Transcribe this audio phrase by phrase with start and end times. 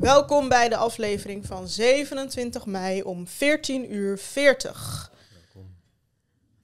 [0.00, 5.10] Welkom bij de aflevering van 27 mei om 14 uur 40.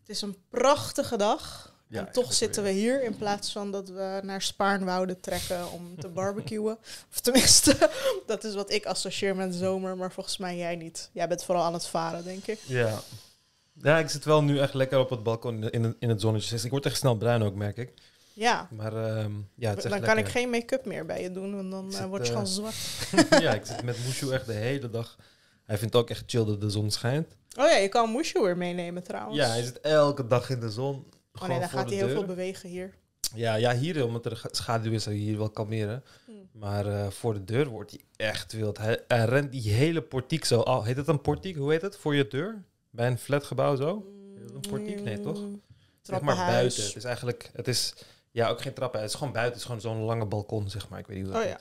[0.01, 1.75] Het is een prachtige dag.
[1.89, 6.01] Ja, en toch zitten we hier in plaats van dat we naar Spaarnwoude trekken om
[6.01, 6.79] te barbecuen.
[7.13, 7.91] Of tenminste,
[8.27, 11.11] dat is wat ik associeer met zomer, maar volgens mij jij niet.
[11.13, 12.59] Jij bent vooral aan het varen, denk ik.
[12.67, 12.99] Ja.
[13.83, 16.59] Ja, ik zit wel nu echt lekker op het balkon in, in, het- zonnetje.
[16.65, 17.93] Ik word echt snel bruin ook, merk ik.
[18.37, 21.71] Ja, Maar ehm, ja, het dan kan ik geen make-up meer bij je doen, want
[21.71, 22.77] dan eh, word je eh, gewoon zwart.
[23.45, 25.17] ja, ik zit met Mushu echt de hele dag.
[25.65, 27.37] Hij vindt ook echt chill dat de zon schijnt.
[27.59, 29.37] Oh ja, je kan Mushu weer meenemen trouwens.
[29.37, 31.07] Ja, hij zit elke dag in de zon.
[31.33, 32.95] Oh nee, dan gaat de hij heel veel bewegen hier.
[33.35, 36.03] Ja, ja, hier, omdat er schaduw is, zou je hier wel kalmeren.
[36.25, 36.49] Hmm.
[36.53, 38.79] Maar eh, voor de deur wordt hij echt wild.
[38.79, 40.85] Hij, hij rent die hele portiek zo al.
[40.85, 41.57] Heet het een portiek?
[41.57, 41.97] Hoe heet het?
[41.97, 42.63] Voor je deur?
[42.91, 44.07] Bij een flatgebouw zo?
[44.41, 45.03] Het een portiek?
[45.03, 45.37] Nee, toch?
[45.37, 46.55] Zeg maar Trappenhuis.
[46.55, 46.83] buiten.
[46.85, 47.95] Het is eigenlijk, het is,
[48.37, 49.01] ja, ook geen trappen.
[49.01, 49.53] Het is gewoon buiten.
[49.53, 50.99] Het is gewoon zo'n lange balkon, zeg maar.
[50.99, 51.59] Ik weet niet hoe dat Oh, ja.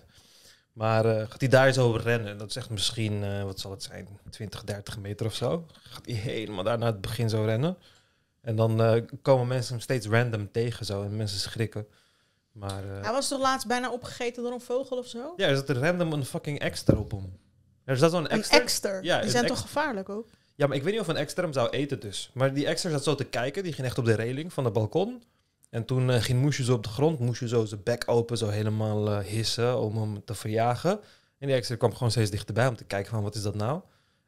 [0.74, 2.38] Maar eh, gaat hij daar zo rennen?
[2.38, 5.66] Dat is echt misschien, eh, wat zal het zijn, 20, 30 meter of zo.
[5.82, 7.78] Gaat hij helemaal daar naar het begin zo rennen.
[8.42, 11.04] En dan eh, komen mensen hem steeds random tegen zo.
[11.04, 11.88] En mensen schrikken.
[12.52, 15.34] Maar Hij was toch laatst bijna opgegeten door een vogel of zo?
[15.38, 17.38] ja, er er random een fucking extra op hem.
[17.84, 19.00] Er zat zo'n Een extra.
[19.02, 20.30] Ja, Die zijn toch gevaarlijk ook?
[20.56, 22.30] Ja, maar ik weet niet of een extra hem zou eten dus.
[22.34, 23.64] Maar die extra zat zo te kijken.
[23.64, 25.24] Die ging echt op de reling van het balkon.
[25.76, 27.20] En toen eh, ging Moesje zo op de grond.
[27.20, 31.00] Moesje zo zijn bek open, zo helemaal eh, hissen om hem te verjagen.
[31.40, 33.82] En die extra kwam gewoon steeds dichterbij om te kijken van wat is dat nou?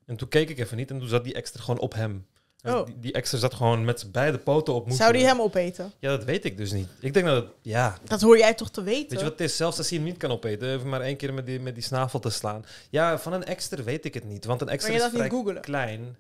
[0.06, 2.26] En toen keek ik even niet en toen zat die extra gewoon op hem.
[2.62, 2.86] Dus Oh.
[2.86, 5.02] die, die extra zat gewoon met zijn beide poten op Moesje.
[5.02, 5.92] Zou die hem opeten?
[6.00, 6.88] Ja, dat weet ik dus niet.
[7.00, 9.10] Ik denk dat het, ja, Dat hoor jij toch te weten?
[9.10, 9.56] Weet je wat het is?
[9.56, 11.84] Zelfs als hij hem niet kan opeten, even maar één keer met die, met die
[11.84, 12.66] snavel te slaan.
[12.90, 14.46] Ja, van een extra weet ik het niet.
[14.46, 16.18] Want een extra is vrij klein.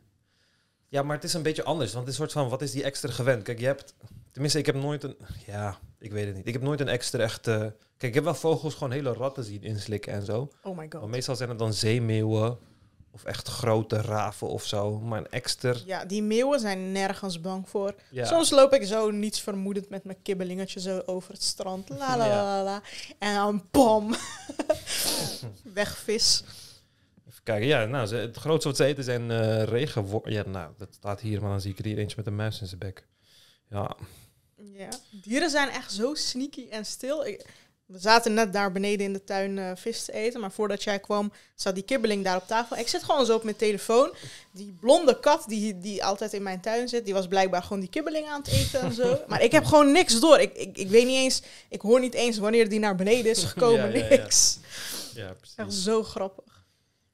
[0.89, 1.93] Ja, maar het is een beetje anders.
[1.93, 3.43] Want het is een soort van, wat is die extra gewend?
[3.43, 3.93] Kijk, je hebt...
[4.31, 5.15] Tenminste, ik heb nooit een...
[5.45, 6.47] Ja, ik weet het niet.
[6.47, 7.47] Ik heb nooit een extra echt...
[7.47, 10.49] eh, kijk, ik heb wel vogels gewoon hele ratten zien inslikken en zo.
[10.63, 11.01] Oh my god.
[11.01, 12.57] Maar meestal zijn het dan zeemeeuwen.
[13.11, 14.99] Of echt grote raven of zo.
[14.99, 15.73] Maar een extra...
[15.85, 17.95] Ja, die meeuwen zijn nergens bang voor.
[18.11, 18.25] Ja.
[18.25, 21.89] Soms loop ik zo niets vermoedend met mijn kibbelingetje zo over het strand.
[21.89, 22.81] La la la la.
[23.19, 24.15] En dan bam.
[25.73, 26.43] Wegvis.
[26.43, 26.66] Even
[27.47, 27.67] kijken.
[27.67, 30.31] Ja, nou, ze, het grootste wat ze eten zijn regenwormen.
[30.31, 31.41] Ja, nou, dat staat hier.
[31.41, 33.07] Maar dan zie ik er hier eentje met een muis in zijn bek.
[33.69, 33.95] Ja,
[34.55, 34.89] Ja.
[35.11, 37.25] Dieren zijn echt zo sneaky en stil.
[37.25, 37.45] Ik,
[37.85, 40.39] we zaten net daar beneden in de tuin eh, vis te eten.
[40.39, 42.77] Maar voordat jij kwam, zat die kibbeling daar op tafel.
[42.77, 44.13] Ik zit gewoon zo op mijn telefoon.
[44.51, 47.89] Die blonde kat die, die altijd in mijn tuin zit, die was blijkbaar gewoon die
[47.89, 49.19] kibbeling aan het eten en zo.
[49.27, 50.39] Maar ik heb gewoon niks door.
[50.39, 53.43] Ik, ik, ik weet niet eens, ik hoor niet eens wanneer die naar beneden is
[53.53, 53.91] gekomen.
[53.91, 54.09] Ja, ja, ja.
[54.09, 54.59] niks.
[55.13, 55.83] ja Echt precies.
[55.83, 56.46] zo grappig.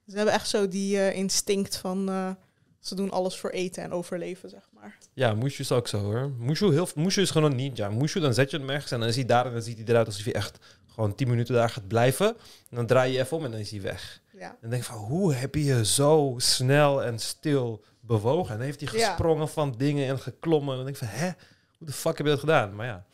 [0.07, 2.31] Ze hebben echt zo die eh, instinct van, eh,
[2.79, 4.97] ze doen alles voor eten en overleven, zeg maar.
[5.13, 6.31] Ja, Mushu is ook zo hoor.
[6.37, 7.89] Mushu, heel, is gewoon een ninja.
[7.89, 9.85] Mushu, dan zet je hem ergens en dan is hij daar en dan ziet hij
[9.85, 12.27] eruit alsof hij echt gewoon 10 minuten daar gaat blijven.
[12.69, 14.21] En dan draai je even om en dan is hij weg.
[14.37, 14.49] Ja.
[14.49, 18.51] En dan denk ik van, hoe heb je je zo snel en stil bewogen?
[18.51, 19.07] En dan heeft hij Ja.
[19.07, 20.69] gesprongen van dingen en geklommen.
[20.69, 21.31] En dan denk ik van, hè,
[21.77, 22.75] hoe de fuck heb je dat gedaan?
[22.75, 23.05] Maar ja,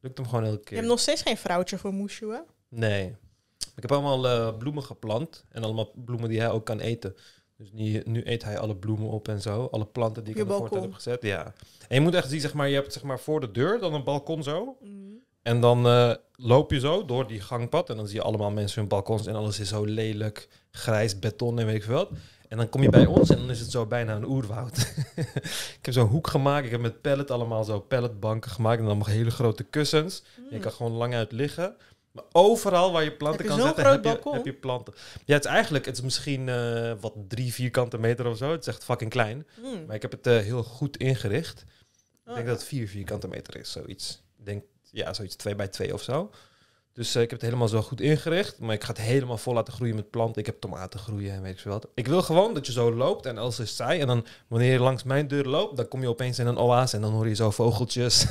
[0.00, 0.76] lukt hem gewoon elke Je keer.
[0.76, 2.40] hebt nog steeds geen vrouwtje voor Mushu, hè?
[2.68, 3.16] Nee.
[3.76, 5.44] Ik heb allemaal eh, bloemen geplant.
[5.48, 7.14] En allemaal bloemen die hij ook kan eten.
[7.56, 9.68] Dus nu, nu eet hij alle bloemen op en zo.
[9.70, 10.82] Alle planten die ik Je in de balkon.
[10.82, 11.22] heb gezet.
[11.22, 11.52] Ja.
[11.88, 13.94] En je moet echt zien, zeg maar, je hebt zeg maar voor de deur dan
[13.94, 14.76] een balkon zo.
[14.80, 15.20] Mm.
[15.42, 17.90] En dan eh, loop je zo door die gangpad.
[17.90, 19.26] En dan zie je allemaal mensen hun balkons.
[19.26, 22.10] En alles is zo lelijk, grijs, beton en weet ik veel wat.
[22.48, 24.78] En dan kom je bij ons en dan is het zo bijna een oerwoud.
[25.78, 26.64] ik heb zo'n hoek gemaakt.
[26.64, 28.80] Ik heb met pallet allemaal zo palletbanken gemaakt.
[28.80, 30.22] En dan nog hele grote kussens.
[30.50, 31.76] Je kan gewoon lang uit liggen.
[32.12, 34.34] Maar overal waar je planten je kan zetten, heb je, balkon?
[34.34, 34.94] heb je planten.
[35.24, 38.50] Ja, het is eigenlijk, het is misschien eh, wat drie vierkante meter of zo.
[38.50, 39.46] Het is echt fucking klein.
[39.62, 39.84] Mm.
[39.86, 41.60] Maar ik heb het eh, heel goed ingericht.
[41.60, 44.22] Ik Oh, denk dat het vier vierkante meter is, zoiets.
[44.38, 46.30] Ik denk, ja, zoiets twee bij twee of zo.
[46.94, 48.58] Dus eh, ik heb het helemaal zo goed ingericht.
[48.58, 50.40] Maar ik ga het helemaal vol laten groeien met planten.
[50.40, 51.86] Ik heb tomaten groeien en weet ik veel wat.
[51.94, 54.00] Ik wil gewoon dat je zo loopt en alles is saai.
[54.00, 56.96] En dan wanneer je langs mijn deur loopt, dan kom je opeens in een oase.
[56.96, 58.26] En dan hoor je zo vogeltjes.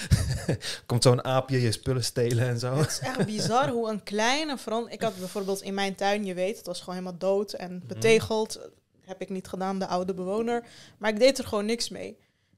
[0.86, 2.74] Komt zo'n aapje je spullen stelen en zo.
[2.74, 4.96] Het is echt bizar hoe een kleine verandering...
[5.00, 7.62] Ik had bijvoorbeeld in mijn tuin, je weet, het was gewoon helemaal dood Mhm.
[7.62, 8.60] en betegeld.
[9.00, 10.64] Heb ik niet gedaan, de oude bewoner.
[10.98, 12.16] Maar ik deed er gewoon niks mee.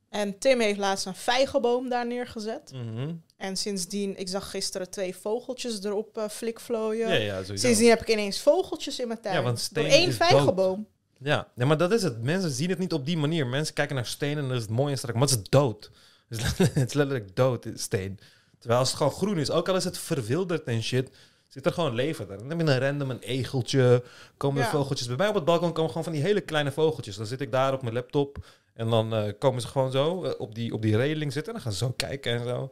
[0.09, 2.73] En Tim heeft laatst een vijgenboom daar neergezet.
[2.73, 3.15] Mhm.
[3.37, 7.09] En sindsdien, ik zag gisteren twee vogeltjes erop eh flikvlooien.
[7.09, 7.43] Ja, ja.
[7.57, 9.35] Sindsdien heb ik ineens vogeltjes in mijn tuin.
[9.37, 10.87] Ja, want Door één vijgenboom.
[11.21, 12.23] Ja, nee, maar dat is het.
[12.23, 13.47] Mensen zien het niet op die manier.
[13.47, 15.15] Mensen kijken naar stenen en dat is het mooi en strak.
[15.15, 15.91] Maar het is dood.
[16.29, 18.19] Het is letterlijk- het is letterlijk dood, steen.
[18.59, 21.11] Terwijl als het gewoon groen is, ook al is het verwilderd en shit,
[21.49, 22.39] zit er gewoon leven daar.
[22.39, 24.03] Dan heb je een random, een egeltje,
[24.37, 24.71] komen Ja.
[24.71, 25.07] vogeltjes.
[25.09, 27.17] Bij mij op het balkon komen gewoon van die hele kleine vogeltjes.
[27.17, 28.45] Dan zit ik daar op mijn laptop
[28.79, 31.61] en dan eh, komen ze gewoon zo eh, op, die, op die reling zitten en
[31.61, 32.63] dan gaan ze zo kijken en zo.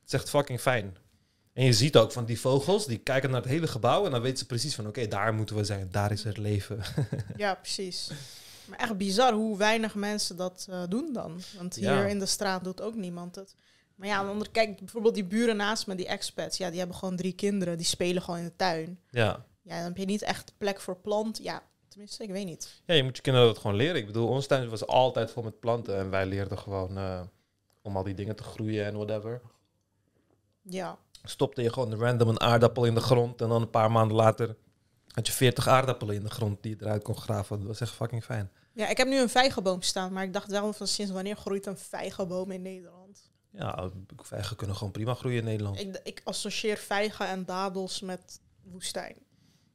[0.00, 0.96] Het is echt fucking fijn.
[1.52, 4.20] En je ziet ook van die vogels, die kijken naar het hele gebouw en dan
[4.20, 6.80] weten ze precies van oké, daar moeten we zijn, daar is het leven.
[7.36, 8.10] Ja, precies.
[8.68, 11.40] Maar echt bizar hoe weinig mensen dat eh, doen dan.
[11.56, 12.04] Want hier Ja.
[12.06, 13.54] in de straat doet ook niemand het.
[13.94, 17.16] Maar ja, andere kijk, bijvoorbeeld die buren naast me, die expats, ja, die hebben gewoon
[17.16, 19.00] drie kinderen, die spelen gewoon in de tuin.
[19.10, 19.46] ja.
[19.62, 21.38] Ja, dan heb je niet echt plek voor plant.
[21.42, 21.62] Ja,
[21.98, 22.82] tenminste, ik weet niet.
[22.84, 23.96] ja, je moet je kinderen dat gewoon leren.
[23.96, 27.20] Ik bedoel, ons tuin was altijd vol met planten en wij leerden gewoon eh,
[27.82, 29.40] om al die dingen te groeien en whatever.
[30.62, 34.16] Ja, Stopte je gewoon random een aardappel in de grond en dan een paar maanden
[34.16, 34.56] later
[35.08, 37.58] had je 40 aardappelen in de grond die je eruit kon graven.
[37.58, 38.50] Dat was echt fucking fijn.
[38.72, 41.66] ja ik heb nu een vijgenboom staan, maar ik dacht wel van sinds wanneer groeit
[41.66, 43.30] een vijgenboom in Nederland?
[43.50, 45.80] Ja, vijgen kunnen gewoon prima groeien in Nederland.
[45.80, 49.16] Ik, ik associeer vijgen en dadels met woestijn.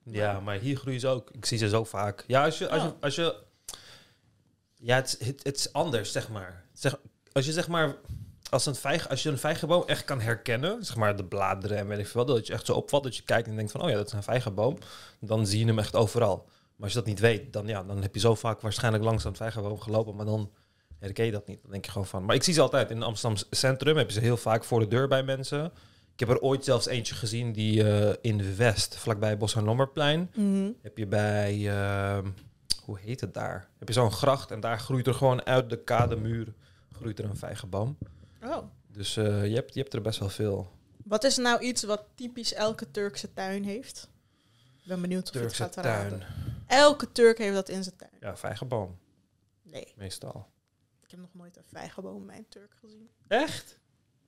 [0.04, 1.30] Ja, maar hier groeien ze ook.
[1.32, 2.24] Ik zie ze zo vaak.
[2.28, 2.70] Ja, als je...
[2.70, 3.36] Als je, als je
[4.76, 6.66] ja, het, is- het, het is anders, zeg maar.
[6.74, 6.96] Zeg,
[7.32, 7.96] als je zeg maar...
[8.50, 11.88] Als, een vijg, als je een vijgenboom echt kan herkennen, zeg maar de bladeren en
[11.88, 13.82] weet ik veel wat, dat je echt zo opvalt, dat je kijkt en denkt van,
[13.82, 14.78] oh ja, dat is een vijgenboom,
[15.20, 16.36] dan zie je hem echt overal.
[16.48, 19.24] Maar als je dat niet weet, dan, ja, dan heb je zo vaak waarschijnlijk langs
[19.24, 20.52] een vijgenboom gelopen, maar dan
[21.00, 21.62] herken je dat niet.
[21.62, 22.26] Dan denk je gewoon van...
[22.26, 24.88] Maar ik zie ze altijd in Amsterdam Centrum, heb je ze heel vaak voor de
[24.88, 25.72] deur bij mensen.
[26.13, 29.63] Ik heb er ooit zelfs eentje gezien die eh, in de West, vlakbij Bos en
[29.63, 30.71] Lommerplein, Mhm.
[30.81, 32.30] heb je bij, ehm,
[32.83, 33.69] hoe heet het daar?
[33.80, 36.54] Heb je zo'n gracht en daar groeit er gewoon uit de kademuur
[36.92, 37.98] groeit er een vijgenboom.
[38.44, 38.57] Oh.
[38.88, 40.71] Dus eh, je, hebt, je hebt er best wel veel.
[41.04, 44.10] Wat is nou iets wat typisch elke Turkse tuin heeft?
[44.81, 46.19] Ik ben benieuwd of het Turkse gaat raden.
[46.19, 46.31] tuin.
[46.68, 48.12] Elke Turk heeft dat in zijn tuin.
[48.19, 48.98] Ja, vijgenboom,
[49.62, 50.48] Nee, meestal.
[51.04, 53.10] ik heb nog nooit een vijgenboom bij een Turk gezien.
[53.27, 53.80] Echt?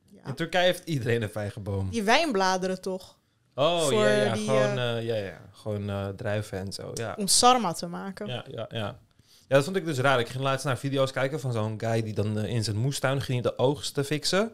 [0.10, 0.26] Ja.
[0.26, 1.90] In Turkije heeft iedereen een vijgenboom.
[1.90, 3.18] Die wijnbladeren toch?
[3.56, 4.34] Oh, ja, ja.
[4.34, 5.42] die, gewoon, eh, ja, ja.
[5.52, 7.16] gewoon eh, druiven en zo, ja.
[7.18, 8.28] Om sarma te maken.
[8.28, 9.00] Ja, ja, ja.
[9.48, 10.20] Ja, dat vond ik dus raar.
[10.20, 13.22] Ik ging laatst naar video's kijken van zo'n guy die dan eh, in zijn moestuin
[13.22, 14.52] ging de oogsten fixen.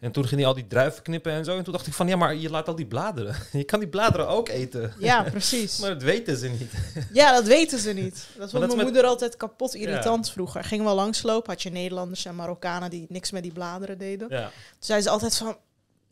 [0.00, 1.56] En toen ging hij al die druiven knippen en zo.
[1.56, 3.34] En toen dacht ik van, ja, maar je laat al die bladeren.
[3.52, 4.92] Je kan die bladeren ook eten.
[4.98, 5.78] Ja, precies.
[5.80, 6.72] Maar dat weten ze niet.
[7.12, 8.26] Ja, dat weten ze niet.
[8.38, 10.64] Dat vond mijn met- moeder altijd kapot irritant vroeger.
[10.64, 14.28] Gingen we langslopen, had je Nederlanders en Marokkanen die niks met die bladeren deden.
[14.30, 14.42] Ja.
[14.42, 15.56] Toen zei ze altijd van,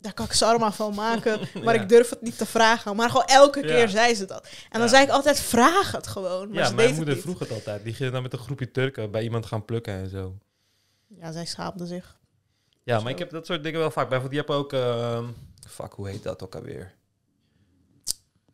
[0.01, 1.81] daar kan ik sarma van maken, maar Ja.
[1.81, 2.95] ik durf het niet te vragen.
[2.95, 3.65] Maar gewoon elke Ja.
[3.67, 4.43] keer zei ze dat.
[4.43, 4.87] En dan Ja.
[4.87, 6.47] zei ik altijd, vraag het gewoon.
[6.49, 7.83] Maar ja, ze mijn moeder het vroeg het altijd.
[7.83, 10.35] Die ging dan met een groepje Turken bij iemand gaan plukken en zo.
[11.07, 12.17] Ja, zij schaamde zich.
[12.89, 13.03] Ja, Zo.
[13.03, 14.09] maar ik heb dat soort dingen wel vaak.
[14.09, 14.73] Bijvoorbeeld, je hebt ook...
[14.73, 15.25] ehm,
[15.67, 16.93] fuck, hoe heet dat ook alweer?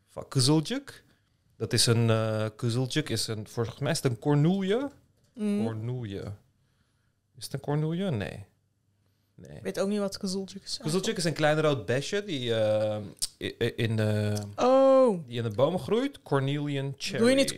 [0.10, 1.04] Fuck.
[1.58, 2.12] Dat is een...
[2.56, 3.48] kuzeljuk is een...
[3.48, 4.90] Volgens mij is het een cornoelje.
[5.34, 5.64] Mm.
[5.64, 6.32] Cornoelje.
[7.38, 8.12] Is het een cornoelje?
[8.12, 8.46] Nee.
[9.36, 9.58] Nee.
[9.58, 10.78] Ik weet ook niet wat kazultjuk is.
[10.82, 12.98] Kuzeltjuk is een klein rood besje die, eh,
[13.40, 16.22] i- in de, Oh, die in de bomen groeit.
[16.22, 17.20] Cornelian cherry.
[17.20, 17.54] doe je niet?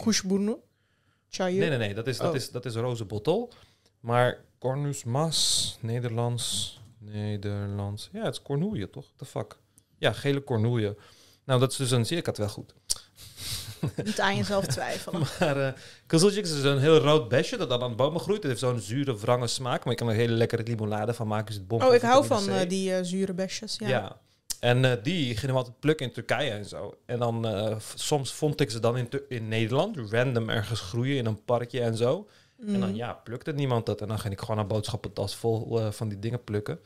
[1.30, 1.60] Çayı?
[1.60, 1.94] Nee, nee, nee.
[1.94, 2.36] Dat is, dat Oh.
[2.36, 3.52] is, dat is rozenbottel.
[4.00, 8.10] Maar Cornus mas, Nederlands, Nederlands.
[8.12, 9.06] Ja, het is cornoelje, toch?
[9.16, 9.58] The fuck?
[9.98, 10.98] Ja, gele cornoelje.
[11.44, 12.06] Nou, dat is dus een...
[12.06, 12.74] Zie ik het wel goed.
[14.04, 15.22] Niet aan jezelf twijfelen.
[15.40, 18.44] Maar kuzeltjuk is dus een heel rood besje dat dan aan de bomen groeit.
[18.44, 19.84] Het heeft zo'n zure, wrange smaak.
[19.84, 21.50] Maar je kan er hele lekkere limonade van maken.
[21.50, 23.76] Is het bom Oh, ik hou van eh, die eh, zure besjes.
[23.78, 23.88] Ja.
[23.88, 24.20] Ja.
[24.60, 26.98] En eh, die gingen we altijd plukken in Turkije en zo.
[27.06, 27.48] En dan
[27.96, 31.98] soms vond ik ze dan in, in Nederland, random ergens groeien in een parkje en
[31.98, 32.28] zo.
[32.60, 32.96] En dan Mm.
[32.96, 34.02] ja, plukte niemand dat.
[34.02, 36.80] En dan ging ik gewoon een boodschappentas vol eh, van die dingen plukken.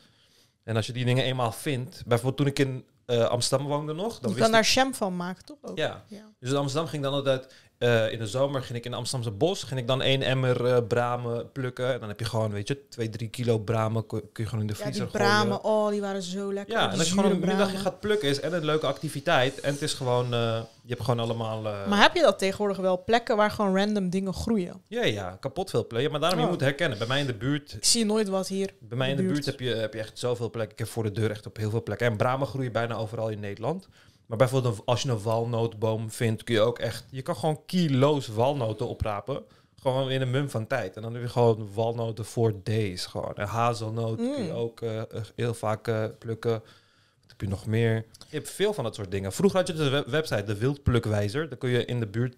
[0.63, 4.19] En als je die dingen eenmaal vindt, bijvoorbeeld toen ik in eh, Amsterdam woonde nog,
[4.19, 5.57] dan Je wist kan daar jam van maken, toch?
[5.61, 5.77] Ook?
[5.77, 6.23] Ja, Ja.
[6.39, 7.53] dus in Amsterdam ging dan altijd...
[7.81, 10.77] eh, in de zomer ging ik in Amsterdamse bos, ging ik dan één emmer eh,
[10.87, 11.93] bramen plukken.
[11.93, 14.67] En dan heb je gewoon, weet je, twee, drie kilo bramen kun, je gewoon in
[14.67, 15.27] de Ja, vriezer die gooien.
[15.31, 16.73] bramen, oh, die waren zo lekker.
[16.75, 19.59] Ja, Die en als je gewoon een middagje gaat plukken is en een leuke activiteit.
[19.59, 21.61] En het is gewoon, eh, je hebt gewoon allemaal...
[21.61, 23.03] Maar heb je dat tegenwoordig wel?
[23.03, 24.81] Plekken waar gewoon random dingen groeien?
[24.87, 26.11] ja, ja, kapot veel plekken.
[26.11, 26.51] Maar daarom, je Oh.
[26.51, 26.97] moet herkennen.
[26.97, 28.69] Bij mij in de buurt, Ik zie nooit wat hier.
[28.79, 29.45] bij mij in de buurt.
[29.45, 30.73] heb je, heb je echt zoveel plekken.
[30.73, 32.07] Ik heb voor de deur echt op heel veel plekken.
[32.07, 33.87] En bramen groeien bijna overal in Nederland.
[34.31, 37.05] Maar bijvoorbeeld als je een walnootboom vindt, kun je ook echt...
[37.09, 39.43] Je kan gewoon kilo's walnoten oprapen.
[39.81, 40.95] Gewoon in een mum van tijd.
[40.95, 43.05] En dan heb je gewoon walnoten voor days.
[43.05, 43.35] Gewoon.
[43.35, 44.57] En hazelnoot kun je Mm.
[44.57, 46.51] ook eh, eh, heel vaak eh, plukken.
[46.51, 47.93] Wat heb je nog meer?
[48.29, 49.31] Je hebt veel van dat soort dingen.
[49.31, 51.49] Vroeger had je dus een web- website, de Wildplukwijzer.
[51.49, 52.35] Daar kun je in de buurt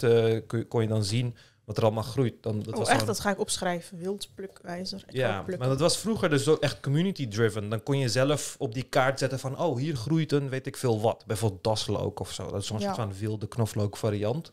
[0.47, 1.35] kun kon je dan zien
[1.65, 2.43] wat er allemaal groeit.
[2.43, 3.05] Dan, dat oh, was echt?
[3.05, 3.97] Dat ga ik opschrijven.
[3.97, 5.03] Wildplukwijzer.
[5.07, 7.69] Ja, maar dat was vroeger dus zo echt community-driven.
[7.69, 9.59] Dan kon je zelf op die kaart zetten van...
[9.59, 11.23] oh, hier groeit een weet ik veel wat.
[11.25, 12.51] Bijvoorbeeld daslook of zo.
[12.51, 12.83] Dat is zo'n Ja.
[12.83, 14.51] soort van wilde knoflook variant.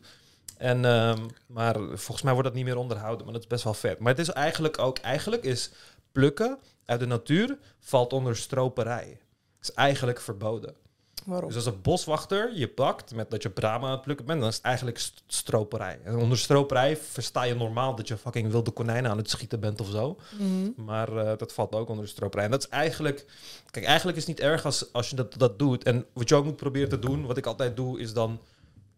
[0.57, 3.23] En, ehm, maar volgens mij wordt dat niet meer onderhouden.
[3.23, 3.99] Maar dat is best wel vet.
[3.99, 4.97] Maar het is eigenlijk ook...
[4.97, 5.71] Eigenlijk is
[6.11, 7.57] plukken uit de natuur...
[7.79, 9.19] valt onder stroperij.
[9.61, 10.75] is eigenlijk verboden.
[11.25, 11.47] Waarom?
[11.47, 14.49] Dus als een boswachter je pakt met dat je bramen aan het plukken bent, dan
[14.49, 15.99] is het eigenlijk st- stroperij.
[16.03, 19.81] En onder stroperij versta je normaal dat je fucking wilde konijnen aan het schieten bent
[19.81, 20.17] of zo.
[20.39, 20.83] Mhm.
[20.85, 22.45] Maar eh, dat valt ook onder de stroperij.
[22.45, 23.25] En dat is eigenlijk...
[23.71, 25.83] Kijk, eigenlijk is het niet erg als, als je dat, dat doet.
[25.83, 28.39] En wat je ook moet proberen te doen, wat ik altijd doe, is dan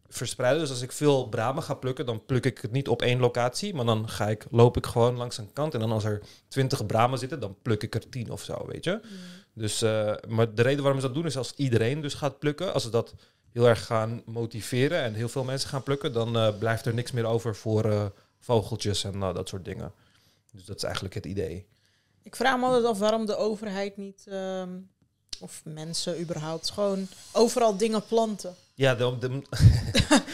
[0.09, 0.61] verspreiden.
[0.61, 3.73] Dus als ik veel bramen ga plukken, dan pluk ik het niet op één locatie.
[3.73, 5.73] Maar dan ga ik, loop ik gewoon langs een kant.
[5.73, 8.83] En dan als er twintig bramen zitten, dan pluk ik er tien of zo, weet
[8.83, 8.99] je.
[9.53, 12.74] Dus, eh, maar de reden waarom ze dat doen, is als iedereen dus gaat plukken.
[12.74, 13.13] Als ze dat
[13.51, 17.12] heel erg gaan motiveren en heel veel mensen gaan plukken, dan eh, blijft er niks
[17.12, 18.05] meer over voor eh,
[18.39, 19.91] vogeltjes en dat soort dingen.
[20.51, 21.65] Dus dat is eigenlijk het idee.
[22.24, 24.69] Ik vraag me altijd af waarom de overheid niet, ehm,
[25.39, 28.55] of mensen überhaupt, gewoon overal dingen planten.
[28.75, 29.27] Ja, de, de-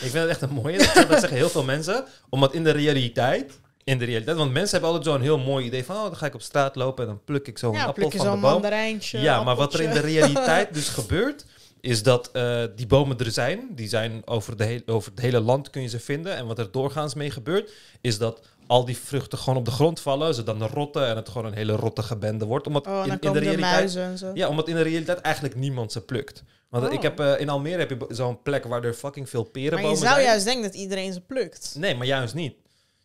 [0.06, 0.78] ik vind het echt een mooie.
[0.78, 2.06] Dat, dat zeggen heel veel mensen.
[2.30, 5.84] Omdat in de realiteit, in de realiteit, want mensen hebben altijd zo'n heel mooi idee
[5.86, 7.93] van, oh, dan ga ik op straat lopen en dan pluk ik zo'n ja, appel
[7.93, 8.63] pluk je van de boom.
[9.22, 11.46] Ja, maar wat er in de realiteit dus gebeurt,
[11.81, 13.67] is dat eh, die bomen er zijn.
[13.75, 16.36] Die zijn over, de heel- over het hele land kun je ze vinden.
[16.36, 20.00] En wat er doorgaans mee gebeurt, is dat al die vruchten gewoon op de grond
[20.00, 20.34] vallen.
[20.36, 22.67] Ze dan rotten en het gewoon een hele rottige bende wordt.
[22.67, 24.31] Omdat Oh, in, in de komen de realiteit muizen en zo.
[24.34, 26.43] ja, omdat in de realiteit eigenlijk niemand ze plukt.
[26.69, 26.93] Want Oh.
[26.93, 29.89] ik heb, eh, in Almere heb je zo'n plek waar er fucking veel maar perenbomen
[29.91, 30.25] je zou zijn.
[30.25, 31.75] juist denken dat iedereen ze plukt.
[31.77, 32.53] Nee, maar juist niet.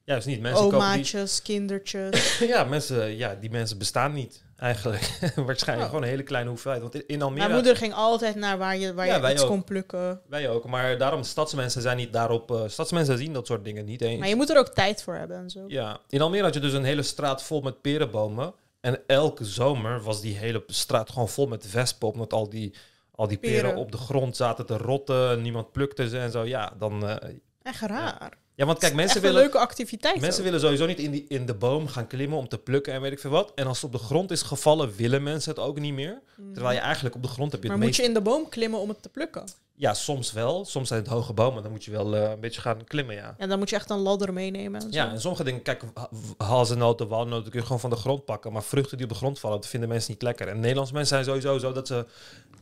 [0.05, 0.41] Juist niet.
[0.41, 2.37] Mensen Omaatjes, kindertjes.
[2.39, 2.49] die...
[2.55, 5.19] Ja, mensen, ja, die mensen bestaan niet eigenlijk.
[5.37, 5.95] Waarschijnlijk Oh.
[5.95, 6.83] gewoon een hele kleine hoeveelheid.
[6.83, 7.41] Want in- Almere...
[7.43, 9.49] Mijn moeder ging altijd naar waar je, waar Ja, je iets ook.
[9.49, 10.21] kon plukken.
[10.29, 10.65] Wij ook.
[10.67, 12.51] Maar daarom, stadsmensen zijn niet daarop...
[12.51, 14.19] eh, stadsmensen zien dat soort dingen niet eens.
[14.19, 15.65] Maar je moet er ook tijd voor hebben en zo.
[15.67, 18.55] Ja, in Almere had je dus een hele straat vol met perenbomen.
[18.81, 22.09] En elke zomer was die hele straat gewoon vol met wespen.
[22.13, 22.75] Omdat al die,
[23.15, 23.77] al die peren, Peren.
[23.77, 25.43] op de grond zaten te rotten.
[25.43, 26.45] Niemand plukte ze en zo.
[26.45, 27.09] Ja, dan...
[27.09, 27.29] eh,
[27.63, 28.17] Echt raar.
[28.21, 29.41] ja, want kijk, mensen willen...
[29.41, 30.21] leuke activiteit.
[30.21, 30.45] Mensen ook.
[30.45, 33.13] willen sowieso niet in, die, in de boom gaan klimmen om te plukken en weet
[33.13, 33.53] ik veel wat.
[33.55, 36.21] En als het op de grond is gevallen, willen mensen het ook niet meer.
[36.53, 38.09] Terwijl je eigenlijk op de grond heb je maar het moet meest...
[38.09, 39.45] je in de boom klimmen om het te plukken?
[39.77, 40.65] Ja, soms wel.
[40.65, 41.63] Soms zijn het hoge bomen.
[41.63, 43.35] Dan moet je wel eh, een beetje gaan klimmen, ja.
[43.39, 44.81] En dan moet je echt een ladder meenemen.
[44.81, 44.99] En zo.
[44.99, 48.53] Ja, en sommige dingen, kijk, ha- hazelnoten, walnoten kun je gewoon van de grond pakken.
[48.53, 50.49] Maar vruchten die op de grond vallen, dat vinden mensen niet lekker.
[50.49, 52.07] En Nederlandse mensen zijn sowieso zo dat ze...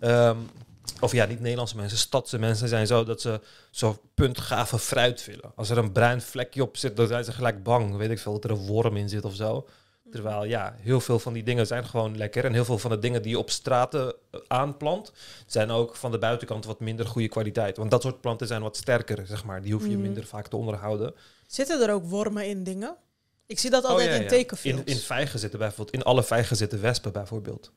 [0.00, 0.36] ehm,
[1.00, 5.52] of ja, niet Nederlandse mensen, stadse mensen zijn zo dat ze zo puntgave fruit willen.
[5.54, 7.96] Als er een bruin vlekje op zit, dan zijn ze gelijk bang.
[7.96, 9.68] Weet ik veel, dat er een worm in zit of zo.
[10.10, 12.44] Terwijl ja, heel veel van die dingen zijn gewoon lekker.
[12.44, 15.12] En heel veel van de dingen die je op straten eh, aanplant,
[15.46, 17.76] zijn ook van de buitenkant wat minder goede kwaliteit.
[17.76, 19.62] Want dat soort planten zijn wat sterker, zeg maar.
[19.62, 20.00] Die hoef je Mhm.
[20.00, 21.14] minder vaak te onderhouden.
[21.46, 22.96] Zitten er ook wormen in dingen?
[23.46, 24.80] Ik zie dat altijd Oh, ja, in tekenfilms.
[24.80, 27.72] In, in vijgen zitten bijvoorbeeld, in alle vijgen zitten wespen bijvoorbeeld.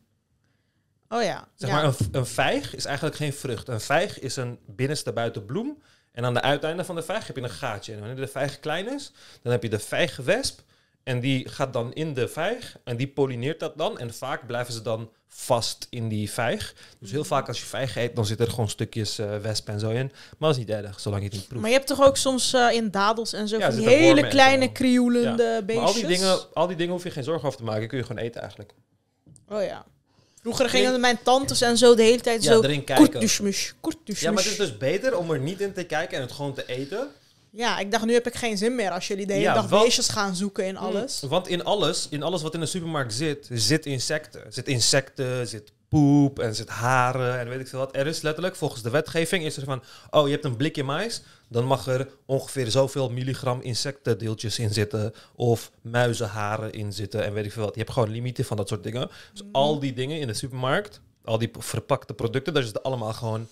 [1.15, 1.47] Oh ja.
[1.55, 1.75] Zeg ja.
[1.75, 3.67] maar, een, vijg is eigenlijk geen vrucht.
[3.67, 5.81] Een vijg is een binnenste buitenbloem.
[6.11, 7.93] En aan de uiteinde van de vijg heb je een gaatje.
[7.93, 10.59] En wanneer de vijg klein is, dan heb je de vijgenwesp.
[11.03, 13.99] En die gaat dan in de vijg en die pollineert dat dan.
[13.99, 16.75] En vaak blijven ze dan vast in die vijg.
[16.99, 19.89] Dus heel vaak als je vijgen eet, dan zitten er gewoon stukjes wesp en zo
[19.89, 20.11] in.
[20.13, 21.61] Maar dat is niet erg, zolang je het niet proeft.
[21.61, 24.27] Maar je hebt toch ook soms eh, in dadels en zo Ja, van die hele
[24.27, 25.87] kleine krioelende Maar beestjes?
[25.87, 27.87] al die, dingen, al die dingen hoef je geen zorgen over te maken.
[27.87, 28.73] Kun je gewoon eten eigenlijk.
[29.47, 29.85] Oh ja.
[30.45, 32.61] Vroeger gingen mijn tantes en zo de hele tijd Ja, zo...
[32.61, 33.19] erin kijken.
[34.05, 36.53] Ja, maar het is dus beter om er niet in te kijken en het gewoon
[36.53, 37.07] te eten.
[37.51, 39.67] Ja, ik dacht, nu heb ik geen zin meer als jullie de hele Ja, dag
[39.69, 41.21] want- beestjes gaan zoeken in alles.
[41.27, 44.41] Want in alles, in alles wat in de supermarkt zit, zit insecten.
[44.49, 47.95] Zit insecten, zit poep en zit haren en weet ik veel wat.
[47.95, 49.83] Er is letterlijk, volgens de wetgeving, is er van...
[50.09, 55.13] Oh, je hebt een blikje mais, dan mag er ongeveer zoveel milligram insectendeeltjes in zitten.
[55.35, 57.73] Of muizenharen in zitten en weet ik veel wat.
[57.73, 59.09] Je hebt gewoon limieten van dat soort dingen.
[59.31, 59.49] Dus Mhm.
[59.51, 63.47] al die dingen in de supermarkt, al die verpakte producten, daar zitten allemaal gewoon...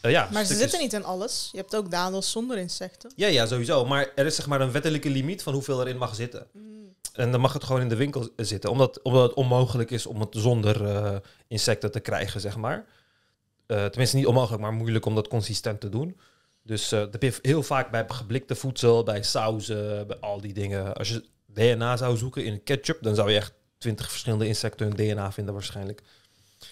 [0.00, 1.48] eh, ja, Maar ze zitten niet in alles.
[1.52, 3.12] Je hebt ook dadels zonder insecten.
[3.16, 3.84] Ja, ja, sowieso.
[3.84, 6.46] Maar er is zeg maar een wettelijke limiet van hoeveel erin mag zitten.
[7.12, 8.70] En dan mag het gewoon in de winkel zitten.
[8.70, 11.16] Omdat, omdat het onmogelijk is om het zonder eh,
[11.46, 12.84] insecten te krijgen, zeg maar.
[13.66, 16.20] Eh, tenminste, niet onmogelijk, maar moeilijk om dat consistent te doen.
[16.62, 20.52] Dus eh, dat heb je heel vaak bij geblikte voedsel, bij sauzen, bij al die
[20.52, 20.94] dingen.
[20.94, 24.96] Als je DNA zou zoeken in ketchup, dan zou je echt twintig verschillende insecten hun
[24.96, 26.02] DNA vinden waarschijnlijk.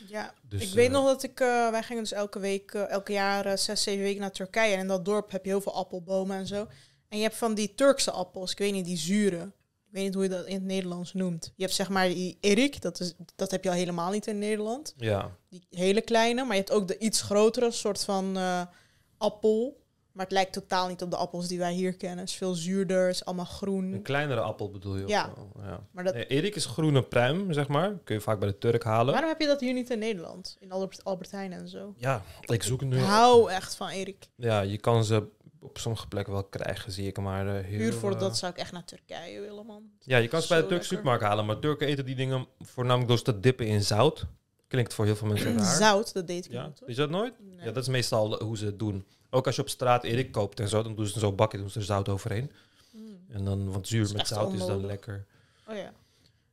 [0.09, 1.38] Ja, Dus, ik weet nog dat ik...
[1.38, 4.75] wij gingen dus elke week, elke jaar zes, zeven weken naar Turkije.
[4.75, 6.66] En in dat dorp heb je heel veel appelbomen en zo.
[7.09, 9.50] En je hebt van die Turkse appels, ik weet niet, die zure.
[9.90, 11.52] Ik weet niet hoe je dat in het Nederlands noemt.
[11.56, 14.38] Je hebt zeg maar die erik, dat, is, dat heb je al helemaal niet in
[14.38, 14.94] Nederland.
[14.97, 18.62] Ja, Die hele kleine, maar je hebt ook de iets grotere soort van eh,
[19.18, 19.78] appel.
[20.12, 22.18] Maar het lijkt totaal niet op de appels die wij hier kennen.
[22.18, 24.02] Het is veel zuurder, het is allemaal een groen.
[24.02, 25.06] kleinere appel bedoel je?
[25.06, 25.32] Ja.
[25.37, 25.50] zo?
[25.62, 25.87] ja.
[25.92, 27.99] Maar dat, Nee, Erik is groene pruim, zeg maar.
[28.04, 29.12] Kun je vaak bij de Turk halen.
[29.12, 30.56] waarom heb je dat hier niet in Nederland?
[30.61, 31.94] In Albert, Albert Heijn en zo.
[31.97, 33.02] Ja, ik zoek het Ik nu.
[33.04, 34.28] hou echt van erik.
[34.37, 35.26] Ja, je kan ze
[35.60, 37.18] op sommige plekken wel krijgen, zie ik.
[37.18, 39.90] Maar eh, heel, Puur voor eh, dat zou ik echt naar Turkije willen, man.
[40.00, 41.46] Ja, je kan ze bij de Turkse supermarkt halen.
[41.46, 44.26] Maar Turken eten die dingen voornamelijk door ze te dippen in zout.
[44.68, 45.76] Klinkt voor heel veel mensen raar.
[45.76, 47.34] Zout, dat deed ik Ja, niet, is dat nooit?
[47.40, 47.66] Nee.
[47.66, 49.06] Ja, dat is meestal hoe ze het doen.
[49.30, 51.70] Ook als je op straat Erik koopt en zo, dan doen ze zo'n bakje, doen
[51.70, 52.52] ze er zout overheen.
[52.92, 53.24] Mm.
[53.28, 55.26] En dan, want zuur met zout is dan lekker.
[55.68, 55.92] Oh ja.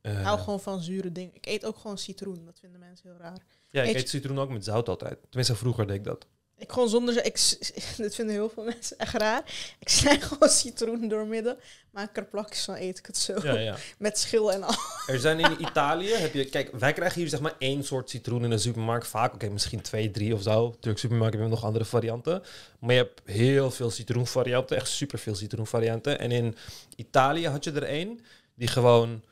[0.00, 1.34] Eh, Ik hou gewoon van zure dingen.
[1.34, 2.44] Ik eet ook gewoon citroen.
[2.44, 3.38] Dat vinden mensen heel raar.
[3.68, 5.18] ja, ik eet eet citroen ook met zout altijd.
[5.28, 6.26] Tenminste, vroeger deed ik dat.
[6.58, 7.14] Ik gewoon zonder...
[7.14, 7.34] zo- Ik,
[7.96, 9.42] dit vinden heel veel mensen echt raar.
[9.78, 11.56] Ik snij gewoon citroen doormidden.
[11.90, 13.34] Maak er plakjes van, eet ik het zo.
[13.42, 13.76] Ja, ja.
[13.98, 14.74] Met schil en al.
[15.06, 18.44] Er zijn in Italië, heb je, kijk, wij krijgen hier zeg maar één soort citroen
[18.44, 19.06] in de supermarkt.
[19.06, 20.76] Vaak, oké, misschien twee, drie of zo.
[20.80, 22.42] Turkse supermarkt hebben nog andere varianten.
[22.78, 26.18] Maar je hebt heel veel citroenvarianten, echt superveel citroenvarianten.
[26.18, 26.56] En in
[26.96, 28.20] Italië had je er één
[28.54, 29.22] die gewoon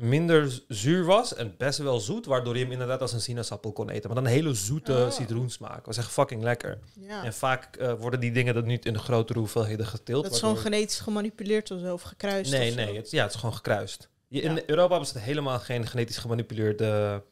[0.00, 3.90] minder zuur was en best wel zoet, waardoor je hem inderdaad als een sinaasappel kon
[3.90, 4.06] eten.
[4.10, 5.10] Maar dan een hele zoete Oh.
[5.10, 5.86] citroensmaak.
[5.86, 6.78] was echt fucking lekker.
[7.00, 7.24] Ja.
[7.24, 10.22] En vaak eh, worden die dingen dan niet in de grotere hoeveelheden geteeld.
[10.24, 12.50] Dat is gewoon genetisch gemanipuleerd of zo, of gekruist.
[12.50, 14.08] Nee, of nee, het, ja, het is gewoon gekruist.
[14.28, 14.62] Je, in Ja.
[14.66, 17.22] Europa bestaat helemaal geen genetisch gemanipuleerde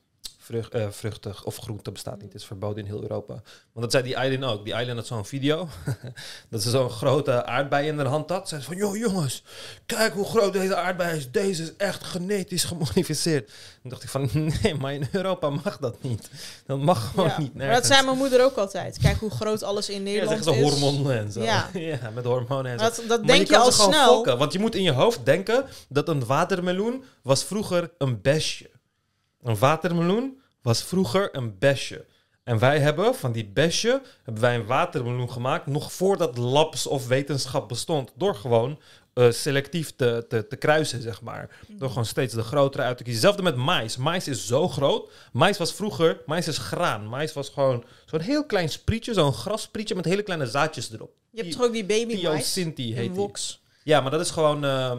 [0.49, 2.33] vrucht, eh, vruchten of groenten bestaat niet.
[2.33, 3.33] Het is verboden in heel Europa.
[3.33, 4.65] Want dat zei die Eileen ook.
[4.65, 5.69] Die Eileen had zo'n video.
[6.51, 8.49] dat ze zo'n grote aardbei in haar hand had.
[8.49, 9.43] Zei ze van, joh jongens,
[9.87, 11.31] kijk hoe groot deze aardbei is.
[11.31, 13.47] Deze is echt genetisch gemodificeerd.
[13.81, 14.31] Toen dacht ik van,
[14.63, 16.31] nee, maar in Europa mag dat niet.
[16.67, 17.39] Dat mag gewoon Ja.
[17.39, 18.99] niet Maar dat zei mijn moeder ook altijd.
[18.99, 20.81] Kijk hoe groot alles in ja, Nederland zeggen ze is.
[20.81, 21.43] hormonen en zo.
[21.43, 21.69] Ja.
[22.01, 22.85] ja, met hormonen en zo.
[22.85, 24.15] Dat, dat denk je, al snel.
[24.15, 28.71] fokken, want je moet in je hoofd denken dat een watermeloen was vroeger een besje.
[29.43, 32.05] Een watermeloen was vroeger een besje.
[32.45, 37.07] En wij hebben van die besje hebben wij een watermeloen gemaakt nog voordat labs of
[37.07, 38.13] wetenschap bestond.
[38.17, 38.79] Door gewoon
[39.15, 41.51] eh, selectief te, te, te kruisen, zeg maar.
[41.69, 43.23] Door gewoon steeds de grotere uit te kiezen.
[43.23, 43.97] Hetzelfde met mais.
[43.97, 45.11] Mais is zo groot.
[45.33, 47.09] Mais was vroeger, mais is graan.
[47.09, 51.11] Mais was gewoon zo'n heel klein sprietje, zo'n grassprietje met hele kleine zaadjes erop.
[51.31, 52.53] Je hebt toch ook die baby Theo mais?
[52.53, 53.31] Sinti heet die.
[53.85, 54.65] Ja, maar dat is gewoon...
[54.65, 54.99] ehm,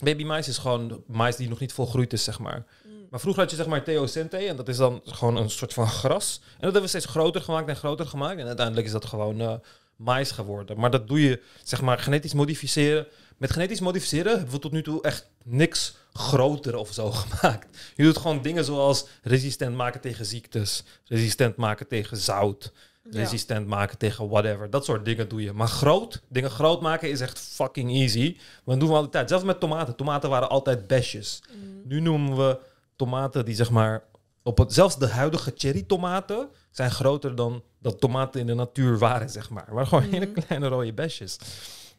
[0.00, 2.64] baby mais is gewoon mais die nog niet volgroeid is, zeg maar.
[3.12, 5.86] Maar vroeger had je zeg maar Theosinte en dat is dan gewoon een soort van
[5.88, 6.38] gras.
[6.42, 8.38] En dat hebben we steeds groter gemaakt en groter gemaakt.
[8.38, 9.54] En uiteindelijk is dat gewoon eh
[9.96, 10.78] mais geworden.
[10.78, 13.06] Maar dat doe je, zeg maar, genetisch modificeren.
[13.36, 17.76] Met genetisch modificeren hebben we tot nu toe echt niks groter of zo gemaakt.
[17.96, 22.72] Je doet gewoon dingen zoals resistent maken tegen ziektes, resistent maken tegen zout,
[23.10, 23.18] Ja.
[23.18, 24.70] resistent maken tegen whatever.
[24.70, 25.52] Dat soort dingen doe je.
[25.52, 28.36] Maar groot, dingen groot maken is echt fucking easy.
[28.64, 29.28] Want dat doen we altijd.
[29.28, 29.96] Zelfs met tomaten.
[29.96, 31.42] Tomaten waren altijd besjes.
[31.54, 31.82] Mm.
[31.84, 32.58] Nu noemen we
[33.06, 34.02] tomaten die zeg maar
[34.42, 38.98] op het, zelfs de huidige cherry tomaten zijn groter dan dat tomaten in de natuur
[38.98, 39.68] waren, zeg maar.
[39.74, 40.12] Maar gewoon Mhm.
[40.12, 41.38] hele kleine rode besjes.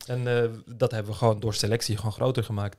[0.07, 2.77] En eh, dat hebben we gewoon door selectie gewoon groter gemaakt.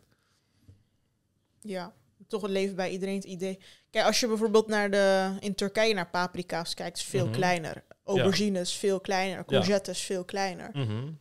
[1.60, 1.92] Ja,
[2.28, 3.58] toch het leven bij iedereen het idee.
[3.90, 7.34] Kijk, als je bijvoorbeeld naar de, in Turkije naar paprika's kijkt, is veel Mhm.
[7.34, 7.82] kleiner.
[8.04, 10.70] Aubergines veel kleiner, courgettes veel kleiner.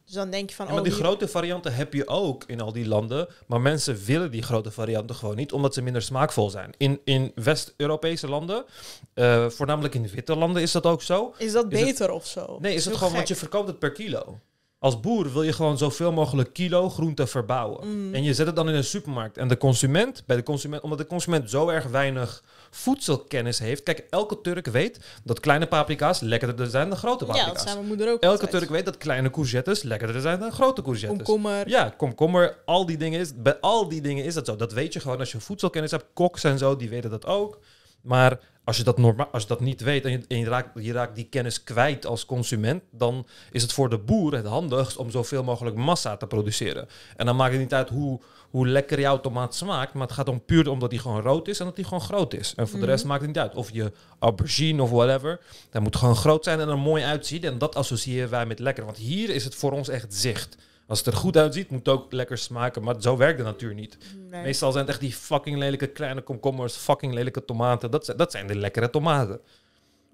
[0.06, 2.62] Dus dan denk je van, Ja, maar oh, die grote varianten heb je ook in
[2.62, 3.28] al die landen.
[3.48, 6.74] Maar mensen willen die grote varianten gewoon niet, omdat ze minder smaakvol zijn.
[6.78, 8.66] In, in West-Europese landen,
[9.14, 11.34] eh, voornamelijk in witte landen, is dat ook zo.
[11.38, 12.58] is dat is het- beter of zo?
[12.62, 14.40] Nee, is het gewoon, want je verkoopt het per kilo.
[14.80, 17.88] Als boer wil je gewoon zoveel mogelijk kilo groente verbouwen.
[18.08, 18.14] Mm.
[18.14, 19.38] En je zet het dan in een supermarkt.
[19.38, 22.44] En de consument, bij de consument, omdat de consument zo erg weinig
[22.76, 23.84] voedselkennis heeft.
[23.84, 27.54] Kijk, elke Turk weet dat kleine paprika's lekkerder zijn dan grote Ja, paprika's.
[27.54, 28.52] dat zijn mijn moeder ook elke altijd.
[28.52, 31.18] Turk weet dat kleine courgettes lekkerder zijn dan grote courgettes.
[31.18, 31.70] Komkommer.
[31.70, 34.56] Ja, komkommer, al die dingen is, bij al die dingen is dat zo.
[34.56, 36.06] Dat weet je gewoon als je voedselkennis hebt.
[36.14, 37.60] Koks en zo, die weten dat ook.
[38.02, 40.70] Maar als je dat, norma als je dat niet weet en, je, en je, raakt,
[40.84, 44.98] je raakt die kennis kwijt als consument, dan is het voor de boer het handigst
[44.98, 46.88] om zoveel mogelijk massa te produceren.
[47.16, 48.22] En dan maakt het niet uit hoe,
[48.54, 51.60] hoe lekker jouw tomaat smaakt, maar het gaat om puur omdat die gewoon rood is
[51.60, 52.54] en dat die gewoon groot is.
[52.56, 52.92] En voor de Mhm.
[52.94, 53.56] rest maakt het niet uit.
[53.56, 55.40] Of je aubergine of whatever,
[55.70, 57.44] dat moet gewoon groot zijn en er mooi uitzien.
[57.44, 58.86] En dat associëren wij met lekker.
[58.86, 60.58] Want hier is het voor ons echt zicht.
[60.88, 62.84] Als het er goed uitziet, moet het ook lekker smaken.
[62.84, 63.98] Maar zo werkt de natuur niet.
[64.30, 64.44] Nee.
[64.44, 67.92] Meestal zijn het echt die fucking lelijke kleine komkommers, fucking lelijke tomaten.
[67.92, 69.40] Dat, zijn- dat zijn de lekkere tomaten.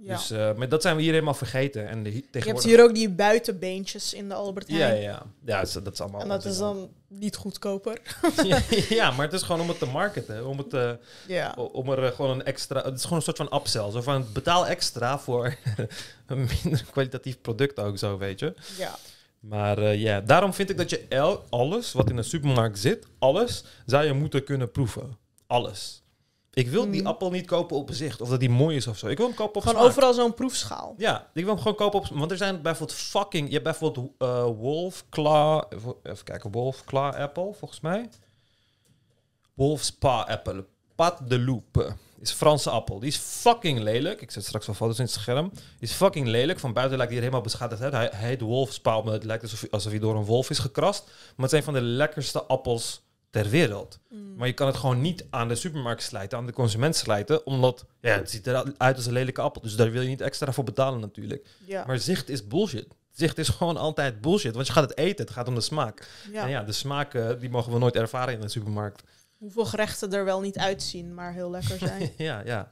[0.02, 0.16] Ja.
[0.16, 1.88] Dus eh, maar dat zijn we hier helemaal vergeten.
[1.88, 2.72] En de, je hebt tegenwoordig...
[2.72, 4.96] hier ook die buitenbeentjes in de Albert Heijn.
[4.96, 5.58] Ja, ja, ja.
[5.60, 6.22] Dat is, dat is allemaal...
[6.22, 8.02] En dat is dan niet goedkoper.
[8.44, 8.60] ja,
[8.90, 10.48] ja, maar het is gewoon om het te marketen.
[10.48, 10.92] Om, het, eh,
[11.28, 11.54] Ja.
[11.54, 12.82] om er eh, gewoon een extra...
[12.82, 13.92] Het is gewoon een soort van upsell.
[13.92, 15.56] Zo van, betaal extra voor
[16.28, 18.54] een minder kwalitatief product ook zo, weet je.
[18.78, 18.96] ja.
[19.40, 23.64] Maar ja, daarom vind ik dat je el alles wat in een supermarkt zit, alles,
[23.86, 25.18] zou je moeten kunnen proeven.
[25.48, 26.04] Alles.
[26.54, 27.08] Ik wil die Mm.
[27.08, 29.08] appel niet kopen op zicht, of dat die mooi is of zo.
[29.08, 29.90] Ik wil hem kopen op Gewoon smaak.
[29.92, 30.94] overal zo'n proefschaal.
[30.98, 32.08] Ja, ik wil hem gewoon kopen op...
[32.08, 33.48] Want er zijn bijvoorbeeld fucking...
[33.48, 35.62] Je hebt bijvoorbeeld eh Wolf Claw...
[36.04, 38.10] Even kijken, Wolf Claw Apple, volgens mij.
[39.54, 40.66] Wolf Spa Apple.
[40.96, 41.96] Pat de Loupe.
[42.22, 43.00] Is Franse appel.
[43.00, 44.22] Die is fucking lelijk.
[44.22, 45.50] Ik zet straks wel foto's in het scherm.
[45.54, 46.60] Die is fucking lelijk.
[46.60, 47.94] Van buiten lijkt hij er helemaal beschadigd uit.
[47.94, 50.60] Hij, hij heet Wolf Spa omdat het lijkt alsof, alsof hij door een wolf is
[50.60, 51.04] gekrast.
[51.06, 54.00] Maar het zijn van de lekkerste appels ter wereld.
[54.10, 54.36] Mm.
[54.36, 57.86] Maar je kan het gewoon niet aan de supermarkt slijten, aan de consument slijten, omdat
[58.02, 59.62] ja, het ziet eruit als een lelijke appel.
[59.62, 61.48] Dus daar wil je niet extra voor betalen natuurlijk.
[61.66, 61.84] ja.
[61.88, 62.88] Maar zicht is bullshit.
[63.12, 66.08] Zicht is gewoon altijd bullshit, want je gaat het eten, het gaat om de smaak.
[66.32, 66.44] ja.
[66.44, 69.04] En ja, de smaak die mogen we nooit ervaren in de supermarkt.
[69.38, 72.12] Hoeveel gerechten er wel niet uitzien, maar heel lekker zijn.
[72.18, 72.70] ja, ja.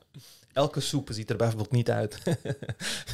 [0.58, 2.18] Elke soep ziet er bijvoorbeeld niet uit.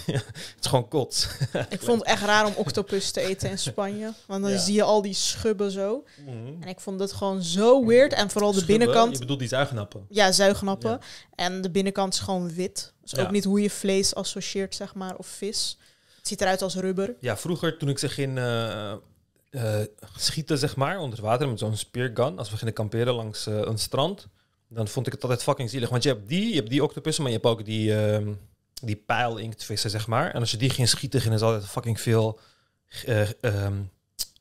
[0.06, 1.28] ja, het is gewoon kots.
[1.70, 4.14] ik vond het echt raar om octopus te eten in Spanje.
[4.28, 4.58] Want dan Ja.
[4.58, 6.04] zie je al die schubben zo.
[6.26, 6.62] Mhm.
[6.62, 8.14] En ik vond het gewoon zo weird.
[8.14, 9.14] En vooral de Schubben, binnenkant.
[9.14, 10.06] Je bedoelt die zuignappen.
[10.10, 10.90] Ja, zuignappen.
[10.90, 11.00] Ja.
[11.36, 12.94] En de binnenkant is gewoon wit.
[13.02, 15.78] Dus ook niet hoe je vlees associeert, zeg maar, of vis.
[16.18, 17.16] Het ziet eruit als rubber.
[17.20, 18.94] Ja, vroeger toen ik zich in eh,
[20.18, 23.78] schieten, zeg maar, onder water met zo'n speargun, als we gingen kamperen langs eh, een
[23.78, 24.28] strand,
[24.74, 25.90] dan vond ik het altijd fucking zielig.
[25.90, 28.34] Want je hebt die, je hebt die octopussen, maar je hebt ook die, ehm
[28.86, 30.34] die pijlinktvissen, zeg maar.
[30.34, 32.40] En als je die ging schieten, ging er altijd fucking veel
[33.06, 33.82] eh, ehm,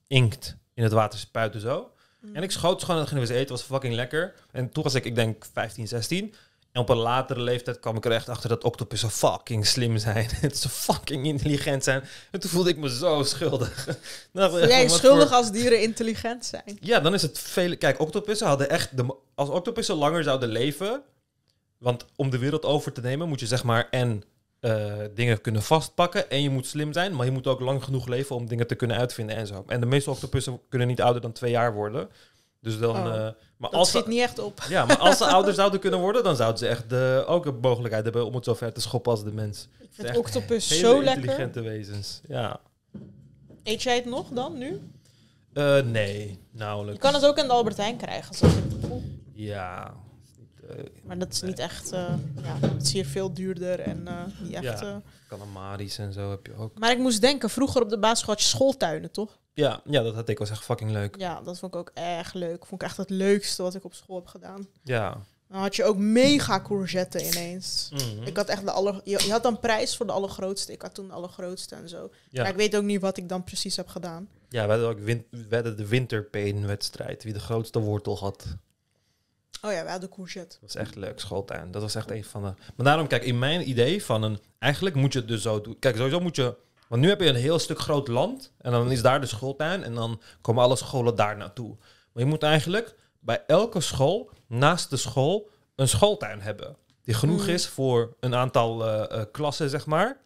[0.06, 1.90] inkt in het water spuiten zo.
[2.32, 3.48] En ik schoot gewoon en gingen we eten.
[3.48, 4.34] was fucking lekker.
[4.50, 6.34] En toen was ik, ik denk, 15, 16.
[6.72, 10.28] En op een latere leeftijd kwam ik er echt achter dat octopussen fucking slim zijn.
[10.40, 12.04] Het ze fucking intelligent zijn.
[12.30, 13.88] En toen voelde ik me zo schuldig.
[14.32, 16.78] Voel jij wat schuldig voor- als dieren intelligent zijn?
[16.80, 17.76] Ja, dan is het veel...
[17.76, 18.96] Kijk, octopussen hadden echt...
[18.96, 19.16] De...
[19.34, 21.02] Als octopussen langer zouden leven...
[21.78, 24.22] Want om de wereld over te nemen moet je zeg maar en
[24.60, 26.30] eh, dingen kunnen vastpakken.
[26.30, 28.74] En je moet slim zijn, maar je moet ook lang genoeg leven om dingen te
[28.74, 29.64] kunnen uitvinden en zo.
[29.66, 32.08] En de meeste octopussen kunnen niet ouder dan twee jaar worden.
[32.62, 32.96] Dus dan...
[32.96, 34.60] Oh, eh, maar als schiet niet echt op.
[34.68, 37.58] ja, maar als ze ouder zouden kunnen worden, dan zouden ze echt de, ook een
[37.60, 39.68] mogelijkheid hebben om het zo ver te schoppen als de mens.
[39.80, 41.14] Ik vind Echt octopus Hele zo lekker.
[41.14, 42.20] intelligente wezens.
[42.28, 42.60] Ja.
[43.62, 44.80] Eet jij het nog dan, nu?
[45.52, 47.00] Eh, nee, Je nauwelijks.
[47.00, 48.34] kan het ook in de Albert Heijn krijgen.
[48.34, 48.46] Zo.
[49.32, 49.94] Ja.
[50.68, 51.50] Eh, Maar dat is Nee.
[51.50, 51.92] niet echt...
[51.92, 54.08] eh, ja, het is hier veel duurder en
[54.42, 54.80] niet echt...
[54.80, 55.02] Ja.
[55.28, 56.78] Calamaris en zo heb je ook.
[56.78, 59.38] Maar ik moest denken, vroeger op de basisschool had je schooltuinen, toch?
[59.54, 60.38] Ja, ja dat had ik.
[60.38, 61.16] was echt fucking leuk.
[61.18, 62.66] Ja, dat vond ik ook echt leuk.
[62.66, 64.66] Vond ik echt het leukste wat ik op school heb gedaan.
[64.82, 65.20] Ja.
[65.48, 67.88] Dan had je ook mega courgetten ineens.
[67.92, 68.22] Mhm.
[68.22, 69.00] Ik had echt de aller...
[69.04, 70.72] Je, je had dan prijs voor de allergrootste.
[70.72, 72.10] Ik had toen de allergrootste en zo.
[72.30, 72.42] ja.
[72.42, 74.28] Maar ik weet ook niet wat ik dan precies heb gedaan.
[74.48, 77.22] ja, we hadden ook win we hadden de winterpeen-wedstrijd.
[77.24, 78.44] Wie de grootste wortel had.
[79.62, 80.56] Oh ja, we hadden courgette.
[80.60, 81.70] Dat was echt leuk, schooltuin.
[81.70, 82.52] Dat was echt een van de...
[82.76, 84.38] Maar daarom, kijk, in mijn idee van een...
[84.58, 85.78] Eigenlijk moet je het dus zo doen.
[85.78, 86.56] Kijk, sowieso moet je...
[86.92, 88.52] Want nu heb je een heel stuk groot land.
[88.58, 89.82] En dan is daar de schooltuin.
[89.84, 91.76] En dan komen alle scholen daar naartoe.
[92.12, 96.76] Maar je moet eigenlijk bij elke school, naast de school, een schooltuin hebben.
[97.02, 97.48] Die genoeg Mm.
[97.48, 100.20] is voor een aantal eh, eh, klassen, zeg maar.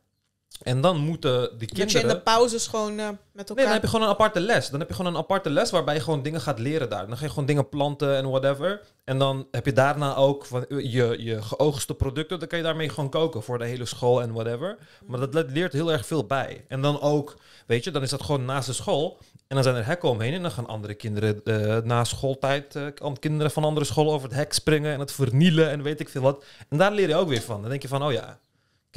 [0.62, 2.02] En dan moeten die Dat je kinderen...
[2.02, 3.64] in de pauzes gewoon eh, met Nee, elkaar...
[3.64, 4.68] dan heb je gewoon een aparte les.
[4.68, 7.06] Dan heb je gewoon een aparte les waarbij je gewoon dingen gaat leren daar.
[7.06, 8.80] Dan ga je gewoon dingen planten en whatever.
[9.04, 12.38] En dan heb je daarna ook van eh, je, je geoogste producten.
[12.38, 14.76] Dan kan je daarmee gewoon koken voor de hele school en whatever.
[15.06, 16.64] Maar dat le- leert heel erg veel bij.
[16.68, 19.18] En dan ook, weet je, dan is dat gewoon naast de school.
[19.48, 20.32] En dan zijn er hekken omheen.
[20.34, 22.78] En dan gaan andere kinderen eh, na schooltijd,
[23.18, 26.22] kinderen van andere scholen over het hek springen en het vernielen en weet ik veel
[26.22, 26.44] wat.
[26.68, 27.60] En daar leer je ook weer van.
[27.60, 28.38] Dan denk je van, oh ja,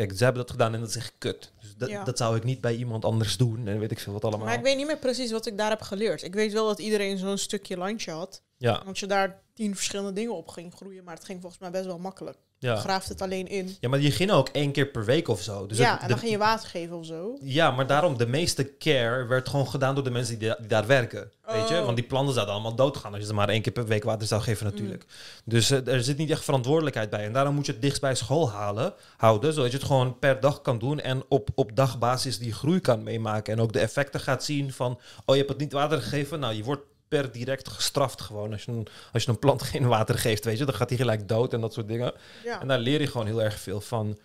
[0.06, 1.52] kijk, ze hebben dat gedaan en dat is echt kut.
[1.62, 2.04] Dus dat, Ja.
[2.04, 4.46] dat zou ik niet bij iemand anders doen en weet ik veel wat allemaal.
[4.46, 6.24] Maar ik weet niet meer precies wat ik daar heb geleerd.
[6.24, 8.42] Ik weet wel dat iedereen zo'n stukje landje had.
[8.58, 11.04] Ja, Want je daar tien verschillende dingen op ging groeien.
[11.04, 12.38] Maar het ging volgens mij best wel makkelijk.
[12.62, 12.76] Je ja.
[12.76, 13.76] graaft het alleen in.
[13.80, 15.66] ja, maar die ging ook één keer per week of zo.
[15.68, 17.38] Dus ja, het- en de- dan ging je water geven of zo.
[17.42, 20.68] ja, maar daarom, de meeste care werd gewoon gedaan door de mensen die, da- die
[20.68, 21.32] daar werken.
[21.46, 21.78] Weet je?
[21.78, 21.84] Oh.
[21.86, 24.28] Want die planten zouden allemaal doodgaan als je ze maar één keer per week water
[24.28, 25.06] zou geven natuurlijk.
[25.46, 27.26] Dus eh, er zit niet echt verantwoordelijkheid bij.
[27.26, 30.40] En daarom moet je het dichtst bij school halen, houden, zodat je het gewoon per
[30.40, 33.54] dag kan doen en op, op dagbasis die groei kan meemaken.
[33.54, 34.92] En ook de effecten gaat zien van,
[35.26, 38.52] oh je hebt het niet water gegeven, nou je wordt per direct gestraft gewoon.
[38.52, 40.98] Als je, een, als je een plant geen water geeft, weet je, dan gaat hij
[40.98, 42.14] gelijk dood en dat soort dingen.
[42.44, 42.62] Ja.
[42.62, 44.18] En daar leer je gewoon heel erg veel van.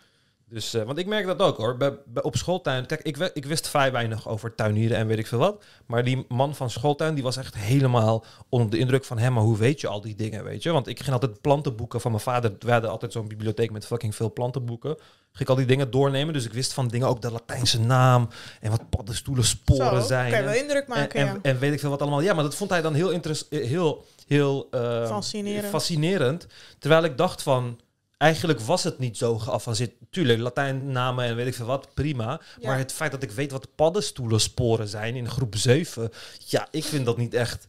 [0.48, 1.76] Dus, eh, want ik merk dat ook hoor.
[1.76, 5.26] Bij, bij- op schooltuin, kijk, ik, ik wist vrij weinig over tuinieren en weet ik
[5.26, 5.64] veel wat.
[5.86, 9.32] Maar die man van schooltuin, die was echt helemaal onder de indruk van hem.
[9.32, 10.70] Maar hoe weet je al die dingen, weet je?
[10.72, 12.52] Want ik ging altijd plantenboeken van mijn vader.
[12.58, 14.96] We hadden altijd zo'n bibliotheek met fucking veel plantenboeken.
[15.32, 16.32] Ging ik al die dingen doornemen.
[16.34, 18.28] Dus ik wist van dingen ook de Latijnse naam.
[18.60, 20.30] En wat paddenstoelen sporen Zo, zijn.
[20.30, 21.32] kan je wel indruk maken, en, ja.
[21.32, 22.20] en, en weet ik veel wat allemaal.
[22.20, 23.50] Ja, maar dat vond hij dan heel interessant.
[23.64, 25.66] Heel, heel eh, Fascinerend.
[25.70, 26.46] fascinerend.
[26.78, 27.80] Terwijl ik dacht van,
[28.24, 29.92] eigenlijk was het niet zo geavanceerd.
[30.10, 32.40] Tuurlijk, Latijnnamen en weet ik veel wat, prima.
[32.60, 32.68] Ja.
[32.68, 36.10] Maar het feit dat ik weet wat paddenstoelensporen zijn in groep 7,
[36.46, 37.68] ja, ik vind dat niet echt...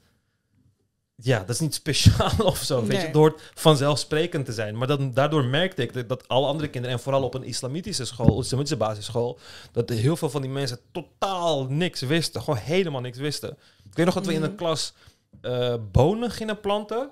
[1.21, 2.85] Ja, dat is niet speciaal of zo.
[2.85, 4.77] Weet je, het hoort vanzelfsprekend te zijn.
[4.77, 8.05] Maar dan, daardoor merkte ik dat, dat alle andere kinderen, en vooral op een islamitische
[8.05, 9.39] school, islamitische basisschool,
[9.71, 12.41] dat heel veel van die mensen totaal niks wisten.
[12.41, 13.57] Gewoon helemaal niks wisten.
[13.89, 14.49] Ik weet nog dat we in Mhm.
[14.49, 14.93] de klas
[15.41, 17.09] eh, bonen gingen planten.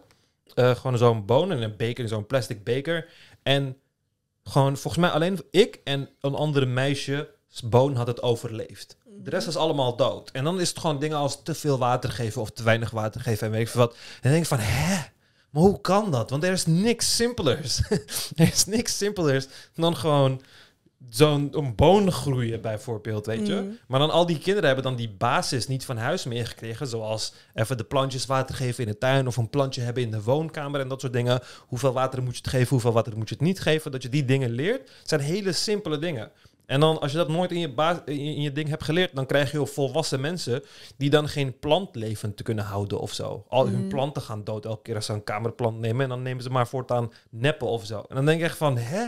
[0.54, 3.10] Eh, gewoon zo'n bonen in een beker, in zo'n plastic beker.
[3.44, 3.78] En
[4.44, 7.30] gewoon volgens mij alleen ik en een andere meisje
[7.64, 8.98] boon had het overleefd.
[9.06, 10.32] De rest is allemaal dood.
[10.32, 13.22] En dan is het gewoon dingen als te veel water geven of te weinig water
[13.22, 13.94] geven en weet ik veel wat.
[13.94, 15.12] En dan denk ik van, hè?
[15.50, 16.30] Maar hoe kan dat?
[16.30, 17.82] Want er is niks simpelers.
[18.36, 20.42] er is niks simpelers dan gewoon
[21.10, 23.54] zo'n een boon groeien bijvoorbeeld, weet je.
[23.54, 23.78] Mm.
[23.88, 27.78] Maar dan al die kinderen hebben dan die basis niet van huis meegekregen, zoals even
[27.78, 30.88] de plantjes water geven in de tuin of een plantje hebben in de woonkamer en
[30.88, 31.40] dat soort dingen.
[31.68, 34.10] Hoeveel water moet je het geven, hoeveel water moet je het niet geven, dat je
[34.10, 34.90] die dingen leert.
[35.00, 36.32] Het zijn hele simpele dingen.
[36.66, 38.84] En dan, als je dat nooit in je, baas, in, je, in je ding hebt
[38.84, 40.64] geleerd, dan krijg je volwassen mensen
[40.98, 43.46] die dan geen plant levend te kunnen houden of zo.
[43.48, 43.88] Al hun Mhm.
[43.88, 46.02] planten gaan dood elke keer als ze een kamerplant nemen.
[46.04, 47.98] En dan nemen ze maar voortaan neppen of zo.
[48.10, 49.06] En dan denk ik echt van, hè?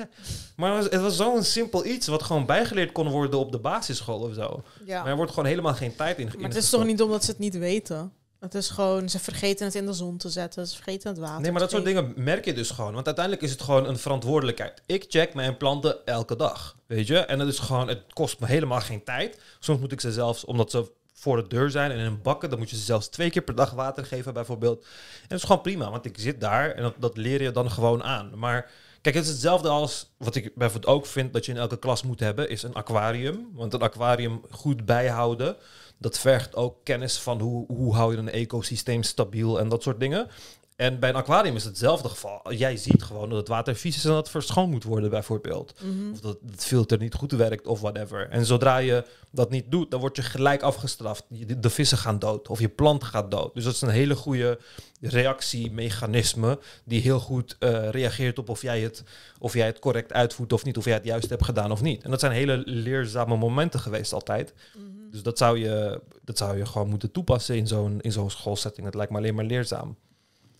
[0.56, 4.34] Maar het was, zo'n simpel iets wat gewoon bijgeleerd kon worden op de basisschool of
[4.34, 4.63] zo.
[4.86, 5.02] Ja.
[5.02, 6.26] Maar er wordt gewoon helemaal geen tijd in.
[6.38, 8.12] Maar het is toch niet omdat ze het niet weten?
[8.39, 10.67] Het is gewoon, ze vergeten het in de zon te zetten.
[10.67, 12.93] Ze vergeten het water Nee, maar dat soort dingen merk je dus gewoon.
[12.93, 14.82] Want uiteindelijk is het gewoon een verantwoordelijkheid.
[14.86, 17.17] Ik check mijn planten elke dag, weet je.
[17.17, 19.39] En dat is gewoon, het kost me helemaal geen tijd.
[19.60, 22.50] Soms moet ik ze zelfs, omdat ze voor de deur zijn en in een bakken,
[22.50, 24.84] dan moet je ze zelfs twee keer per dag water geven bijvoorbeeld.
[25.21, 27.71] En dat is gewoon prima, want ik zit daar en dat, dat leer je dan
[27.71, 28.32] gewoon aan.
[28.36, 28.71] Maar
[29.02, 32.04] kijk, het is hetzelfde als wat ik bijvoorbeeld ook vind dat je in elke klas
[32.04, 33.50] moet hebben, is een aquarium.
[33.54, 35.56] Want een aquarium goed bijhouden,
[35.98, 40.00] dat vergt ook kennis van hoe, hoe hou je een ecosysteem stabiel en dat soort
[40.00, 40.28] dingen.
[40.76, 42.54] En bij een aquarium is het hetzelfde geval.
[42.54, 45.74] Jij ziet gewoon dat het water vies is en dat het verschoond moet worden, bijvoorbeeld.
[45.82, 46.12] Mhm.
[46.12, 48.30] Of dat het filter niet goed werkt of whatever.
[48.30, 51.24] En zodra je dat niet doet, dan word je gelijk afgestraft.
[51.62, 53.54] De vissen gaan dood of je plant gaat dood.
[53.54, 54.60] Dus dat is een hele goede
[55.02, 59.04] reactiemechanisme die heel goed eh, reageert op of jij, het,
[59.40, 60.78] of jij het correct uitvoert of niet.
[60.78, 62.04] Of jij het juist hebt gedaan of niet.
[62.04, 64.54] En dat zijn hele leerzame momenten geweest altijd.
[64.78, 64.95] Mhm.
[65.15, 68.86] Dus dat zou je, dat zou je gewoon moeten toepassen in zo'n, in zo'n schoolsetting.
[68.86, 69.95] Het lijkt me alleen maar leerzaam.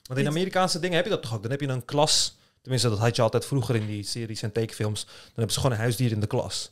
[0.04, 1.42] Want in Amerikaanse dingen heb je dat toch ook.
[1.42, 2.38] Dan heb je een klas.
[2.62, 5.06] Tenminste, dat had je altijd vroeger in die series en tekenfilms.
[5.06, 6.72] Dan hebben ze gewoon een huisdier in de klas.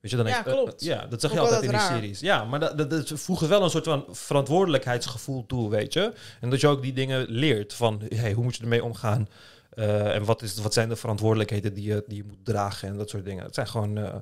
[0.00, 1.92] Weet je, dan Ja, heeft- eh, ja, dat zeg je altijd in die raar.
[1.92, 2.20] series.
[2.20, 6.12] Ja, maar dat, dat, dat voegen wel een soort van verantwoordelijkheidsgevoel toe, weet je.
[6.40, 9.28] En dat je ook die dingen leert van, hey, hoe moet je ermee omgaan?
[9.70, 12.96] Eh, en wat, is, wat zijn de verantwoordelijkheden die je, die je moet dragen en
[12.96, 13.44] dat soort dingen.
[13.44, 14.14] Dat zijn gewoon, eh,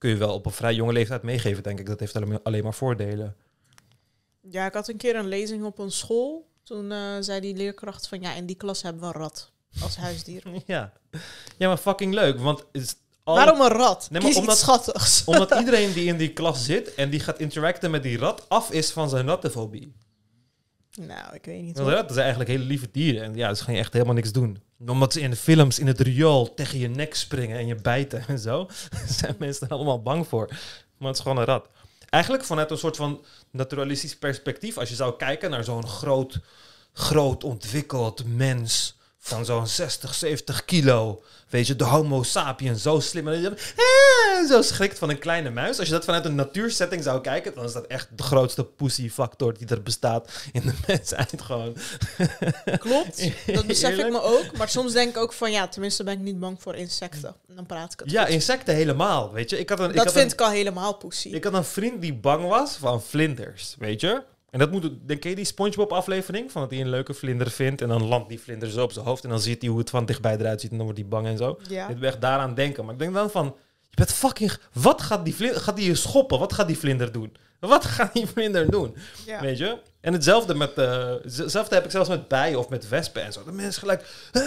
[0.00, 1.86] kun je wel op een vrij jonge leeftijd meegeven, denk ik.
[1.86, 3.36] Dat heeft alleen maar, voordelen.
[4.40, 6.48] Ja, ik had een keer een lezing op een school.
[6.62, 9.96] Toen eh, zei die leerkracht van, ja, in die klas hebben we een rat als
[9.96, 10.42] huisdier.
[10.66, 10.92] Ja,
[11.58, 14.08] ja maar fucking leuk, want is al- Waarom een rat?
[14.10, 15.24] Nee, maar omdat- iets schattigs.
[15.24, 18.70] omdat iedereen die in die klas zit en die gaat interacten met die rat af
[18.70, 19.94] is van zijn rattenfobie.
[20.94, 21.78] Nou, ik weet niet.
[21.78, 21.90] Hoor.
[21.90, 24.62] ratten zijn eigenlijk hele lieve dieren en ja, ze gaan je echt helemaal niks doen.
[24.86, 28.24] Omdat ze in de films in het riool tegen je nek springen en je bijten
[28.26, 28.68] en zo,
[29.18, 30.46] zijn mensen er allemaal bang voor.
[30.98, 31.68] Maar het is gewoon een rat.
[32.08, 36.40] Eigenlijk vanuit een soort van naturalistisch perspectief, als je zou kijken naar zo'n groot,
[36.92, 41.22] groot ontwikkeld mens van zo'n 60, 70 kilo.
[41.48, 43.28] Weet je, de homo sapiens, zo slim.
[43.28, 45.78] En Ah, zo schrikt van een kleine muis.
[45.78, 49.58] Als je dat vanuit een natuursetting zou kijken, dan is dat echt de grootste pussy-factor
[49.58, 51.76] die er bestaat in de mensheid gewoon.
[52.78, 54.56] Klopt, dat besef ik me ook.
[54.56, 57.34] Maar soms denk ik ook van, ja, tenminste ben ik niet bang voor insecten.
[57.48, 58.32] En dan praat ik het Ja, goed.
[58.32, 59.58] insecten helemaal, weet je.
[59.58, 61.32] Ik had een, ik Dat had vind een, ik al helemaal poesie.
[61.34, 64.22] ik had een vriend die bang was van vlinders, weet je.
[64.50, 66.52] En dat moet, denk je die Spongebob aflevering?
[66.52, 69.04] Van dat hij een leuke vlinder vindt en dan landt die vlinder zo op zijn
[69.04, 71.08] hoofd en dan ziet hij hoe het van dichtbij eruit ziet en dan wordt hij
[71.10, 71.58] bang en zo.
[71.68, 71.88] Ja.
[71.88, 72.84] Ik ben echt daaraan denken.
[72.84, 73.44] Maar ik denk dan van,
[73.90, 76.38] je bent fucking, wat gaat die vlinder, gaat die je schoppen?
[76.38, 77.36] Wat gaat die vlinder doen?
[77.60, 78.96] Wat gaat die vlinder doen?
[79.26, 79.40] ja.
[79.40, 79.78] Weet je?
[80.00, 80.70] En hetzelfde met,
[81.24, 83.44] z- hetzelfde heb ik zelfs met bijen of met wespen en zo.
[83.44, 84.42] De mensen gelijk, ah,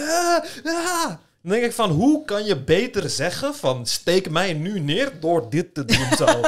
[0.64, 1.06] ah.
[1.42, 5.50] Dan denk ik van, hoe kan je beter zeggen van, steek mij nu neer door
[5.50, 6.26] dit te doen zo.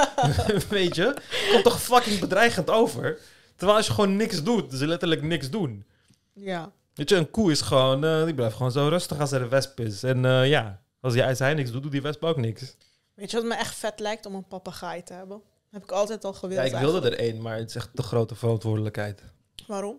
[0.68, 1.14] Weet je?
[1.50, 3.18] Komt toch fucking bedreigend over?
[3.56, 5.84] Terwijl als je gewoon niks doet, ze letterlijk niks doen.
[6.32, 6.72] ja.
[6.94, 9.48] Weet je, een koe is gewoon, eh, die blijft gewoon zo rustig als er een
[9.48, 10.02] wesp is.
[10.02, 12.76] En eh, ja, als hij niks doet, doet die wesp ook niks.
[13.14, 15.40] Weet je wat me echt vet lijkt om een papegaai te hebben?
[15.70, 16.60] Heb ik altijd al gewild.
[16.60, 17.20] Ja, ik wilde eigenlijk.
[17.20, 19.22] er één, maar het is echt de grote verantwoordelijkheid.
[19.66, 19.98] Waarom?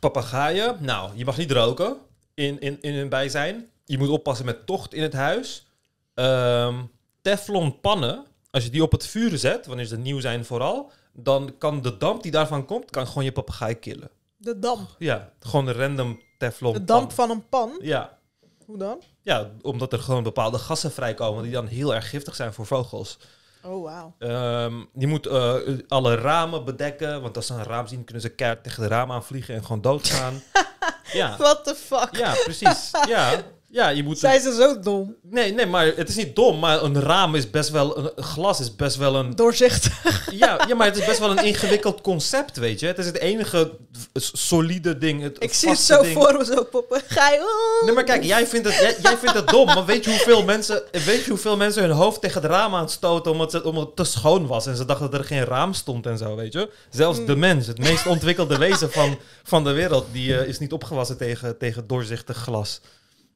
[0.00, 1.96] Papagaaien, nou, je mag niet roken
[2.34, 3.68] in, in, in hun bijzijn.
[3.84, 5.66] Je moet oppassen met tocht in het huis.
[6.14, 6.82] Ehm,
[7.20, 11.54] Teflon pannen, als je die op het vuur zet, wanneer ze nieuw zijn vooral, dan
[11.58, 14.10] kan de damp die daarvan komt, kan gewoon je papegaai killen.
[14.36, 14.88] De damp.
[14.98, 17.14] Ja, gewoon een random Teflon De damp pan.
[17.16, 17.70] van een pan.
[17.80, 18.18] Ja,
[18.66, 19.02] Hoe dan?
[19.22, 23.18] ja, omdat er gewoon bepaalde gassen vrijkomen die dan heel erg giftig zijn voor vogels.
[23.64, 24.14] Oh, wauw.
[24.18, 25.54] Ehm, je moet eh,
[25.88, 29.12] alle ramen bedekken, want als ze een raam zien, kunnen ze keihard tegen de raam
[29.12, 30.42] aanvliegen en gewoon doodgaan.
[31.12, 31.36] ja.
[31.36, 32.16] What the fuck?
[32.16, 32.90] ja, precies.
[33.08, 33.42] Ja,
[33.72, 34.18] Ja, je moet...
[34.18, 35.16] Zij ze zo dom.
[35.22, 36.58] Nee, nee, maar het is niet dom.
[36.58, 37.98] Maar een raam is best wel...
[37.98, 39.36] Een glas is best wel een...
[39.36, 40.28] Doorzichtig.
[40.32, 42.86] Ja, ja, maar het is best wel een ingewikkeld concept, weet je.
[42.86, 43.70] Het is het enige
[44.14, 45.22] solide ding.
[45.22, 46.12] Het Ik zie het zo ding.
[46.14, 47.02] voor me, zo poppen.
[47.06, 47.38] Ga je...
[47.38, 47.86] oh.
[47.86, 49.66] Nee, maar kijk, jij vindt, het, jij, jij vindt het dom.
[49.66, 52.80] Maar weet je, hoeveel mensen, weet je hoeveel mensen hun hoofd tegen het raam aan
[52.82, 54.66] het stoten omdat, ze, omdat het te schoon was.
[54.66, 56.70] En ze dachten dat er geen raam stond en zo, weet je.
[56.90, 57.26] Zelfs Mm.
[57.26, 61.16] de mens, het meest ontwikkelde wezen van, van de wereld, die eh, is niet opgewassen
[61.16, 62.80] tegen, tegen doorzichtig glas.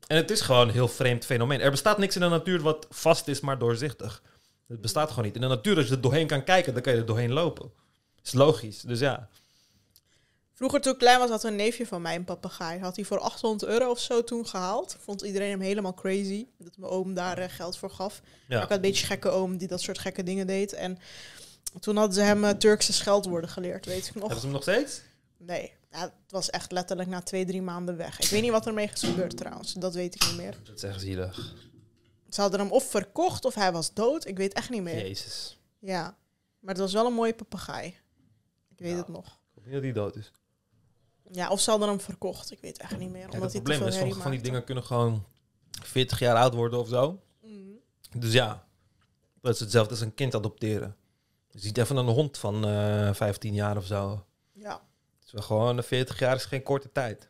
[0.06, 1.61] En het is gewoon een heel vreemd fenomeen.
[1.61, 4.22] Er bestaat niks in de natuur wat vast is, maar doorzichtig.
[4.68, 5.35] Het bestaat gewoon niet.
[5.35, 7.72] In de natuur, als je er doorheen kan kijken, dan kan je er doorheen lopen.
[8.24, 9.28] is logisch, dus ja.
[10.56, 12.80] Vroeger toen ik klein was, had een neefje van mij een papegaai.
[12.80, 14.96] Had hij voor 800 euro of zo toen gehaald.
[15.00, 16.46] Vond iedereen hem helemaal crazy.
[16.59, 18.20] Dat mijn oom daar eh, geld voor gaf.
[18.48, 18.62] ja.
[18.62, 20.72] Ik had een beetje gekke oom die dat soort gekke dingen deed.
[20.72, 20.98] En
[21.80, 24.22] toen hadden ze hem eh, Turkse scheldwoorden geleerd, weet ik nog.
[24.22, 25.00] Hebben ze hem nog steeds?
[25.37, 28.20] Nee, ja, het was echt letterlijk na twee, drie maanden weg.
[28.20, 29.72] Ik weet niet wat ermee is gebeurd trouwens.
[29.72, 30.59] Dat weet ik niet meer.
[30.64, 31.54] Dat is echt zielig.
[32.30, 34.26] Ze hadden hem of verkocht of hij was dood.
[34.26, 34.98] Ik weet echt niet meer.
[34.98, 35.59] Jezus.
[35.78, 36.16] Ja,
[36.61, 37.87] maar het was wel een mooie papegaai.
[38.70, 38.96] Ik weet Ja.
[38.96, 39.38] het nog.
[39.54, 40.30] Ik hoop niet dat hij dood is.
[41.32, 42.50] Ja, of ze hadden hem verkocht.
[42.50, 43.20] Ik weet echt niet meer.
[43.20, 45.24] Kijk, omdat het probleem is, sommige van die dingen kunnen gewoon
[45.82, 47.20] 40 jaar oud worden of zo.
[47.42, 47.78] Mm.
[48.18, 48.66] Dus ja,
[49.40, 50.96] dat is hetzelfde als een kind adopteren.
[51.50, 54.25] Je ziet even een hond van eh 15 jaar of zo.
[55.26, 57.28] Ja, Het is wel gewoon, 40 jaar is geen korte tijd.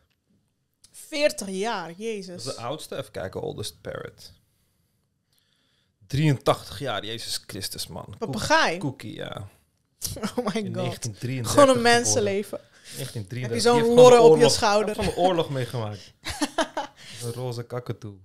[0.91, 2.35] 40 jaar, Dat jezus.
[2.45, 2.95] is de oudste.
[2.97, 4.31] Even kijken, oldest parrot.
[6.07, 8.15] 83 jaar, Jezus Christus, man.
[8.17, 8.77] Papegaai?
[8.77, 9.29] Cookie, ja.
[10.35, 10.73] Oh my god.
[10.73, 12.59] 1933 Gewoon een mensenleven.
[12.95, 13.41] 1933.
[13.41, 14.95] Heb je zo'n lorre op je schouder?
[14.95, 16.13] Van de oorlog meegemaakt.
[17.23, 18.15] een roze kakatoe.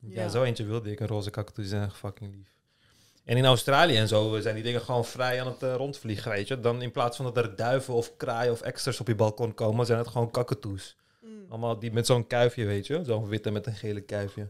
[0.00, 0.28] Ja, Ja.
[0.28, 1.00] zo eentje wilde ik.
[1.00, 2.55] Een roze kakatoe zijn echt fucking lief.
[3.26, 6.48] En in Australië en zo zijn die dingen gewoon vrij aan het eh, rondvliegen, weet
[6.48, 6.60] je.
[6.60, 9.86] Dan in plaats van dat er duiven of kraaien of extras op je balkon komen,
[9.86, 10.96] zijn het gewoon kakatoes.
[11.20, 11.30] Mm.
[11.48, 13.04] Allemaal die met zo'n kuifje, weet je.
[13.04, 14.48] Zo'n witte met een gele kuifje.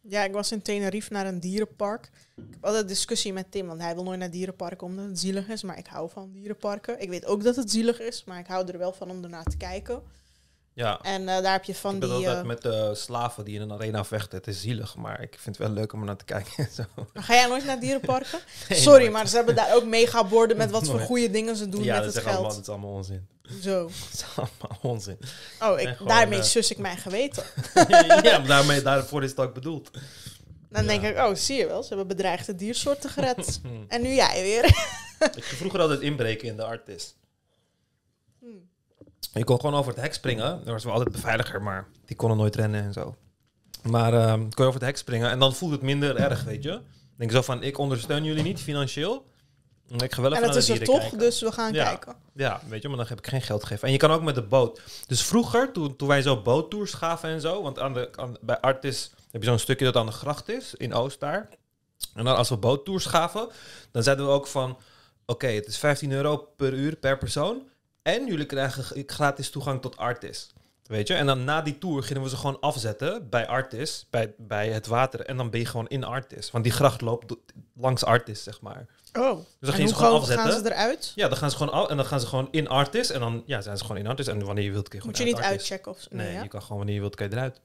[0.00, 2.10] Ja, ik was in Tenerife naar een dierenpark.
[2.36, 5.48] Ik heb altijd discussie met Tim, want hij wil nooit naar dierenparken omdat het zielig
[5.48, 5.62] is.
[5.62, 7.00] Maar ik hou van dierenparken.
[7.00, 9.44] Ik weet ook dat het zielig is, maar ik hou er wel van om ernaar
[9.44, 10.02] te kijken.
[10.78, 12.10] Ja, En eh, daar heb je van ik die...
[12.12, 14.38] altijd eh, met de slaven die in een arena vechten.
[14.38, 16.52] Het is zielig, maar ik vind het wel leuk om er naar te kijken.
[16.56, 16.82] en zo.
[17.14, 18.38] Ga jij nooit naar dierenparken?
[18.68, 19.12] Nee, Sorry, nooit.
[19.12, 21.94] maar ze hebben daar ook mega borden met wat voor goede dingen ze doen ja,
[21.94, 22.50] met dat het geld.
[22.50, 23.26] dat is allemaal onzin.
[23.62, 23.82] Zo.
[24.10, 25.18] Dat is allemaal onzin.
[25.60, 27.42] Oh, ik, gewoon, daarmee eh, sus ik mijn geweten.
[28.22, 29.90] ja, maar daarmee, daarvoor is het ook bedoeld.
[30.70, 30.88] Dan Ja.
[30.88, 33.60] denk ik, oh, zie je wel, ze hebben bedreigde diersoorten gered.
[33.88, 34.64] En nu jij weer.
[35.36, 37.16] Ik vroeger altijd inbreken in de artist.
[39.32, 40.56] Je kon gewoon over het hek springen.
[40.64, 43.14] Dat was wel altijd beveiliger, maar die konden nooit rennen en zo.
[43.82, 46.62] Maar ehm kon je over het hek springen en dan voelt het minder erg, weet
[46.62, 46.70] je.
[46.72, 49.26] Ik denk zo van, ik ondersteun jullie niet financieel.
[49.88, 51.18] Maar ik ga wel even En het naar is er toch, kijken.
[51.18, 51.84] dus we gaan Ja.
[51.84, 52.16] kijken.
[52.34, 53.86] Ja, weet je, maar dan heb ik geen geld gegeven.
[53.86, 54.80] En je kan ook met de boot.
[55.06, 58.60] Dus vroeger, toen, toen wij zo boottours gaven en zo, want aan de, aan, bij
[58.60, 61.48] Artis heb je zo'n stukje dat aan de gracht is, in Oost daar.
[62.14, 63.48] En dan als we boottours gaven,
[63.90, 64.78] dan zeiden we ook van,
[65.26, 67.62] oké, het is 15 euro per uur per persoon.
[68.02, 70.50] En jullie krijgen gratis toegang tot Artis.
[70.86, 71.14] Weet je?
[71.14, 74.86] En dan na die tour gingen we ze gewoon afzetten bij Artis, bij, bij het
[74.86, 75.20] water.
[75.20, 76.50] En dan ben je gewoon in Artis.
[76.50, 77.34] Want die gracht loopt
[77.74, 78.86] langs Artis, zeg maar.
[79.12, 80.50] Oh, Dus dan en hoe ze gewoon afzetten.
[80.52, 81.12] gaan ze eruit?
[81.14, 83.42] Ja, dan gaan ze gewoon af en dan gaan ze gewoon in Artis en dan
[83.46, 85.36] ja, zijn ze gewoon in Artis en wanneer je wilt kun je Moet gewoon je
[85.36, 86.08] niet uit uitchecken of zo?
[86.10, 86.42] Nee, Nee, ja?
[86.42, 87.60] je kan gewoon wanneer je wilt kun je eruit.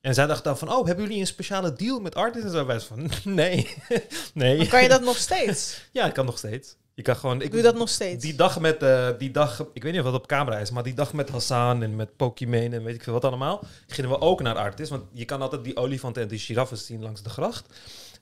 [0.00, 2.66] En zij dachten dan van, oh, hebben jullie een speciale deal met Artis en zo?
[2.66, 3.76] Wij van, nee,
[4.34, 4.56] nee.
[4.56, 5.80] Maar kan je dat nog steeds?
[5.92, 6.76] Ja, ik kan nog steeds.
[6.94, 7.42] Je kan gewoon.
[7.42, 8.24] Ik Doe dat nog steeds?
[8.24, 10.82] Die dag met eh, die dag, ik weet niet of dat op camera is, maar
[10.82, 14.20] die dag met Hassan en met Pokimane en weet ik veel wat allemaal, gingen we
[14.20, 17.30] ook naar Artis, want je kan altijd die olifanten en die giraffen zien langs de
[17.30, 17.66] gracht.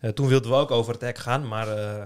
[0.01, 2.03] Eh, toen wilden we ook over het hek gaan, maar eh,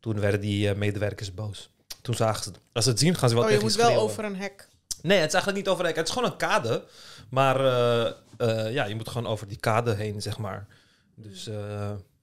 [0.00, 1.70] toen werden die medewerkers boos.
[2.02, 4.04] Toen zagen ze, als ze het zien, gaan ze wel Oh, je moet wel schreeuwen.
[4.04, 4.68] over een hek.
[5.02, 5.96] Nee, het is eigenlijk niet over hek.
[5.96, 6.84] Het is gewoon een kade.
[7.30, 7.60] Maar
[8.72, 10.66] ja, je moet gewoon over die kade heen, zeg maar.
[11.14, 11.48] Dus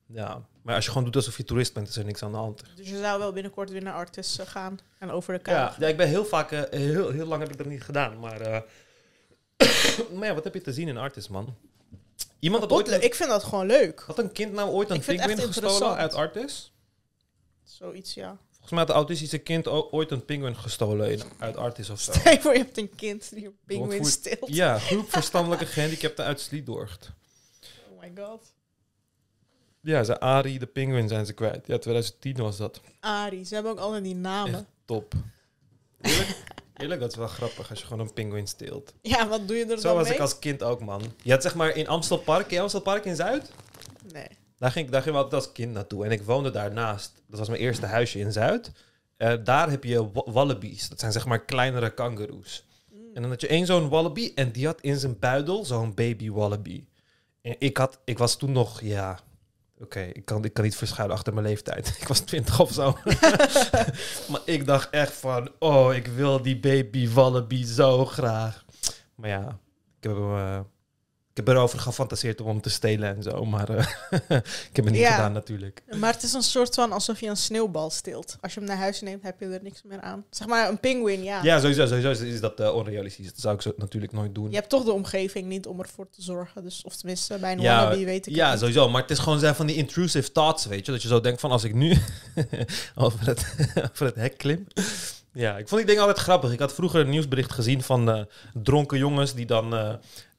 [0.08, 0.41] ja.
[0.62, 2.63] Maar als je gewoon doet alsof je toerist bent, is er niks aan de hand.
[2.76, 5.60] Dus je zou wel binnenkort weer naar Artis eh, gaan en over de kamer.
[5.60, 8.19] Ja, ja, ik ben heel vaak, eh, heel, heel lang heb ik dat niet gedaan.
[8.19, 8.62] Maar, eh,
[10.15, 11.56] maar ja, wat heb je te zien in Artis, man?
[12.39, 14.04] Iemand had ooit een, ik vind dat gewoon leuk.
[14.08, 16.74] had een kind nou ooit een pinguïn gestolen uit Artis?
[17.63, 18.38] Zoiets, ja.
[18.50, 22.12] Volgens mij had een autistische kind ooit een pinguïn gestolen in, uit Artis of zo.
[22.19, 24.47] Stel je voor, je hebt een kind die een pinguïn steelt.
[24.54, 27.12] Ja, groep verstandelijke gehandicapten uit Sliedorgt.
[27.89, 28.41] Oh my god.
[29.82, 31.67] Ja, ze Arie de Penguin zijn ze kwijt.
[31.67, 32.82] Ja, 2010 was dat.
[33.00, 34.54] Arie, ze hebben ook allemaal die namen.
[34.54, 35.13] Echt top.
[36.02, 36.38] Eerlijk,
[36.78, 38.94] eerlijk, dat is wel grappig als je gewoon een pinguïn steelt.
[39.02, 40.13] Ja, wat doe je er Zo dan was mee?
[40.13, 41.02] ik als kind ook, man.
[41.24, 43.52] Je had zeg maar in Amstelpark, je Amstelpark in Zuid?
[44.13, 44.28] Nee.
[44.58, 46.06] Daar ging, daar ging we altijd als kind naartoe.
[46.06, 47.12] En ik woonde daarnaast.
[47.28, 48.72] Dat was mijn eerste huisje in Zuid.
[49.17, 50.89] Eh, daar heb je wa- wallabies.
[50.89, 52.65] Dat zijn zeg maar kleinere kangaroes.
[52.91, 53.00] Mm.
[53.13, 56.30] En dan had je één zo'n wallaby en die had in zijn buidel zo'n baby
[56.32, 56.86] wallaby.
[57.41, 59.20] En ik, had, ik was toen nog, ja,
[59.82, 61.88] oké, ik, kan, ik kan niet verschuilen achter mijn leeftijd.
[62.02, 62.98] Ik was twintig of zo.
[64.32, 68.65] maar ik dacht echt van, oh, ik wil die baby wallaby zo graag.
[69.15, 69.60] Maar ja,
[70.00, 70.65] ik heb hem...
[71.46, 73.85] heb erover gefantaseerd om hem te stelen en zo, maar eh,
[74.69, 75.12] ik heb het niet Ja.
[75.12, 75.81] gedaan natuurlijk.
[76.00, 78.37] Maar het is een soort van alsof je een sneeuwbal steelt.
[78.42, 80.23] Als je hem naar huis neemt, heb je er niks meer aan.
[80.29, 81.44] Zeg maar een pinguïn, ja.
[81.44, 83.25] Ja, sowieso, sowieso is- dat eh, onrealistisch.
[83.25, 84.50] Dat zou ik zo natuurlijk nooit doen.
[84.50, 86.63] Je hebt toch de omgeving niet om ervoor te zorgen.
[86.63, 88.89] Dus, of tenminste, bij een Ja, wannabe weet ik Ja, sowieso.
[88.89, 90.92] Maar het is gewoon zijn van die intrusive thoughts, weet je.
[90.92, 91.98] Dat je zo denkt van als ik nu
[92.96, 93.56] over, het,
[93.92, 94.67] over het hek klim.
[95.33, 96.52] Ja, ik vond die dingen altijd grappig.
[96.52, 98.21] Ik had vroeger een nieuwsbericht gezien van eh,
[98.54, 99.73] dronken jongens die dan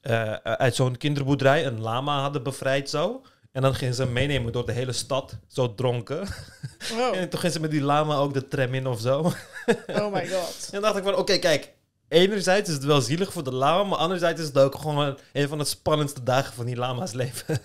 [0.03, 3.23] eh, uit zo'n kinderboerderij een lama hadden bevrijd zo.
[3.53, 6.27] En dan gingen ze meenemen door de hele stad, zo dronken.
[7.13, 9.19] En toen gingen ze met die lama ook de tram in of zo.
[9.87, 10.59] oh my god.
[10.73, 11.73] En dan dacht ik van, oké, kijk.
[12.09, 15.49] Enerzijds is het wel zielig voor de lama, maar anderzijds is het ook gewoon een
[15.49, 17.61] van de spannendste dagen van die lama's leven.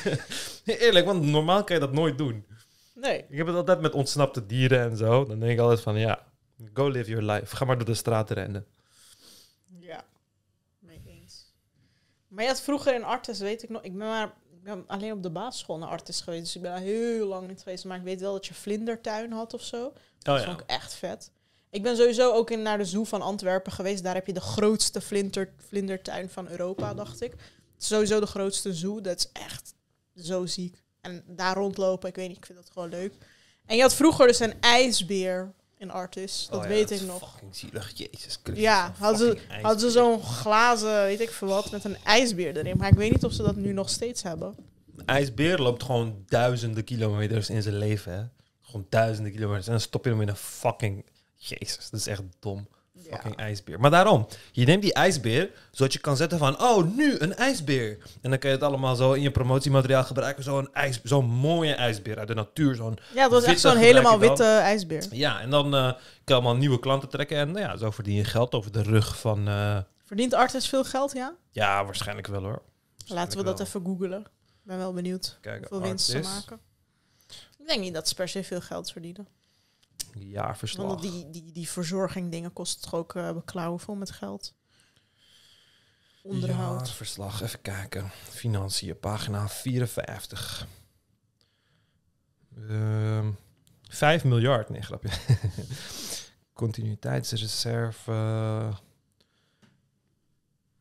[0.64, 2.46] Eerlijk, want normaal kan je dat nooit doen.
[2.94, 3.24] Nee.
[3.28, 5.24] Ik heb het altijd met ontsnapte dieren en zo.
[5.24, 6.26] Dan denk ik altijd van, ja,
[6.72, 7.56] go live your life.
[7.56, 8.66] Ga maar door de straat rennen.
[9.78, 10.04] Ja.
[10.78, 11.52] Mee eens.
[12.36, 13.82] Maar je had vroeger in Artes, weet ik nog...
[13.82, 16.44] Ik ben maar ik ben alleen op de basisschool naar Artes geweest.
[16.44, 17.84] Dus ik ben daar heel lang niet geweest.
[17.84, 19.86] Maar ik weet wel dat je vlindertuin had of zo.
[19.86, 21.30] Oh Dat vond ik echt vet.
[21.70, 24.02] Ik ben sowieso ook in, naar de zoo van Antwerpen geweest.
[24.02, 27.34] Daar heb je de grootste vlinder, vlindertuin van Europa, dacht ik.
[27.76, 29.00] Sowieso de grootste zoo.
[29.00, 29.74] Dat is echt
[30.16, 30.82] zo ziek.
[31.00, 33.14] En daar rondlopen, ik weet niet, ik vind dat gewoon leuk.
[33.66, 36.46] En je had vroeger dus een ijsbeer in Artis.
[36.50, 37.30] Dat Oh ja, weet ik nog.
[37.30, 38.64] Fucking zielig, jezus Christus.
[38.64, 42.76] Ja, hadden ze, hadden ze zo'n glazen, weet ik veel wat, met een ijsbeer erin.
[42.76, 44.56] Maar ik weet niet of ze dat nu nog steeds hebben.
[44.96, 48.24] Een ijsbeer loopt gewoon duizenden kilometers in zijn leven, hè.
[48.60, 49.66] Gewoon duizenden kilometers.
[49.66, 51.04] En dan stop je hem in een fucking...
[51.34, 52.68] Jezus, dat is echt dom.
[53.14, 53.80] Fucking ijsbeer.
[53.80, 57.98] Maar daarom, je neemt die ijsbeer, zodat je kan zetten van, oh, nu een ijsbeer.
[58.22, 60.44] En dan kan je het allemaal zo in je promotiemateriaal gebruiken.
[60.44, 62.74] Zo'n ijs, zo'n mooie ijsbeer uit de natuur.
[62.74, 65.04] Zo'n, Ja, het was echt zo'n helemaal witte ijsbeer.
[65.10, 67.36] ja, en dan eh, kan je allemaal nieuwe klanten trekken.
[67.36, 69.48] En nou ja, zo verdien je geld over de rug van...
[69.48, 71.34] eh, Verdient Artis veel geld, ja?
[71.50, 72.62] ja, waarschijnlijk wel hoor.
[73.06, 73.66] Laten we dat wel.
[73.66, 74.20] even googelen.
[74.20, 76.60] Ik ben wel benieuwd Kijken, hoeveel winst ze maken.
[77.58, 79.26] Ik denk niet dat ze per se veel geld verdienen.
[80.18, 80.86] Jaarverslag.
[80.86, 84.54] Want die, die, die verzorging dingen kost toch ook uh, beklauwen vol met geld.
[86.22, 86.86] Onderhoud.
[86.86, 88.10] Jaarverslag, even kijken.
[88.28, 90.66] Financiën, pagina 54.
[92.68, 93.28] Ehm
[93.88, 95.08] 5 miljard, nee grapje.
[96.52, 98.12] Continuïteitsreserve.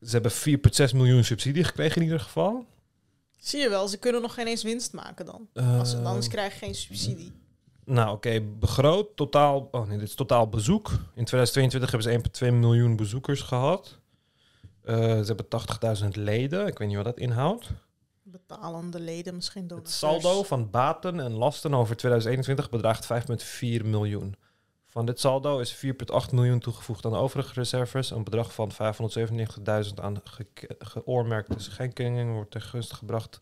[0.01, 2.65] Ze hebben 4,6 miljoen subsidie gekregen in ieder geval.
[3.37, 5.49] Zie je wel, ze kunnen nog geen eens winst maken dan.
[5.53, 7.33] Als ze, anders Ehm, krijg je geen subsidie.
[7.85, 9.67] Nou, oké, begroot totaal.
[9.71, 10.89] Oh nee, dit is totaal bezoek.
[11.13, 13.99] In 2022 hebben ze 1,2 miljoen bezoekers gehad.
[14.83, 16.67] Eh, ze hebben 80.000 leden.
[16.67, 17.69] Ik weet niet wat dat inhoudt.
[18.23, 19.97] Betalende leden, misschien Het donateurs.
[19.97, 24.35] saldo van baten en lasten over 2021 bedraagt 5,4 miljoen.
[24.85, 28.09] Van dit saldo is 4,8 miljoen toegevoegd aan de overige reserves.
[28.11, 30.47] Een bedrag van 597.000 aan ge
[30.79, 33.39] geoormerkte schenkingen wordt ten gunste gebracht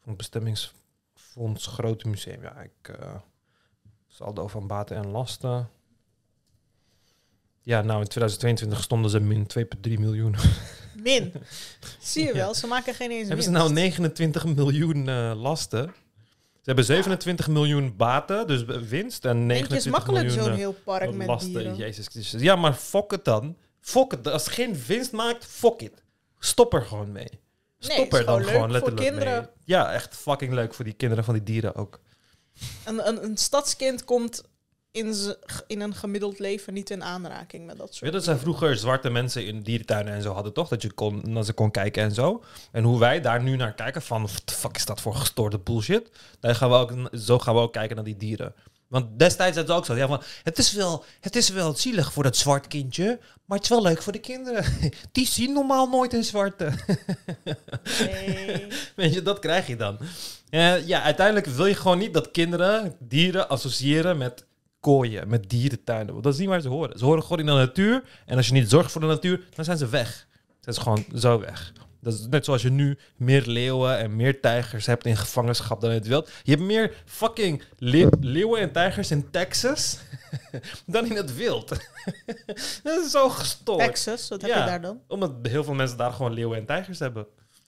[0.00, 2.42] van het bestemmingsfonds Grote Museum.
[2.42, 3.14] Ja, ik, eh,
[4.14, 5.68] saldo van baten en lasten.
[7.62, 10.36] Ja, nou in 2022 stonden ze min 2,3 miljoen.
[10.96, 11.32] Min.
[12.00, 12.34] Zie je Ja.
[12.34, 15.94] wel, ze maken geen eens Hebben ze nou 29 miljoen eh, lasten?
[16.52, 19.24] Ze hebben 27 miljoen baten, dus winst.
[19.24, 21.52] En Denk 29 je, is makkelijk miljoen zo'n eh, heel park met lasten.
[21.52, 21.76] dieren.
[21.76, 22.42] Jezus Christus.
[22.42, 23.56] Ja, maar fok het dan.
[23.80, 24.28] Fok het.
[24.28, 26.02] Als het geen winst maakt, fok het.
[26.38, 27.40] Stop er gewoon mee.
[27.78, 29.40] Stop er dan gewoon letterlijk mee.
[29.64, 32.00] Ja, echt fucking leuk voor die kinderen van die dieren ook.
[32.84, 34.42] Een, een, een stadskind komt
[34.94, 35.14] in,
[35.66, 39.10] in een gemiddeld leven niet in aanraking met dat soort je, dat zijn vroeger zwarte
[39.10, 40.68] mensen in dierentuinen en zo hadden, toch?
[40.68, 42.42] Dat je kon, naar ze kon kijken en zo.
[42.72, 45.58] En hoe wij daar nu naar kijken van, wat de fuck is dat voor gestoorde
[45.58, 46.10] bullshit?
[46.40, 48.54] Daar gaan we ook, zo gaan we ook kijken naar die dieren.
[48.94, 52.12] Want destijds had ze ook zo, ja, van, het, is wel, het is wel zielig
[52.12, 54.64] voor dat zwart kindje, maar het is wel leuk voor de kinderen.
[55.12, 56.72] Die zien normaal nooit een zwarte.
[57.98, 58.66] Nee.
[58.96, 59.98] Weet je, dat krijg je dan.
[60.50, 64.44] Eh, ja, uiteindelijk wil je gewoon niet dat kinderen dieren associëren met
[64.80, 66.12] kooien, met dierentuinen.
[66.12, 66.98] Want dat is niet waar ze horen.
[66.98, 68.02] Ze horen gewoon in de natuur.
[68.26, 70.26] En als je niet zorgt voor de natuur, dan zijn ze weg.
[70.60, 71.72] Dat is gewoon zo weg.
[72.04, 75.90] Dat is net zoals je nu meer leeuwen en meer tijgers hebt in gevangenschap dan
[75.90, 76.30] in het wild.
[76.42, 79.98] Je hebt meer fucking leeuw- leeuwen en tijgers in Texas
[80.86, 81.68] dan in het wild.
[82.82, 83.78] dat is zo gestoord.
[83.78, 84.58] Texas, wat heb Ja.
[84.58, 85.00] je daar dan?
[85.08, 87.26] Omdat heel veel mensen daar gewoon leeuwen en tijgers hebben.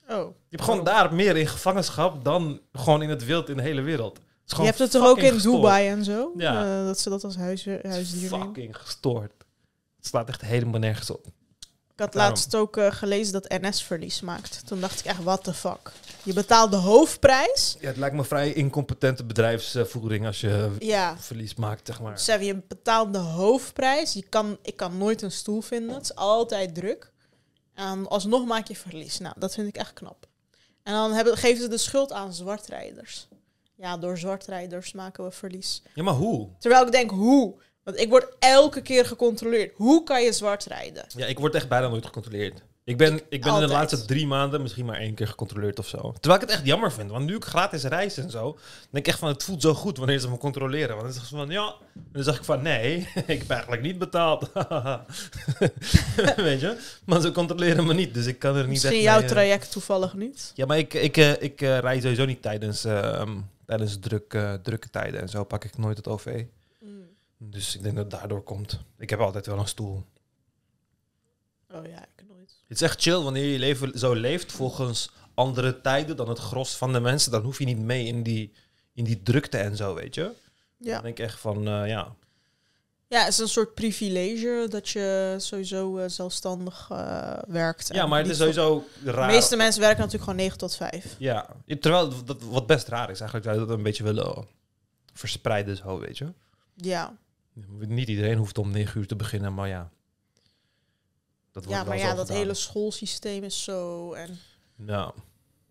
[0.09, 0.17] Oh.
[0.17, 3.81] Je hebt gewoon daar meer in gevangenschap dan gewoon in het wild in de hele
[3.81, 4.19] wereld.
[4.45, 5.55] Je hebt het toch ook in gestoord.
[5.55, 6.31] Dubai en zo?
[6.37, 6.79] Ja.
[6.79, 8.45] Eh, dat ze dat als huis, huisdier nemen.
[8.45, 9.31] Fucking gestoord.
[9.97, 11.25] Het slaat echt helemaal nergens op.
[11.97, 12.31] Ik had Daarom.
[12.33, 14.67] laatst ook eh, gelezen dat NS verlies maakt.
[14.67, 15.91] Toen dacht ik echt, what the fuck.
[16.23, 17.77] Je betaalt de hoofdprijs.
[17.79, 22.43] Ja, het lijkt me vrij incompetente bedrijfsvoering als je Ja, verlies maakt, zeg maar.
[22.43, 24.13] je betaalt de hoofdprijs.
[24.13, 25.95] Je kan, ik kan nooit een stoel vinden.
[25.95, 27.11] Het is altijd druk.
[27.73, 29.17] En alsnog maak je verlies.
[29.19, 30.27] Nou, dat vind ik echt knap.
[30.83, 33.27] En dan hebben, geven ze de schuld aan zwartrijders.
[33.75, 35.81] Ja, door zwartrijders maken we verlies.
[35.93, 36.49] Ja, maar hoe?
[36.59, 37.55] Terwijl ik denk, hoe?
[37.87, 39.71] Want ik word elke keer gecontroleerd.
[39.75, 41.05] Hoe kan je zwart rijden?
[41.15, 42.61] Ja, ik word echt bijna nooit gecontroleerd.
[42.83, 45.87] Ik ben, ik ben in de laatste drie maanden misschien maar één keer gecontroleerd of
[45.87, 46.13] zo.
[46.19, 47.11] Terwijl ik het echt jammer vind.
[47.11, 48.61] Want nu ik gratis reis en zo, dan
[48.91, 50.89] denk ik echt van, het voelt zo goed wanneer ze me controleren.
[50.89, 51.75] Want dan zeggen ze van, ja.
[51.93, 54.51] En dan zeg ik van, nee, ik heb eigenlijk niet betaald.
[56.35, 56.77] Weet je?
[57.05, 59.29] Maar ze controleren me niet, dus ik kan er niet Misschien echt jouw mee, eh,
[59.29, 60.51] traject toevallig niet.
[60.55, 64.89] Ja, maar ik, ik, eh, ik eh, rij sowieso niet tijdens, ehm, tijdens druk, drukke
[64.89, 66.43] tijden en zo pak ik nooit het OV.
[67.37, 68.79] Dus ik denk dat het daardoor komt.
[68.97, 70.05] Ik heb altijd wel een stoel.
[71.71, 72.63] Oh ja, ik nooit.
[72.67, 76.75] Het is echt chill wanneer je leven zo leeft volgens andere tijden dan het gros
[76.75, 77.31] van de mensen.
[77.31, 78.53] Dan hoef je niet mee in die,
[78.93, 80.31] in die drukte en zo, weet je.
[80.77, 80.93] Ja.
[80.93, 82.15] Dan denk ik echt van, eh, ja.
[83.07, 87.89] ja, het is een soort privilege dat je sowieso eh, zelfstandig eh, werkt.
[87.93, 89.27] Ja, maar het is sowieso raar.
[89.27, 91.15] De meeste mensen werken natuurlijk gewoon 9 tot 5.
[91.19, 93.19] Ja, terwijl dat wat best raar is.
[93.19, 94.47] Eigenlijk zou je dat een beetje willen
[95.13, 96.33] verspreiden zo, weet je.
[96.75, 97.17] Ja,
[97.77, 99.91] Niet iedereen hoeft om negen uur te beginnen, maar ja.
[101.51, 102.41] Dat wordt ja wel maar zo ja, dat gedaan.
[102.41, 104.13] hele schoolsysteem is zo.
[104.13, 104.37] En
[104.85, 105.13] Ja.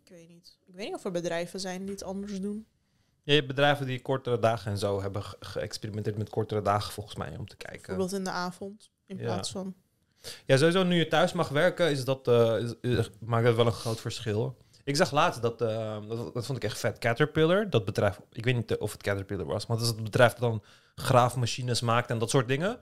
[0.05, 0.59] ik weet niet.
[0.67, 2.67] Ik weet niet of er bedrijven zijn die het anders doen.
[3.23, 6.93] Ja, je hebt bedrijven die kortere dagen en zo hebben ge- geëxperimenteerd met kortere dagen
[6.93, 7.81] volgens mij om te kijken.
[7.87, 8.91] Bijvoorbeeld in de avond.
[9.07, 9.23] In Ja.
[9.25, 9.75] plaats van.
[10.47, 13.73] Ja, sowieso nu je thuis mag werken, is dat, is- is- maakt dat wel een
[13.73, 14.57] groot verschil.
[14.87, 16.99] Ik zag laatst dat, eh, dat, dat vond ik echt vet.
[16.99, 20.33] Caterpillar, dat bedrijf, ik weet niet of het Caterpillar was, maar dat is het bedrijf
[20.33, 20.63] dat dan
[20.95, 22.79] graafmachines maakt en dat soort dingen.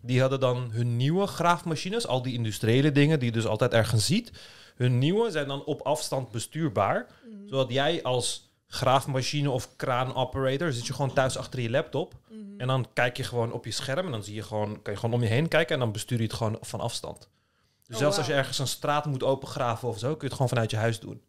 [0.00, 4.06] Die hadden dan hun nieuwe graafmachines, al die industriële dingen die je dus altijd ergens
[4.06, 4.30] ziet.
[4.76, 7.48] Hun nieuwe zijn dan op afstand bestuurbaar, Mhm.
[7.48, 12.40] zodat jij als graafmachine of kraanoperator zit je gewoon thuis achter je laptop Mhm.
[12.60, 14.98] en dan kijk je gewoon op je scherm en dan zie je gewoon, kan je
[14.98, 17.28] gewoon om je heen kijken en dan bestuur je het gewoon van afstand.
[17.86, 20.32] Dus Oh, zelfs als je ergens een straat moet opengraven of zo, kun je het
[20.32, 21.22] gewoon vanuit je huis doen.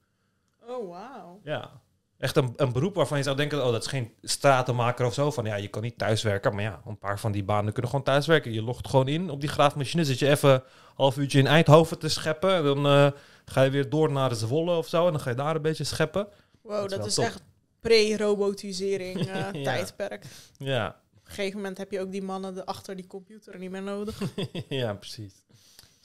[0.67, 1.39] Oh, wauw.
[1.43, 1.81] Ja.
[2.17, 5.31] Echt een, een beroep waarvan je zou denken, oh, dat is geen stratenmaker of zo.
[5.31, 6.53] Van ja, je kan niet thuiswerken.
[6.53, 8.53] Maar ja, een paar van die banen kunnen gewoon thuiswerken.
[8.53, 10.05] Je logt gewoon in op die graafmachine.
[10.05, 10.61] Zit je even een
[10.95, 12.53] half uurtje in Eindhoven te scheppen.
[12.55, 13.07] En dan eh,
[13.45, 15.05] ga je weer door naar Zwolle of zo.
[15.05, 16.27] En dan ga je daar een beetje scheppen.
[16.61, 17.41] Wow, Dat is dat, echt
[17.79, 19.51] pre-robotisering eh, Ja.
[19.51, 20.25] tijdperk.
[20.57, 23.83] Ja, Op een gegeven moment heb je ook die mannen achter die computer niet meer
[23.83, 24.21] nodig.
[24.69, 25.33] ja precies.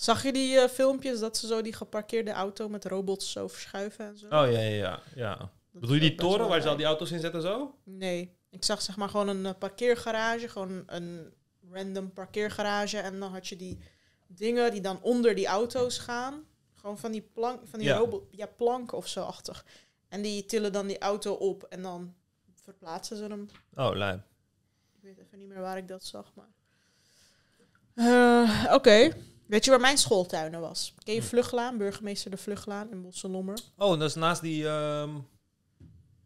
[0.03, 4.07] Zag je die eh, filmpjes dat ze zo die geparkeerde auto met robots zo verschuiven
[4.07, 4.27] en zo?
[4.27, 5.03] Oh ja, ja, ja.
[5.15, 5.37] ja.
[5.37, 7.79] Dat Bedoel je die toren waar ze al die auto's in zetten zo?
[7.85, 11.33] Nee, ik zag zeg maar gewoon een eh, parkeergarage, gewoon een
[11.71, 12.99] random parkeergarage.
[12.99, 13.79] En dan had je die
[14.27, 16.45] dingen die dan onder die auto's gaan.
[16.75, 17.97] Gewoon van die, plank, van die Ja.
[17.97, 19.65] robot, ja, planken of zo achtig.
[20.09, 22.15] En die tillen dan die auto op en dan
[22.55, 23.49] verplaatsen ze hem.
[23.75, 24.23] Oh, lijp.
[24.97, 26.51] Ik weet even niet meer waar ik dat zag, maar...
[27.95, 29.13] Eh, Oké.
[29.53, 30.95] Weet je waar mijn schooltuinen was?
[31.05, 31.27] Ken je Hm.
[31.27, 33.59] Vluglaan, burgemeester de Vluglaan in Bosselommer?
[33.77, 35.11] Oh, dat is naast die ehm,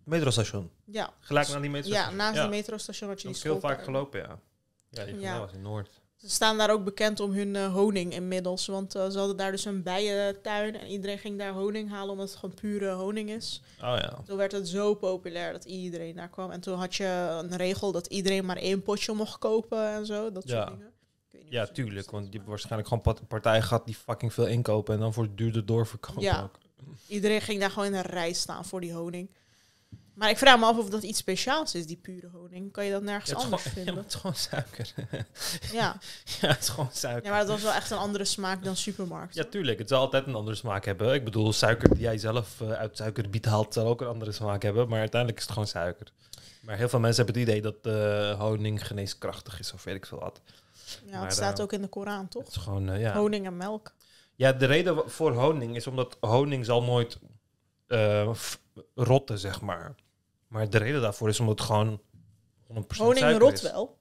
[0.04, 0.70] metrostation.
[0.84, 1.10] Ja.
[1.20, 2.16] Gelijk naar die Ja, metrostation.
[2.16, 4.38] naast de metrostation had je die is heel vaak gelopen, ja.
[4.90, 5.38] Ja, die Ja.
[5.38, 5.90] was in Noord.
[6.16, 8.66] Ze staan daar ook bekend om hun eh, honing inmiddels.
[8.66, 10.76] Want eh, ze hadden daar dus een bijentuin.
[10.80, 13.62] En iedereen ging daar honing halen omdat het gewoon pure honing is.
[13.76, 14.18] Oh ja.
[14.26, 16.50] Toen werd het zo populair dat iedereen daar kwam.
[16.50, 20.32] En toen had je een regel dat iedereen maar één potje mocht kopen en zo.
[20.32, 20.56] Dat Ja.
[20.66, 20.92] soort dingen.
[21.42, 22.10] Niet Ja, tuurlijk.
[22.10, 25.22] Want je hebt waarschijnlijk gewoon part- partijen gehad die fucking veel inkopen en dan voor
[25.24, 26.22] het duurder doorverkopen.
[26.22, 26.42] Ja.
[26.42, 26.58] ook.
[27.06, 29.30] Iedereen ging daar gewoon in een rij staan voor die honing.
[30.14, 32.72] Maar ik vraag me af of dat iets speciaals is, die pure honing.
[32.72, 34.04] Kan je dat nergens Ja, het anders gewoon, ja, vinden?
[34.04, 34.92] het is gewoon suiker.
[35.72, 35.98] Ja.
[36.40, 37.24] ja, het is gewoon suiker.
[37.24, 39.34] ja, maar dat was wel echt een andere smaak dan supermarkt.
[39.34, 39.78] Ja, tuurlijk.
[39.78, 41.14] Het zal altijd een andere smaak hebben.
[41.14, 44.62] Ik bedoel, suiker die jij zelf eh, uit suikerbiet haalt, zal ook een andere smaak
[44.62, 44.88] hebben.
[44.88, 46.06] Maar uiteindelijk is het gewoon suiker.
[46.62, 50.06] Maar heel veel mensen hebben het idee dat eh, honing geneeskrachtig is of weet ik
[50.06, 50.40] veel wat.
[51.06, 52.46] Ja, het staat ook in de Koran, Het toch?
[52.46, 53.14] is gewoon, eh, ja.
[53.16, 53.94] Honing en melk.
[54.34, 57.18] Ja, de reden voor honing is omdat honing zal nooit
[57.86, 58.30] eh,
[58.94, 59.94] rotten, zeg maar.
[60.48, 62.00] Maar de reden daarvoor is omdat het gewoon
[62.66, 63.62] 100% Honing rot is.
[63.62, 63.98] wel.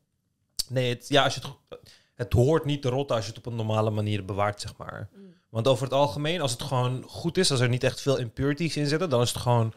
[0.69, 1.79] Nee, het, ja, als je het,
[2.13, 5.09] het hoort niet te rotten als je het op een normale manier bewaart, zeg maar.
[5.49, 8.77] Want over het algemeen, als het gewoon goed is, als er niet echt veel impurities
[8.77, 9.73] in zitten, dan is het gewoon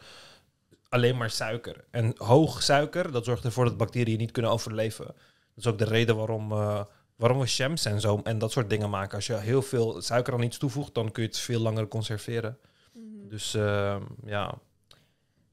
[0.89, 1.85] alleen maar suiker.
[1.91, 5.05] En hoog suiker, dat zorgt ervoor dat bacteriën niet kunnen overleven.
[5.05, 5.15] Dat
[5.55, 6.81] is ook de reden waarom, eh,
[7.19, 9.15] waarom we jams en zo en dat soort dingen maken.
[9.15, 12.57] Als je heel veel suiker aan iets toevoegt, dan kun je het veel langer conserveren.
[12.93, 13.27] Mhm.
[13.27, 13.95] Dus eh,
[14.25, 14.57] ja,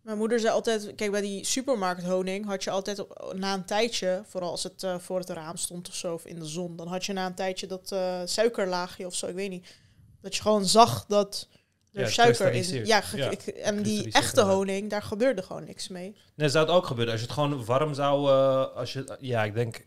[0.02, 3.64] Mijn moeder zei altijd, kijk bij die supermarkt honing had je altijd op- na een
[3.64, 6.76] tijdje, vooral als het eh, voor het raam stond of zo of in de zon,
[6.76, 9.74] dan had je na een tijdje dat eh, suikerlaagje of zo, ik weet niet.
[10.20, 11.48] Dat je gewoon zag dat
[11.92, 12.86] er Ja, suiker in...
[12.86, 16.16] Ja, ge- Ja, ik- en die echte honing, daar gebeurde gewoon niks mee.
[16.34, 18.28] Nee, zou het ook gebeuren als je het gewoon warm zou...
[18.30, 19.86] eh, als je, ja, ik denk...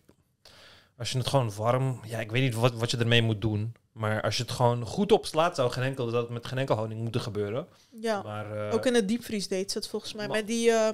[1.00, 2.00] Als je het gewoon warm...
[2.06, 3.74] Ja, ik weet niet wat, wat je ermee moet doen.
[3.92, 7.02] Maar als je het gewoon goed opslaat, zou geen enkel, dat met geen enkel honing
[7.02, 7.68] moeten gebeuren.
[7.92, 10.28] Ja, Maar, eh, ook in de diepvries deed ze het volgens mij.
[10.28, 10.90] Met die, eh,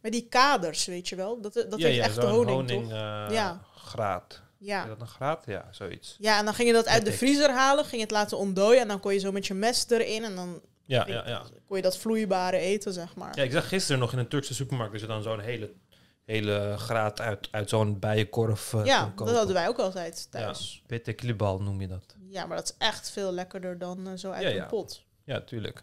[0.00, 1.40] met die kaders, weet je wel.
[1.40, 2.92] Dat, dat ja, heeft ja, echt honing, honing toch?
[2.92, 3.60] eh, Ja.
[3.76, 4.42] graad.
[4.60, 4.86] Is Ja.
[4.86, 5.42] dat een graad?
[5.46, 6.16] Ja, zoiets.
[6.18, 8.80] ja, en dan ging je dat uit de vriezer halen, ging je het laten ontdooien...
[8.82, 11.42] en dan kon je zo met je mes erin en dan Ja, ja, ja.
[11.66, 13.36] kon je dat vloeibare eten, zeg maar.
[13.36, 15.72] Ja, ik zag gisteren nog in een Turkse supermarkt dat je dan zo'n hele,
[16.24, 20.82] hele graad uit, uit zo'n bijenkorf eh, Ja, dat hadden wij ook altijd thuis.
[20.86, 22.16] Pete klibal noem je dat.
[22.28, 24.66] Ja, maar dat is echt veel lekkerder dan eh, zo uit Ja, een ja.
[24.66, 25.04] pot.
[25.24, 25.82] Ja, tuurlijk.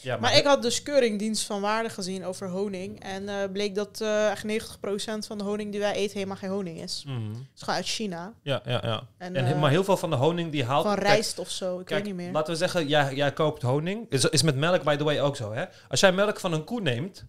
[0.00, 3.02] Ja, Maar ik had dus keuringdienst van waarde gezien over honing.
[3.02, 4.46] En eh, bleek dat echt 90%
[5.26, 7.04] van de honing die wij eten helemaal geen honing is.
[7.06, 7.28] Mhm.
[7.28, 8.34] Het is gewoon uit China.
[8.42, 9.06] Ja, ja, ja.
[9.18, 10.84] En, maar heel veel van de honing die haalt...
[10.84, 12.32] van kijk, rijst of zo, ik Kijk, weet niet meer.
[12.32, 14.06] laten we zeggen, jij, jij koopt honing.
[14.10, 15.52] Is, is met melk, by the way, ook zo.
[15.52, 15.64] Hè?
[15.88, 17.24] Als jij melk van een koe neemt,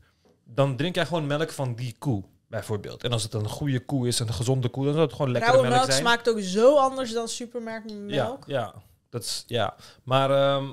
[0.53, 3.03] dan drink jij gewoon melk van die koe, bijvoorbeeld.
[3.03, 5.51] En als het een goede koe is, een gezonde koe, dan zal het gewoon lekkere
[5.51, 6.05] Rauwe melk, melk zijn.
[6.05, 8.43] smaakt ook zo anders dan supermarktmelk.
[8.47, 8.73] Ja, ja,
[9.09, 9.75] dat is, ja.
[10.03, 10.65] Maar ehm,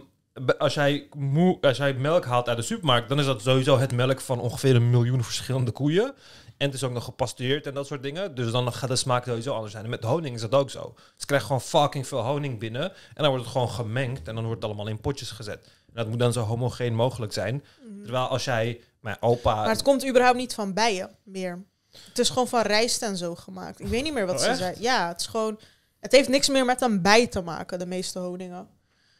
[0.58, 3.92] als, jij moe, als jij melk haalt uit de supermarkt, dan is dat sowieso het
[3.92, 6.14] melk van ongeveer een miljoen verschillende koeien.
[6.56, 8.34] En het is ook nog gepasteureerd en dat soort dingen.
[8.34, 9.84] Dus dan gaat de smaak sowieso anders zijn.
[9.84, 10.94] En met honing is dat ook zo.
[11.16, 12.82] Ze krijgen gewoon fucking veel honing binnen.
[12.82, 14.28] En dan wordt het gewoon gemengd.
[14.28, 15.68] En dan wordt het allemaal in potjes gezet.
[15.96, 17.64] Dat moet dan zo homogeen mogelijk zijn.
[17.80, 18.02] Mhm.
[18.02, 19.54] Terwijl als jij, mijn opa...
[19.54, 21.64] Maar het komt überhaupt niet van bijen meer.
[22.08, 23.80] Het is gewoon van rijst en zo gemaakt.
[23.80, 24.58] Ik weet niet meer wat Oh, ze echt?
[24.58, 24.74] zei.
[24.78, 25.60] Ja, het is gewoon...
[26.00, 28.68] Het heeft niks meer met een bij te maken, de meeste honingen.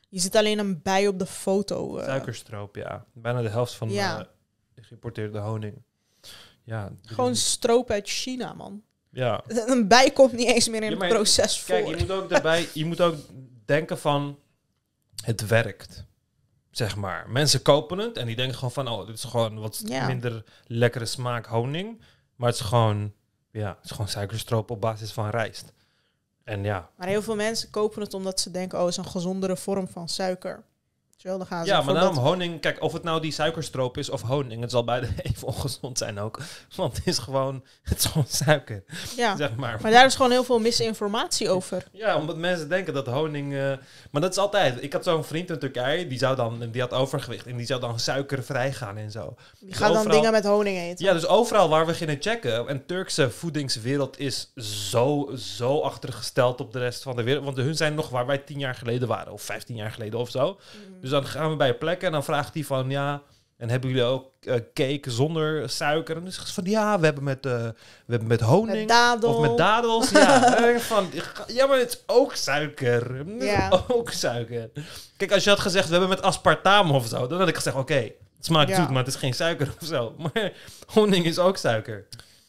[0.09, 1.99] Je ziet alleen een bij op de foto.
[1.99, 2.05] eh.
[2.07, 3.05] Suikerstroop, ja.
[3.13, 4.27] Bijna de helft van Ja.
[4.75, 5.83] de geïmporteerde honing.
[6.65, 8.83] Ja, Gewoon stroop uit China, man.
[9.11, 9.43] Ja.
[9.67, 11.75] Een bij komt niet eens meer in Ja, het proces voor.
[11.75, 13.15] Kijk, je moet ook daarbij, je moet ook
[13.65, 14.39] denken van
[15.25, 16.05] het werkt.
[16.77, 17.31] Zeg maar.
[17.31, 20.07] Mensen kopen het en die denken gewoon van, oh, dit is gewoon wat Ja.
[20.07, 22.01] minder lekkere smaak honing.
[22.35, 23.13] Maar het is gewoon,
[23.51, 25.73] ja, het is gewoon suikerstroop op basis van rijst.
[26.45, 29.11] En ja, Maar heel veel mensen kopen het omdat ze denken, oh, het is een
[29.11, 30.65] gezondere vorm van suiker.
[31.27, 34.23] Dan gaan ze ja, maar daarom honing, kijk, of het nou die suikerstroop is of
[34.23, 36.39] honing, het zal beide even ongezond zijn ook.
[36.77, 38.85] Want het is gewoon, het is gewoon suiker,
[39.17, 39.79] Ja, zeg maar.
[39.83, 41.85] maar daar is gewoon heel veel misinformatie over.
[41.93, 43.55] Ja, omdat mensen denken dat honing...
[43.55, 43.73] eh,
[44.11, 44.83] maar dat is altijd...
[44.83, 47.47] Ik had zo'n vriend in Turkije, die, zou dan, die had overgewicht.
[47.47, 49.35] En die zou dan suikervrij gaan en zo.
[49.61, 51.05] Die gaan dan overal- dingen met honing eten.
[51.05, 52.69] Ja, dus overal waar we gingen checken...
[52.69, 54.53] En Turkse voedingswereld is
[54.91, 57.45] zo, zo achtergesteld op de rest van de wereld.
[57.45, 59.33] Want hun zijn nog waar wij tien jaar geleden waren.
[59.33, 60.47] Of vijftien jaar geleden of zo.
[60.91, 61.01] Mm.
[61.01, 62.91] Dus dan gaan we bij een plek en dan vraagt hij van...
[62.91, 63.23] Ja,
[63.57, 66.17] en hebben jullie ook eh, cake zonder suiker?
[66.17, 66.65] En dan zegt ze van...
[66.65, 67.75] Ja, we hebben met, eh, we
[68.07, 68.79] hebben met honing...
[68.79, 69.35] Met dadel.
[69.35, 70.41] Of met dadels, ja.
[70.79, 71.09] Van,
[71.47, 73.25] ja, maar het is ook suiker.
[73.39, 73.83] Ja.
[73.89, 74.71] ook suiker.
[75.17, 77.77] Kijk, als je had gezegd, we hebben met aspartaam of zo, dan had ik gezegd,
[77.77, 78.77] oké, het smaakt Ja.
[78.77, 80.15] zoet, maar het is geen suiker of zo.
[80.23, 80.53] Maar
[80.87, 82.07] honing is ook suiker.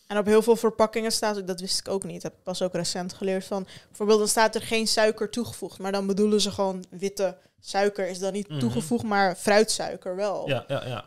[0.07, 2.73] En op heel veel verpakkingen staat, dat wist ik ook niet, heb ik pas ook
[2.73, 6.85] recent geleerd van, bijvoorbeeld dan staat er geen suiker toegevoegd, maar dan bedoelen ze gewoon
[6.89, 8.59] witte suiker is dan niet Mhm.
[8.59, 10.47] toegevoegd, maar fruitsuiker wel.
[10.49, 11.05] Ja, ja, ja.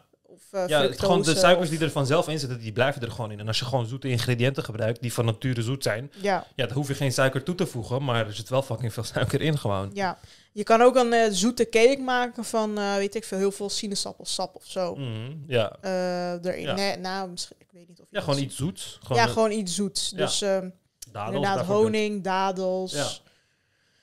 [0.52, 3.10] Uh, ja het- gewoon de suikers of- die er vanzelf in zitten, die blijven er
[3.10, 3.40] gewoon in.
[3.40, 6.76] En als je gewoon zoete ingrediënten gebruikt, die van nature zoet zijn, Ja, ja, dan
[6.76, 9.58] hoef je geen suiker toe te voegen, maar er zit wel fucking veel suiker in
[9.58, 9.90] gewoon.
[9.94, 10.18] ja.
[10.52, 13.70] Je kan ook een eh, zoete cake maken van, eh, weet ik veel, heel veel
[13.70, 14.94] sinaasappelsap of zo.
[14.94, 15.76] Mhm, ja.
[15.80, 16.60] eh, erin.
[16.60, 16.74] Ja.
[16.74, 18.98] Nee, nou, misschien, ik weet niet of je ja, gewoon iets zoets.
[19.02, 20.10] Gewoon ja, eh, gewoon iets zoets.
[20.10, 20.68] Dus ehm,
[21.12, 23.22] dadels inderdaad honing, dadels,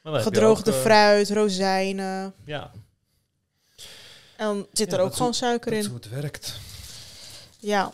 [0.04, 2.34] gedroogde ook, eh, fruit, rozijnen.
[2.46, 2.72] Ja,
[4.38, 5.92] En dan zit Ja, er ook gewoon suiker dat is in.
[5.92, 6.54] hoe het werkt.
[7.60, 7.92] Ja.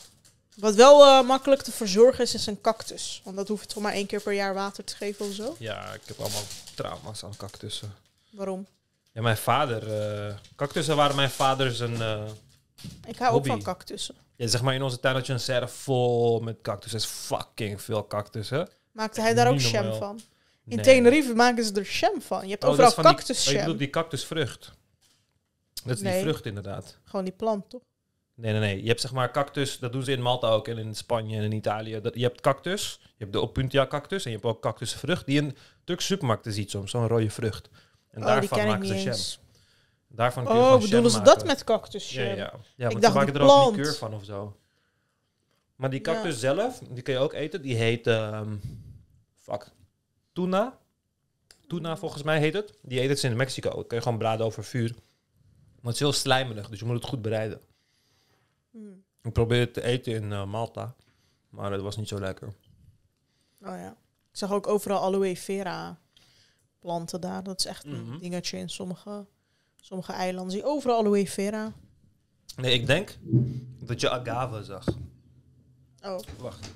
[0.56, 3.22] Wat wel eh, makkelijk te verzorgen is, is een cactus.
[3.24, 5.56] Want dat hoeft toch maar één keer per jaar water te geven of zo.
[5.60, 6.42] Ja, ik heb allemaal
[6.76, 7.94] trauma's aan cactussen.
[8.30, 8.68] Waarom?
[9.12, 9.94] Ja, mijn vader...
[10.28, 12.02] eh cactussen waren mijn vader zijn...
[12.02, 12.24] eh,
[13.08, 13.50] Ik hou Hobby.
[13.50, 14.16] ook van cactussen.
[14.36, 17.00] ja, zeg maar in onze tuin had je een serre vol met cactussen.
[17.00, 18.70] Er is fucking veel cactussen.
[18.92, 19.96] Maakte hij daar ook normaal.
[19.96, 20.22] van?
[20.66, 20.86] In Nee.
[20.86, 22.44] Tenerife maken ze er jam van.
[22.46, 23.60] Je hebt Oh, overal is van die- cactus Oh, je jam.
[23.60, 24.72] bedoelt die cactusvrucht.
[25.84, 26.98] Dat is die vrucht inderdaad.
[27.04, 27.82] Gewoon die plant, toch?
[28.36, 28.82] Nee, nee, nee.
[28.82, 31.44] Je hebt zeg maar cactus, dat doen ze in Malta ook en in Spanje en
[31.44, 32.02] in Italië.
[32.02, 35.42] Dat, je hebt cactus, je hebt de Opuntia cactus en je hebt ook cactusvrucht die
[35.42, 37.70] in Turkse supermarkten ziet soms, zo'n rode vrucht.
[38.10, 39.16] En oh, daarvan ken ik maken ze jam.
[40.08, 42.54] Daarvan kun je Oh, bedoelen ze dat met cactus Ja, ja.
[42.76, 43.76] ja want dacht maken er ook plant.
[43.76, 44.58] liqueur van of zo.
[45.76, 46.40] Maar die cactus Ja.
[46.56, 47.62] zelf, die kun je ook eten.
[47.62, 48.56] Die heet, ehm
[49.36, 49.72] fuck,
[50.34, 50.78] tuna.
[51.68, 52.78] Tuna volgens mij heet het.
[52.82, 53.70] Die eten ze in Mexico.
[53.76, 54.96] Dat kun je gewoon braden over vuur.
[55.84, 57.60] Maar het is heel slijmerig, dus je moet het goed bereiden.
[58.72, 59.04] Hmm.
[59.22, 60.96] Ik probeerde het te eten in eh, Malta,
[61.50, 62.48] maar dat was niet zo lekker.
[63.62, 63.90] Oh ja.
[64.32, 66.00] Ik zag ook overal aloe vera
[66.80, 67.44] planten daar.
[67.44, 67.96] Dat is echt Mhm.
[68.12, 69.26] een dingetje in sommige,
[69.82, 70.52] sommige eilanden.
[70.52, 71.74] Zie overal aloe vera.
[72.56, 73.18] Nee, ik denk
[73.80, 74.86] dat je agave zag.
[76.02, 76.20] Oh.
[76.38, 76.72] Wacht.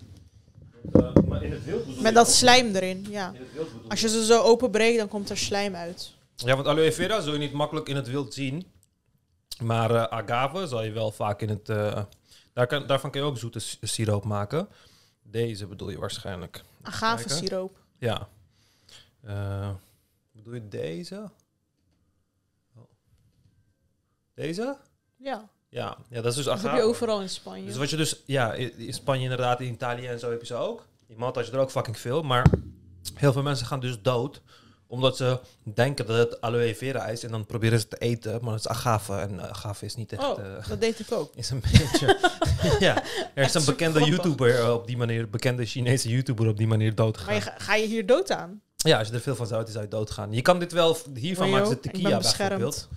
[0.94, 3.34] Eh, maar in het wild bedoel Met dat slijm erin, ja.
[3.34, 6.14] Het Als je ze zo openbreekt, dan komt er slijm uit.
[6.36, 8.66] Ja, want aloe vera zul je niet makkelijk in het wild zien.
[9.62, 11.70] Maar eh, agave zal je wel vaak in het...
[11.70, 12.04] eh,
[12.54, 14.68] daar kan, daarvan kun je ook zoete siroop maken.
[15.24, 16.64] Deze bedoel je waarschijnlijk.
[16.82, 17.80] Agavesiroop.
[17.98, 18.28] Ja.
[19.22, 19.70] Eh,
[20.32, 21.30] bedoel je deze?
[22.76, 22.84] Oh.
[24.34, 24.78] Deze?
[25.16, 26.70] Ja, Ja, ja, dat is dus dat agave.
[26.70, 27.66] heb je overal in Spanje.
[27.66, 30.46] Dus wat je dus, ja, in in Spanje inderdaad, in Italië en zo heb je
[30.46, 30.86] ze ook.
[31.08, 32.22] In Malta had je er ook fucking veel.
[32.24, 32.46] Maar
[33.14, 34.42] heel veel mensen gaan dus dood.
[34.88, 37.24] Omdat ze denken dat het aloe vera is.
[37.24, 38.40] En dan proberen ze te eten.
[38.42, 39.14] Maar het is agave.
[39.14, 40.24] En agave is niet echt...
[40.24, 41.36] oh, eh, dat deed ik ook.
[41.36, 42.18] is een beetje...
[42.86, 44.04] ja, er is een bekende.
[44.04, 45.30] YouTuber eh, op die manier...
[45.30, 48.62] Bekende Chinese YouTuber op die manier dood Maar je, ga, je hier dood aan?
[48.76, 50.32] Ja, als je er veel van zou eten, zou je doodgaan.
[50.34, 50.98] Je kan dit wel...
[51.14, 52.88] Hiervan Mayo, maken ben tequila bijvoorbeeld.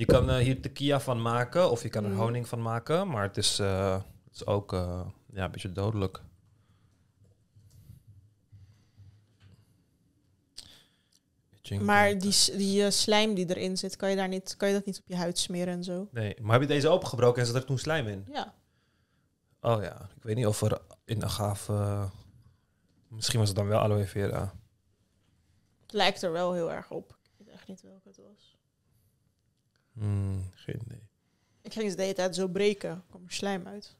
[0.00, 1.70] Je kan eh, hier tequila van maken.
[1.70, 2.16] Of je kan er Mm.
[2.16, 3.08] honing van maken.
[3.08, 5.00] Maar het is, eh, het is ook eh,
[5.32, 6.20] ja, een beetje dodelijk.
[11.78, 14.84] Maar die, die eh, slijm die erin zit, kan je, daar niet, kan je dat
[14.86, 16.08] niet op je huid smeren en zo?
[16.10, 18.26] Nee, maar heb je deze opengebroken en zat er toen slijm in?
[18.32, 18.54] Ja.
[19.60, 21.72] Oh ja, ik weet niet of er in agave...
[21.72, 22.10] eh,
[23.08, 24.54] misschien was het dan wel aloe vera.
[25.82, 27.18] Het lijkt er wel heel erg op.
[27.38, 28.58] Ik weet echt niet welke het was.
[29.92, 31.08] Hmm, geen idee.
[31.62, 32.90] Ik ging ze de hele tijd zo breken.
[32.90, 33.96] Er kwam er slijm uit.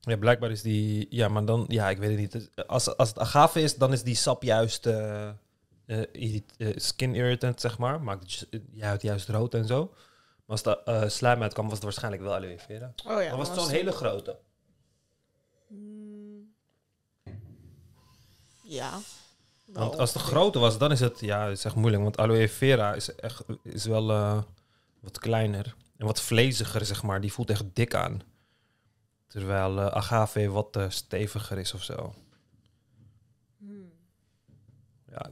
[0.00, 1.06] Ja, blijkbaar is die...
[1.10, 1.64] Ja, maar dan...
[1.68, 2.66] Ja, ik weet het niet.
[2.66, 4.86] Als, als het agave is, dan is die sap juist...
[4.86, 5.30] eh,
[6.12, 8.02] eh, eh, skin irritant, zeg maar.
[8.02, 9.86] Maakt het je- huid juist rood en zo.
[10.46, 12.92] Maar als de eh slijm uitkwam, was het waarschijnlijk wel aloe vera.
[12.96, 13.14] Oh ja.
[13.14, 14.38] maar dan was het zo'n hele grote?
[15.68, 16.52] Mm.
[18.62, 18.90] Ja.
[19.66, 20.36] Want als het ongeveer.
[20.36, 21.20] grote was, dan is het...
[21.20, 22.02] Ja, is echt moeilijk.
[22.02, 24.42] Want aloe vera is, echt, is wel eh,
[25.00, 25.74] wat kleiner.
[25.96, 27.20] En wat vleesiger, zeg maar.
[27.20, 28.22] Die voelt echt dik aan.
[29.26, 32.14] Terwijl agave wat steviger is of zo.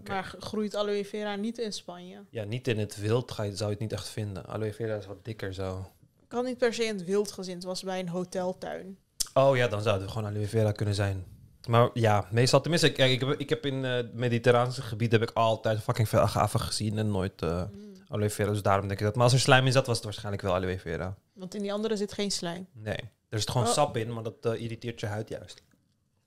[0.00, 2.24] Ik- Maar groeit aloe vera niet in Spanje?
[2.30, 4.46] Ja, niet in het wild ga je, zou je het niet echt vinden.
[4.46, 5.90] Aloe vera is wat dikker zo.
[6.24, 7.54] Ik had niet per se in het wild gezien.
[7.54, 8.98] Het was bij een hoteltuin.
[9.34, 11.24] Oh ja, dan zou het gewoon aloe vera kunnen zijn.
[11.68, 15.22] Maar ja, meestal tenminste, kijk, ik heb, ik heb in eh, het mediterraanse gebied heb
[15.22, 17.70] ik altijd fucking veel agave gezien en nooit Mm.
[18.08, 18.50] aloe vera.
[18.50, 19.14] Dus daarom denk ik dat.
[19.14, 21.16] Maar als er slijm in zat, was het waarschijnlijk wel aloe vera.
[21.32, 22.66] Want in die andere zit geen slijm.
[22.72, 22.96] Nee,
[23.28, 23.72] er zit gewoon Oh.
[23.72, 25.62] sap in, maar dat eh, irriteert je huid juist.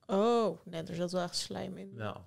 [0.05, 1.91] Oh, nee, er zat wel echt slijm in.
[1.97, 2.26] Ja.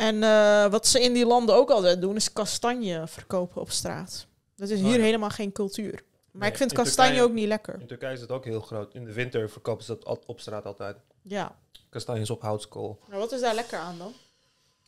[0.00, 4.26] En eh, wat ze in die landen ook altijd doen, is kastanje verkopen op straat.
[4.56, 5.02] Dat is Oh, hier ja.
[5.04, 5.92] helemaal geen cultuur.
[6.30, 7.80] Maar Nee, ik vind in kastanje Turkije- ook niet lekker.
[7.80, 8.94] In Turkije is het ook heel groot.
[8.94, 10.96] In de winter verkopen ze dat op straat altijd.
[11.22, 11.56] Ja.
[11.88, 13.00] Kastanjes op houtskool.
[13.08, 14.12] Maar wat is daar lekker aan dan?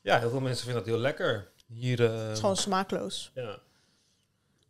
[0.03, 1.51] Ja, heel veel mensen vinden dat heel lekker.
[1.67, 2.05] Hier...
[2.05, 3.31] eh, Het is gewoon smaakloos.
[3.35, 3.59] ja.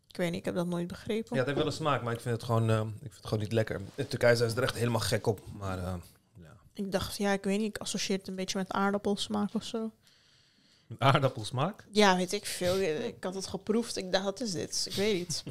[0.08, 1.28] Ik weet niet, ik heb dat nooit begrepen.
[1.30, 3.24] Ja, het heeft wel een smaak, maar ik vind het gewoon, eh, ik vind het
[3.26, 3.80] gewoon niet lekker.
[3.94, 5.40] In Turkije zijn ze er echt helemaal gek op.
[5.52, 5.98] Maar ja.
[6.74, 9.90] Ik dacht, ja, ik weet niet, ik associeer het een beetje met aardappelsmaak of zo.
[10.98, 11.84] Aardappelsmaak?
[11.90, 12.80] Ja, weet ik veel.
[12.80, 13.96] Ik had het geproefd.
[13.96, 14.86] Ik dacht, wat is dit?
[14.90, 15.42] Ik weet niet.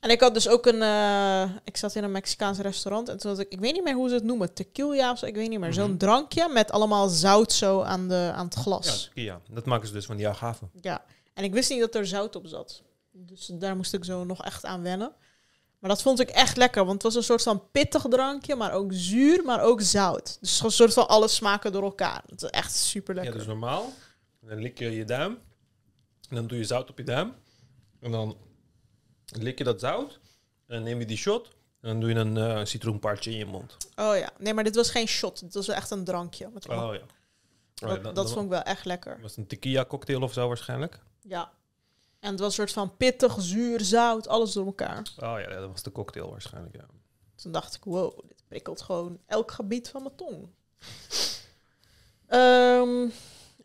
[0.00, 0.82] En ik had dus ook een...
[0.82, 3.48] eh, ik zat in een Mexicaans restaurant en toen had ik...
[3.52, 4.54] Ik weet niet meer hoe ze het noemen.
[4.54, 5.26] Tequila of zo.
[5.26, 5.68] Ik weet niet meer.
[5.68, 5.78] Mhm.
[5.78, 9.02] Zo'n drankje met allemaal zout zo aan, de, aan het Ja, glas.
[9.04, 9.38] Turkije.
[9.50, 10.64] Dat maken ze dus van die agave.
[10.80, 11.04] Ja.
[11.34, 12.82] En ik wist niet dat er zout op zat.
[13.12, 15.12] Dus daar moest ik zo nog echt aan wennen.
[15.82, 16.84] Maar dat vond ik echt lekker.
[16.84, 18.56] Want het was een soort van pittig drankje.
[18.56, 20.36] Maar ook zuur, maar ook zout.
[20.40, 22.22] Dus een soort van alle smaken door elkaar.
[22.26, 23.32] Het is echt super lekker.
[23.32, 23.92] Ja, dus normaal.
[24.40, 25.38] Dan lik je je duim.
[26.28, 27.34] En dan doe je zout op je duim.
[28.00, 28.36] En dan
[29.26, 30.20] lik je dat zout.
[30.66, 31.46] En dan neem je die shot.
[31.80, 33.76] En dan doe je een eh citroenpartje in je mond.
[33.96, 35.40] Oh ja, nee, maar dit was geen shot.
[35.40, 36.50] Dit was echt een drankje.
[36.52, 37.00] Met Oh ja.
[37.74, 39.18] dat Oh ja, dat dan vond ik wel echt lekker.
[39.20, 40.98] Was een tequila cocktail of zo waarschijnlijk?
[41.20, 41.52] Ja.
[42.22, 45.12] En het was een soort van pittig, zuur, zout, alles door elkaar.
[45.18, 46.86] Oh ja, dat was de cocktail waarschijnlijk, ja.
[47.34, 50.48] Toen dacht ik, wow, dit prikkelt gewoon elk gebied van mijn tong.
[52.26, 53.08] Ehm,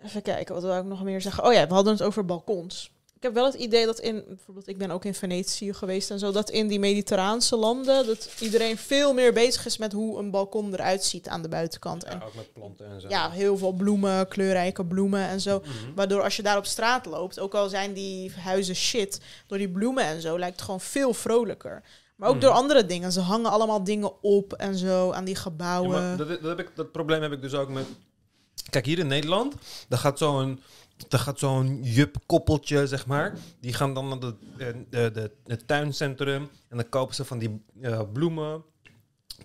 [0.01, 1.43] even kijken, wat wil ik nog meer zeggen?
[1.43, 2.91] Oh ja, we hadden het over balkons.
[3.27, 6.31] Heb wel het idee dat in, bijvoorbeeld ik ben ook in Venetië geweest en zo,
[6.31, 10.73] dat in die mediterraanse landen, dat iedereen veel meer bezig is met hoe een balkon
[10.73, 12.03] eruit ziet aan de buitenkant.
[12.03, 13.07] En ja ook met planten en zo.
[13.09, 15.59] ja, heel veel bloemen, kleurrijke bloemen en zo.
[15.59, 15.71] Mhm.
[15.95, 19.69] Waardoor als je daar op straat loopt, ook al zijn die huizen shit, door die
[19.69, 21.83] bloemen en zo, lijkt het gewoon veel vrolijker.
[22.15, 22.43] Maar ook Mhm.
[22.43, 23.11] door andere dingen.
[23.11, 25.89] Ze hangen allemaal dingen op en zo aan die Ja, gebouwen.
[25.89, 27.85] maar dat, dat, heb ik, dat probleem heb ik dus ook met...
[28.69, 29.53] Kijk, hier in Nederland,
[29.89, 30.59] daar gaat zo'n...
[31.07, 33.37] daar gaat zo'n jup-koppeltje, zeg maar.
[33.59, 36.49] Die gaan dan naar eh, de, de, het tuincentrum.
[36.67, 38.63] En dan kopen ze van die eh, bloemen,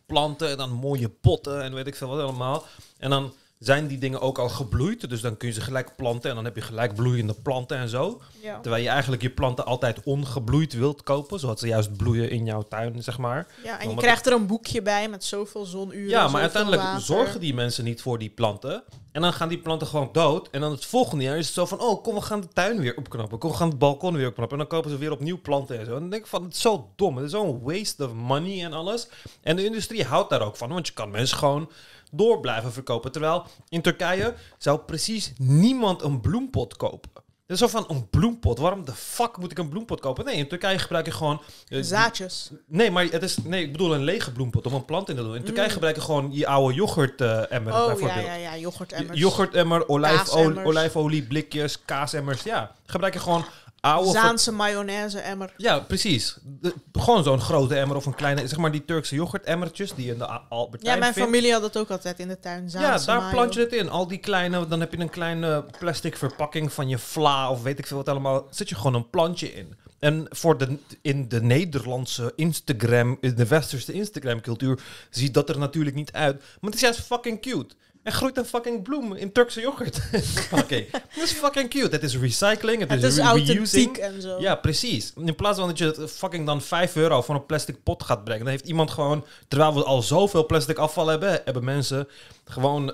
[0.07, 2.65] planten en dan mooie potten en weet ik veel wat allemaal.
[2.99, 3.33] En dan
[3.65, 5.09] zijn die dingen ook al gebloeid.
[5.09, 7.89] Dus dan kun je ze gelijk planten en dan heb je gelijk bloeiende planten en
[7.89, 8.21] zo.
[8.43, 8.61] Ja.
[8.61, 12.63] Terwijl je eigenlijk je planten altijd ongebloeid wilt kopen, zodat ze juist bloeien in jouw
[12.63, 13.47] tuin, zeg maar.
[13.65, 16.09] ja, en je krijgt er een boekje bij met zoveel zonuren.
[16.09, 17.01] Ja, maar uiteindelijk water.
[17.01, 18.85] zorgen die mensen niet voor die planten.
[19.13, 20.49] En dan gaan die planten gewoon dood.
[20.51, 21.81] En dan het volgende jaar is het zo van...
[21.81, 23.39] Oh, kom, we gaan de tuin weer opknappen.
[23.39, 24.59] Kom, we gaan het balkon weer opknappen.
[24.59, 25.95] En dan kopen ze weer opnieuw planten en zo.
[25.95, 27.17] En dan denk ik van, het is zo dom.
[27.17, 29.09] Het is zo'n waste of money en alles.
[29.43, 30.69] En de industrie houdt daar ook van.
[30.69, 31.71] Want je kan mensen gewoon
[32.15, 33.13] door blijven verkopen.
[33.13, 37.11] Terwijl in Turkije zou precies niemand een bloempot kopen.
[37.47, 38.59] Het is zo van, een bloempot.
[38.59, 40.25] Waarom de fuck moet ik een bloempot kopen?
[40.25, 41.43] Nee, in Turkije gebruik je gewoon...
[41.69, 42.51] eh, Zaadjes.
[42.67, 45.23] Nee, maar het is, nee, ik bedoel een lege bloempot om een plant in te
[45.23, 45.35] doen.
[45.37, 45.73] In Turkije Mm.
[45.73, 49.19] gebruiken gewoon je oude yoghurt-emmer Oh, ja, ja, ja, yoghurtemmers.
[49.19, 52.43] Yoghurtemmer, olijfolie, olijfolie, blikjes, kaasemmers.
[52.43, 53.45] Ja, gebruik je gewoon
[53.83, 54.11] oude...
[54.11, 55.53] Zaanse mayonaise-emmer.
[55.57, 56.37] Ja, precies.
[56.43, 58.49] De- gewoon zo'n grote emmer of een kleine...
[58.49, 61.29] Zeg maar die Turkse yoghurtemmertjes die je in de A- Albertijn Ja, mijn vindt.
[61.29, 62.63] familie had dat ook altijd in de tuin.
[62.63, 63.31] Ja, Zaanse daar mayo.
[63.31, 63.89] plant je het in.
[63.91, 67.79] Al die kleine, dan heb je een kleine plastic verpakking van je vla of weet
[67.79, 68.47] ik veel wat allemaal.
[68.51, 69.77] Zet je gewoon een plantje in.
[69.99, 74.81] En voor de, in de Nederlandse Instagram, in de westerse Instagram cultuur,
[75.11, 76.37] ziet dat er natuurlijk niet uit.
[76.39, 77.75] Maar het is juist fucking cute.
[78.03, 80.01] Er groeit een fucking bloem in Turkse yoghurt.
[80.63, 81.89] Oké, dat is fucking cute.
[81.91, 83.97] Het is recycling, het, is, is re- reusing.
[83.97, 84.41] en zo.
[84.41, 85.13] Ja, precies.
[85.17, 88.25] In plaats van dat je het fucking dan 5 euro voor een plastic pot gaat
[88.25, 92.09] brengen, dan heeft iemand gewoon, terwijl we al zoveel plastic afval hebben, hebben mensen
[92.45, 92.93] gewoon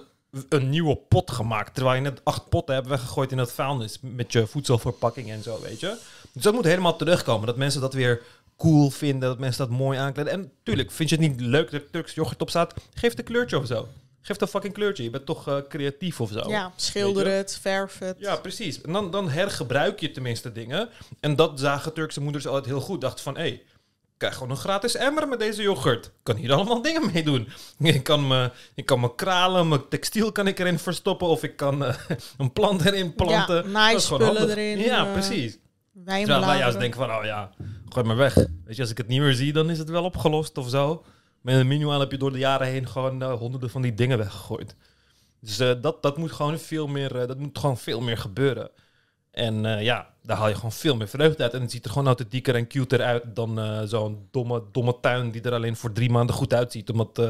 [0.48, 1.74] een nieuwe pot gemaakt.
[1.74, 5.60] Terwijl je net acht potten hebt weggegooid in het vuilnis met je voedselverpakking en zo,
[5.62, 5.96] weet je.
[6.32, 7.46] Dus dat moet helemaal terugkomen.
[7.46, 8.22] Dat mensen dat weer
[8.56, 10.32] cool vinden, dat mensen dat mooi aankleden.
[10.32, 12.74] En tuurlijk, vind je het niet leuk dat er Turks yoghurt op staat?
[12.94, 13.88] Geef het een kleurtje of zo.
[14.22, 15.02] Geef een fucking kleurtje.
[15.02, 16.48] Je bent toch eh, creatief of zo.
[16.48, 18.16] Ja, schilder het, verf het.
[18.18, 18.80] Ja, precies.
[18.80, 20.88] En dan, dan hergebruik je tenminste dingen.
[21.20, 23.00] En dat zagen Turkse moeders altijd heel goed.
[23.00, 23.62] Dachten van, hé, hey,
[24.18, 26.06] ik krijg gewoon een gratis emmer met deze yoghurt.
[26.06, 27.48] Ik kan hier allemaal dingen mee doen.
[27.78, 31.26] Ik kan me, ik kan me kralen, mijn textiel kan ik erin verstoppen.
[31.26, 31.94] Of ik kan eh,
[32.38, 33.56] een plant erin planten.
[33.56, 35.58] Ja, naaispullen erin, Ja, eh, precies.
[36.04, 37.50] Terwijl wij juist denken van, oh ja,
[37.88, 38.34] gooi maar weg.
[38.34, 41.04] Weet je, als ik het niet meer zie, dan is het wel opgelost of zo.
[41.40, 44.18] Met een minimaal heb je door de jaren heen gewoon eh, honderden van die dingen
[44.18, 44.74] weggegooid.
[45.40, 48.70] Dus eh, dat, dat moet gewoon veel meer, eh, dat moet gewoon veel meer gebeuren.
[49.30, 51.54] En ja, daar haal je gewoon veel meer vreugde uit.
[51.54, 55.42] En het ziet er gewoon authentieker en cuter uit dan zo'n domme, domme tuin die
[55.42, 56.90] er alleen voor drie maanden goed uitziet.
[56.90, 57.22] Omdat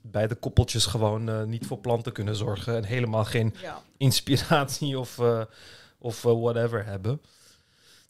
[0.00, 2.76] beide koppeltjes gewoon niet voor planten kunnen zorgen.
[2.76, 3.82] En helemaal geen Ja.
[3.96, 5.20] inspiratie of,
[5.98, 7.20] of whatever hebben.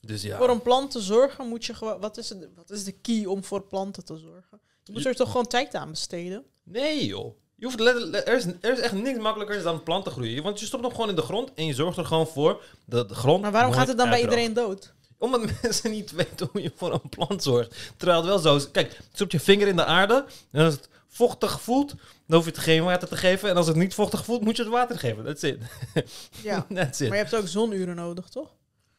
[0.00, 0.36] Dus ja.
[0.36, 2.00] Voor een plant te zorgen moet je gewoon...
[2.00, 4.60] Wat is, het, wat is de key om voor planten te zorgen?
[4.84, 6.44] Je moet er toch gewoon tijd aan besteden?
[6.62, 7.34] Nee joh.
[7.56, 10.42] Je hoeft er, is, er is echt niks makkelijker dan planten groeien.
[10.42, 13.08] Want je stopt hem gewoon in de grond en je zorgt er gewoon voor dat
[13.08, 13.42] de grond.
[13.42, 14.94] Maar waarom gaat het dan bij iedereen dood?
[15.18, 17.92] Omdat mensen niet weten hoe je voor een plant zorgt.
[17.96, 18.70] Terwijl het wel zo is.
[18.70, 20.24] Kijk, stop je vinger in de aarde.
[20.50, 21.94] En als het vochtig voelt,
[22.26, 23.48] dan hoef je het geen water te geven.
[23.48, 25.24] En als het niet vochtig voelt, moet je het water geven.
[25.24, 25.58] That's it.
[26.42, 26.66] Ja.
[26.74, 27.08] That's it.
[27.08, 28.54] Maar je hebt ook zonuren nodig, toch?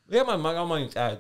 [0.08, 1.20] Ja, maar het maakt allemaal niet uit.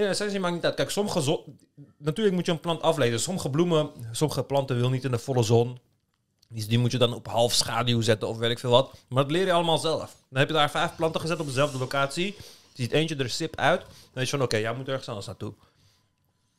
[0.00, 0.74] Ja, essentie maakt niet uit.
[0.74, 1.58] Kijk, sommige zon...
[1.96, 3.20] Natuurlijk moet je een plant aflezen.
[3.20, 5.78] Sommige bloemen, sommige planten wil niet in de volle zon.
[6.48, 8.92] Die, die moet je dan op half schaduw zetten of weet ik veel wat.
[9.08, 10.16] Maar dat leer je allemaal zelf.
[10.28, 12.36] Dan heb je daar vijf planten gezet op dezelfde locatie.
[12.74, 13.80] Ziet eentje er sip uit.
[13.80, 15.52] Dan weet je van, oké, jij moet ergens anders naartoe.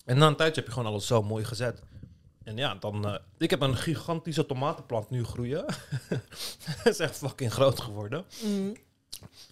[0.06, 1.82] En na een tijdje heb je gewoon alles zo mooi gezet.
[2.44, 3.08] En ja, dan...
[3.08, 5.66] eh, ik heb een gigantische tomatenplant nu groeien.
[6.84, 8.26] Dat is echt fucking groot geworden.
[8.44, 8.76] Mm.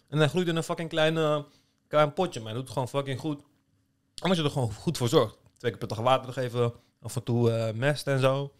[0.07, 1.45] En hij groeit in een fucking kleine,
[1.87, 2.39] klein potje.
[2.39, 3.41] Maar hij doet het gewoon fucking goed.
[4.21, 5.37] Omdat je er gewoon goed voor zorgt.
[5.57, 6.73] Twee keer per dag water geven.
[7.01, 8.53] Af en toe eh, mest en zo.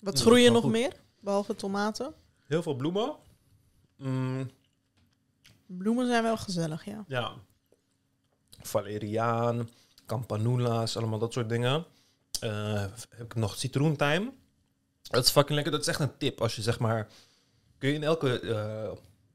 [0.00, 0.72] Wat Ja, groei je wel nog goed.
[0.72, 0.92] meer?
[1.20, 2.14] Behalve tomaten?
[2.46, 3.14] Heel veel bloemen.
[3.96, 4.50] Mm,
[5.66, 7.04] Bloemen zijn wel gezellig, ja.
[7.08, 7.32] ja.
[8.62, 9.68] Valeriaan,
[10.06, 11.84] campanula's, allemaal dat soort dingen.
[12.40, 14.32] Eh, heb ik nog citroentijm.
[15.02, 15.72] Dat is fucking lekker.
[15.72, 16.40] Dat is echt een tip.
[16.40, 17.08] Als je zeg maar...
[17.78, 18.92] Kun je in elke eh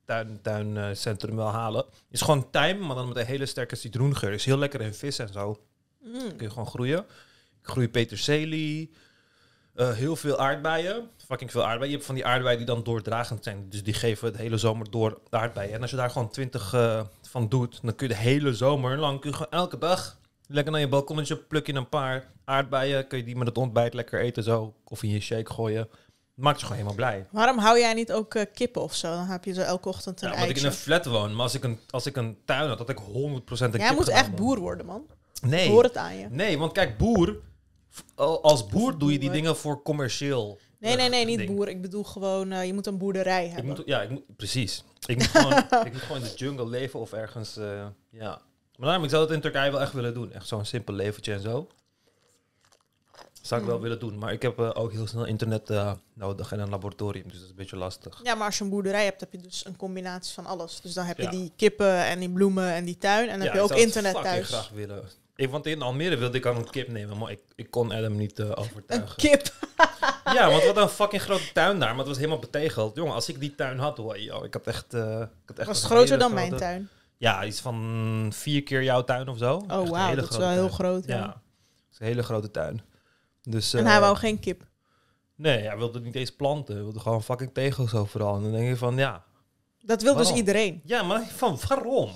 [0.10, 1.86] tuin, tuincentrum wel halen.
[2.10, 4.32] Is gewoon tijm, maar dan met een hele sterke citroengeur.
[4.32, 5.60] Is heel lekker in vis en zo.
[6.04, 6.36] Mm.
[6.36, 7.00] kun je gewoon groeien.
[7.62, 8.92] Ik groei peterselie,
[9.74, 11.90] eh, heel veel aardbeien, fucking veel aardbeien.
[11.90, 14.92] Je hebt van die aardbeien die dan doordragend zijn, dus die geven het hele zomer
[14.92, 15.74] door de aardbeien.
[15.74, 18.98] En als je daar gewoon twintig eh, van doet, dan kun je de hele zomer
[18.98, 23.08] lang, kun je gewoon elke dag lekker naar je balkonnetje, pluk je een paar aardbeien,
[23.08, 25.90] kun je die met het ontbijt lekker eten zo, of in je shake gooien.
[26.40, 27.26] Maakt je gewoon helemaal blij.
[27.32, 29.08] Waarom hou jij niet ook eh, kippen of zo?
[29.16, 30.80] Dan heb je zo elke ochtend een Ja, omdat ik in eitje.
[30.80, 33.04] een flat woon, maar als ik een, als ik een tuin had, had ik 100%
[33.12, 33.12] een
[33.72, 34.36] Jij kip moet echt man.
[34.36, 35.06] boer worden, man.
[35.42, 35.66] Nee.
[35.66, 36.28] Ik hoor het aan je.
[36.30, 37.40] Nee, want kijk, boer.
[38.42, 40.60] Als boer doe je die dingen voor commercieel.
[40.80, 41.56] Nee, nee, nee, niet ding.
[41.56, 41.68] boer.
[41.70, 43.66] Ik bedoel gewoon, eh, je moet een boerderij Ik hebben.
[43.76, 44.84] moet, ja, ik moet, precies.
[45.06, 45.54] Ik moet, gewoon,
[45.88, 47.58] ik moet gewoon in de jungle leven of ergens.
[47.58, 48.42] eh, ja.
[48.76, 50.32] Maar daarom, ik zou het in Turkije wel echt willen doen.
[50.34, 51.68] Echt zo'n simpel leventje en zo.
[53.42, 53.84] Zou ik wel Mhm.
[53.84, 54.18] willen doen.
[54.18, 57.24] Maar ik heb eh, ook heel snel internet eh, nodig en een laboratorium.
[57.24, 58.20] Dus dat is een beetje lastig.
[58.24, 60.82] Ja, maar als je een boerderij hebt, heb je dus een combinatie van alles.
[60.82, 61.30] Dus dan heb je Ja.
[61.30, 63.30] die kippen en die bloemen en die tuin.
[63.30, 64.48] En dan heb Ja, je ik ook internet thuis.
[64.48, 65.04] graag willen.
[65.36, 68.16] Ik, want in Almere wilde ik al een kip nemen, maar ik, ik kon Adam
[68.18, 69.16] niet Een overtuigen.
[69.16, 69.52] kip.
[70.34, 72.96] Ja, want wat een fucking grote tuin daar, maar het was helemaal betegeld.
[72.96, 74.94] Jongen, als ik die tuin had, hoor, joh, ik had echt...
[74.94, 75.00] ik
[75.46, 76.90] had echt Was het een groter dan mijn tuin?
[77.18, 79.54] Ja, iets van vier keer jouw tuin of zo.
[79.56, 80.08] Oh, een wauw.
[80.10, 81.06] hele Dat is wel heel groot.
[81.06, 81.16] Ja.
[81.16, 82.82] Ja, het is een hele grote tuin.
[83.50, 84.64] Dus, En eh, hij wou geen kip.
[85.36, 86.74] Nee, hij wilde niet eens planten.
[86.74, 88.36] Hij wilde gewoon fucking tegels overal.
[88.36, 89.24] En dan denk je van, ja...
[89.82, 90.82] Dat wil dus iedereen.
[90.86, 92.12] Ja, maar van, waarom?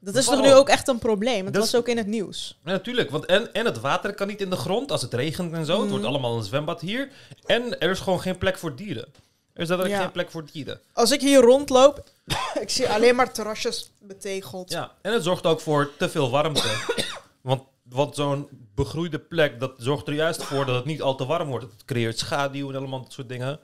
[0.00, 1.44] Dat is toch nu ook echt een probleem?
[1.44, 2.58] Het Dat was ook in het nieuws.
[2.64, 3.10] Ja, natuurlijk.
[3.10, 5.80] Want en, en het water kan niet in de grond als het regent en zo.
[5.80, 7.10] Het wordt allemaal een zwembad hier.
[7.46, 9.06] En er is gewoon geen plek voor dieren.
[9.52, 10.00] Er is Ja.
[10.00, 10.80] geen plek voor dieren.
[10.92, 12.04] Als ik hier rondloop,
[12.60, 14.70] ik zie alleen maar terrasjes betegeld.
[14.70, 16.68] Ja, en het zorgt ook voor te veel warmte.
[17.40, 21.26] want want zo'n begroeide plek, dat zorgt er juist voor dat het niet al te
[21.26, 21.64] warm wordt.
[21.72, 23.60] Het creëert schaduw en allemaal dat soort dingen.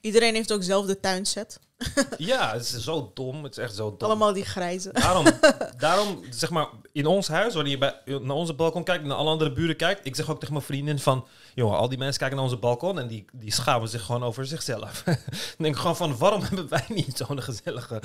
[0.00, 1.60] Iedereen heeft ook zelf de tuinset.
[2.18, 3.44] Ja, het is zo dom.
[3.44, 4.08] Het is echt zo dom.
[4.08, 4.92] Allemaal die grijze.
[4.92, 5.26] Daarom,
[5.78, 9.16] daarom, zeg maar, in ons huis, wanneer je bij, naar onze balkon kijkt en naar
[9.16, 12.18] alle andere buren kijkt, ik zeg ook tegen mijn vriendin van, jongen, al die mensen
[12.18, 15.02] kijken naar onze balkon en die, die schamen zich gewoon over zichzelf.
[15.04, 15.16] dan
[15.58, 18.02] denk ik gewoon van, waarom hebben wij niet zo'n gezellige...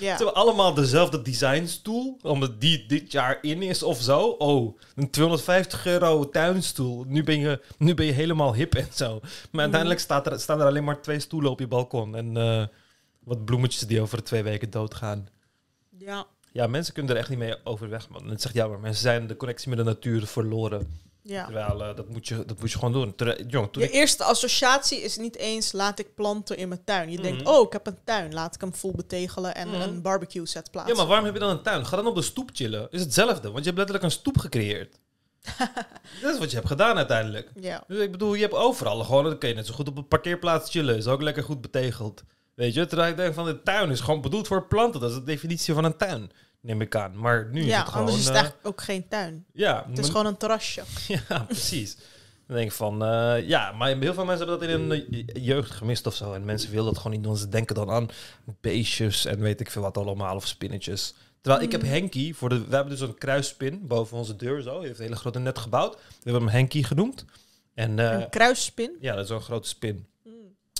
[0.00, 0.16] Ja.
[0.16, 4.20] Ze hebben allemaal dezelfde designstoel, omdat die dit jaar in is of zo.
[4.20, 7.04] Oh, een 250 euro tuinstoel.
[7.08, 9.20] Nu ben je, nu ben je helemaal hip en zo.
[9.50, 12.66] Maar uiteindelijk staat er, staan er alleen maar twee stoelen op je balkon en eh,
[13.18, 15.28] wat bloemetjes die over twee weken doodgaan.
[15.98, 16.26] ja.
[16.54, 18.22] Ja, mensen kunnen er echt niet mee overweg, man.
[18.22, 18.78] En het zegt jammer.
[18.78, 21.02] Mensen zijn de connectie met de natuur verloren.
[21.22, 21.44] ja.
[21.44, 23.14] Terwijl, eh, dat, moet je, dat moet je gewoon doen.
[23.14, 23.28] Toen
[23.72, 23.92] Je ik...
[23.92, 27.10] eerste associatie is niet eens laat ik planten in mijn tuin.
[27.10, 27.50] Je denkt, Mhm.
[27.50, 28.32] oh, ik heb een tuin.
[28.34, 29.80] Laat ik hem vol betegelen en Mhm.
[29.80, 30.96] een barbecue set Ja, plaatsen.
[30.96, 31.86] maar waarom heb je dan een tuin?
[31.86, 32.88] Ga dan op de stoep chillen.
[32.90, 34.98] Is hetzelfde, want je hebt letterlijk een stoep gecreëerd.
[36.22, 37.50] dat is wat je hebt gedaan uiteindelijk.
[37.60, 37.84] Ja.
[37.88, 39.24] Dus ik bedoel, je hebt overal gewoon...
[39.24, 40.96] Dan kun je net zo goed op een parkeerplaats chillen.
[40.96, 42.22] Is ook lekker goed betegeld.
[42.54, 42.86] Weet je?
[42.86, 45.00] Terwijl ik denk van, de tuin is gewoon bedoeld voor planten.
[45.00, 46.30] Dat is de definitie van een tuin,
[46.64, 47.18] neem ik aan.
[47.18, 47.98] Maar nu is het gewoon...
[48.00, 49.44] anders is het eh, echt ook geen tuin.
[49.52, 50.82] ja, Het is gewoon een terrasje.
[51.28, 51.96] Ja, precies.
[52.46, 55.44] Dan denk ik van, eh, ja, maar heel veel mensen hebben dat in hun eh,
[55.44, 56.32] jeugd gemist of zo.
[56.32, 57.36] En mensen willen dat gewoon niet doen.
[57.36, 58.08] Ze denken dan aan
[58.60, 61.14] beestjes en weet ik veel wat allemaal, of spinnetjes.
[61.40, 61.88] Terwijl ik heb Mm.
[61.88, 64.76] Henky, voor de, we hebben dus een kruisspin boven onze deur zo.
[64.78, 65.94] Hij heeft een hele grote net gebouwd.
[65.94, 67.24] We hebben hem Henky genoemd.
[67.74, 68.96] En eh, een kruisspin.
[69.00, 70.06] ja, dat is zo'n grote spin.
[70.24, 70.32] Mm.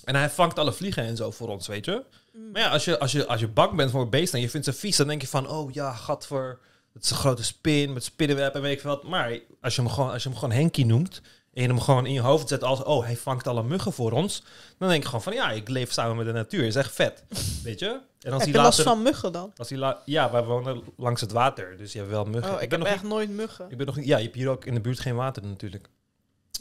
[0.04, 2.04] En hij vangt alle vliegen en zo voor ons, weet je.
[2.34, 2.50] Mm.
[2.50, 4.50] Maar ja, als je, als je, als je bang bent voor een beest en je
[4.50, 6.58] vindt ze vies, dan denk je van, oh ja, gadver,
[6.92, 9.02] het is een grote spin met spinnenweb en weet ik veel wat.
[9.04, 11.20] Maar als je hem gewoon, als je hem gewoon Henky noemt
[11.52, 14.12] en je hem gewoon in je hoofd zet als, oh, hij vangt alle muggen voor
[14.12, 14.42] ons,
[14.78, 16.64] dan denk je gewoon van, ja, ik leef samen met de natuur.
[16.64, 17.24] is echt vet,
[17.64, 18.00] weet je?
[18.20, 19.52] En als Heb je last van muggen dan?
[19.56, 22.54] als hij ja, wij wonen langs het water, dus je hebt wel muggen.
[22.54, 23.70] Oh, ik, ben heb nog echt nooit muggen.
[23.70, 25.88] ik ben nog ja, je hebt hier ook in de buurt geen water natuurlijk.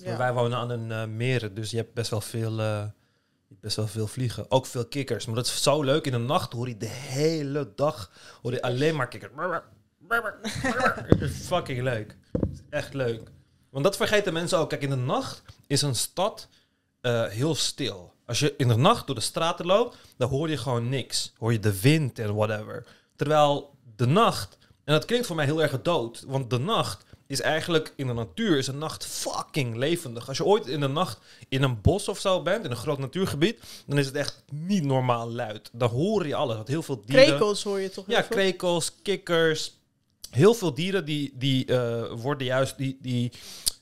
[0.05, 2.83] Maar wij wonen aan een eh, meer, dus je hebt best wel veel, eh,
[3.63, 4.45] best wel veel vliegen.
[4.49, 5.25] Ook veel kikkers.
[5.25, 6.05] Maar dat is zo leuk.
[6.05, 8.11] In de nacht hoor je de hele dag
[8.41, 9.31] hoor je alleen maar kikkers.
[11.47, 12.17] Fucking leuk.
[12.69, 13.31] Echt leuk.
[13.69, 14.69] Want dat vergeten mensen ook.
[14.69, 16.47] Kijk, in de nacht is een stad
[17.01, 18.13] eh, heel stil.
[18.25, 21.33] Als je in de nacht door de straten loopt, dan hoor je gewoon niks.
[21.37, 22.85] Hoor je de wind en whatever.
[23.15, 27.41] Terwijl de nacht, en dat klinkt voor mij heel erg dood, want de nacht is
[27.41, 30.27] eigenlijk in de natuur is een nacht fucking levendig.
[30.27, 31.19] Als je ooit in de nacht
[31.49, 34.83] in een bos of zo bent, in een groot natuurgebied, dan is het echt niet
[34.83, 35.69] normaal luid.
[35.73, 36.55] Dan hoor je alles.
[36.55, 37.25] Want heel veel dieren.
[37.25, 38.35] Krekels hoor je toch Ja, veel?
[38.35, 39.73] krekels, kikkers.
[40.29, 43.31] Heel veel dieren die, die, eh, worden, juist, die, die,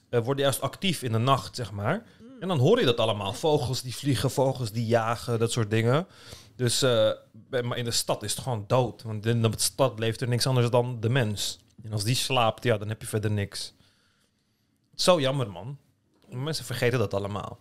[0.10, 2.06] eh, worden juist actief in de nacht, zeg maar.
[2.40, 3.34] En dan hoor je dat allemaal.
[3.34, 6.08] Vogels die vliegen, vogels die jagen, dat soort dingen.
[6.56, 7.10] Dus eh,
[7.64, 9.02] maar in de stad is het gewoon dood.
[9.04, 11.60] Want in de stad leeft er niks anders dan de mens.
[11.84, 13.74] En als die slaapt, ja, dan heb je verder niks.
[14.96, 15.78] Zo jammer, man.
[16.30, 17.60] Mensen vergeten dat allemaal.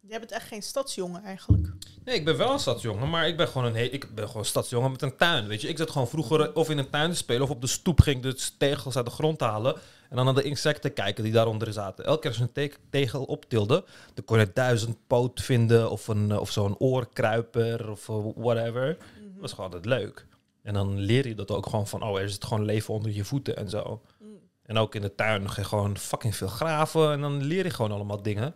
[0.00, 1.72] Jij bent echt geen stadsjongen eigenlijk.
[2.04, 4.42] Nee, ik ben wel een stadsjongen, maar ik ben gewoon een, he- ik ben gewoon
[4.42, 5.68] een stadsjongen met een tuin, weet je.
[5.68, 8.16] Ik zat gewoon vroeger of in een tuin te spelen of op de stoep ging
[8.16, 9.74] ik de tegels uit de grond halen
[10.10, 12.04] en dan naar de insecten kijken die daaronder zaten.
[12.04, 13.84] Elke keer als je een te- tegel optilde,
[14.14, 18.86] dan kon je duizend poot vinden of, een, eh, of zo'n oorkruiper of eh, whatever.
[18.96, 20.26] Dat was gewoon het leuk.
[20.64, 23.24] En dan leer je dat ook gewoon van, oh, er zit gewoon leven onder je
[23.24, 24.02] voeten en zo.
[24.18, 24.38] Mm.
[24.62, 27.70] En ook in de tuin ga je gewoon fucking veel graven en dan leer je
[27.70, 28.54] gewoon allemaal dingen.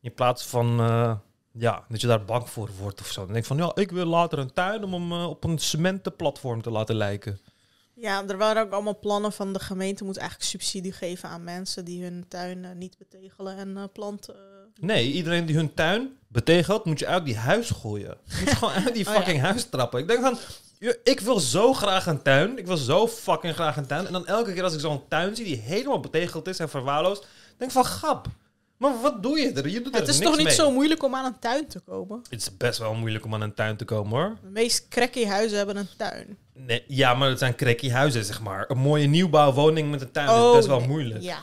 [0.00, 1.16] In plaats van, eh,
[1.52, 3.20] ja, dat je daar bang voor wordt of zo.
[3.20, 5.58] Dan denk ik van, ja, ik wil later een tuin om hem eh, op een
[5.58, 7.40] cementenplatform te laten lijken.
[7.94, 11.84] Ja, er waren ook allemaal plannen van de gemeente moet eigenlijk subsidie geven aan mensen
[11.84, 14.55] die hun tuin niet betegelen en eh, planten.
[14.80, 18.16] Nee, iedereen die hun tuin betegelt, moet je uit die huis gooien.
[18.40, 19.18] Moet je gewoon uit die Oh ja.
[19.20, 20.00] fucking huis trappen.
[20.00, 20.38] Ik denk van,
[21.04, 22.58] ik wil zo graag een tuin.
[22.58, 24.06] Ik wil zo fucking graag een tuin.
[24.06, 27.26] En dan elke keer als ik zo'n tuin zie die helemaal betegeld is en verwaarloosd,
[27.56, 28.26] denk ik van, grap.
[28.76, 29.68] Maar wat doe je er?
[29.68, 30.54] Je doet er Het is toch niet mee.
[30.54, 32.20] zo moeilijk om aan een tuin te komen?
[32.30, 34.36] Het is best wel moeilijk om aan een tuin te komen, hoor.
[34.42, 36.36] De meest cracky huizen hebben een tuin.
[36.52, 38.64] Nee, ja, maar het zijn cracky huizen, zeg maar.
[38.70, 40.88] Een mooie nieuwbouwwoning met een tuin is best wel nee.
[40.88, 41.22] moeilijk.
[41.22, 41.38] Ja.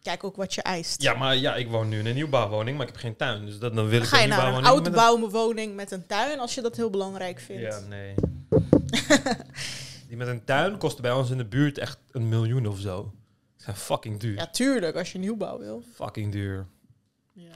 [0.00, 0.10] Ja.
[0.10, 1.14] Kijk ook wat je eist.
[1.18, 3.46] maar ja, ik woon nu in een nieuwbouwwoning, maar ik heb geen tuin.
[3.46, 6.54] Dus dat, dan wil ik ga je een naar een oudbouwwoning met een tuin als
[6.54, 7.62] je dat heel belangrijk vindt.
[7.62, 8.14] Ja, nee.
[10.08, 13.12] Die met een tuin kostte bij ons in de buurt echt een miljoen of zo.
[13.56, 14.34] Zijn fucking duur.
[14.34, 15.82] Ja, tuurlijk, als je nieuwbouw wil.
[15.94, 16.66] Fucking duur.
[17.32, 17.50] Ja.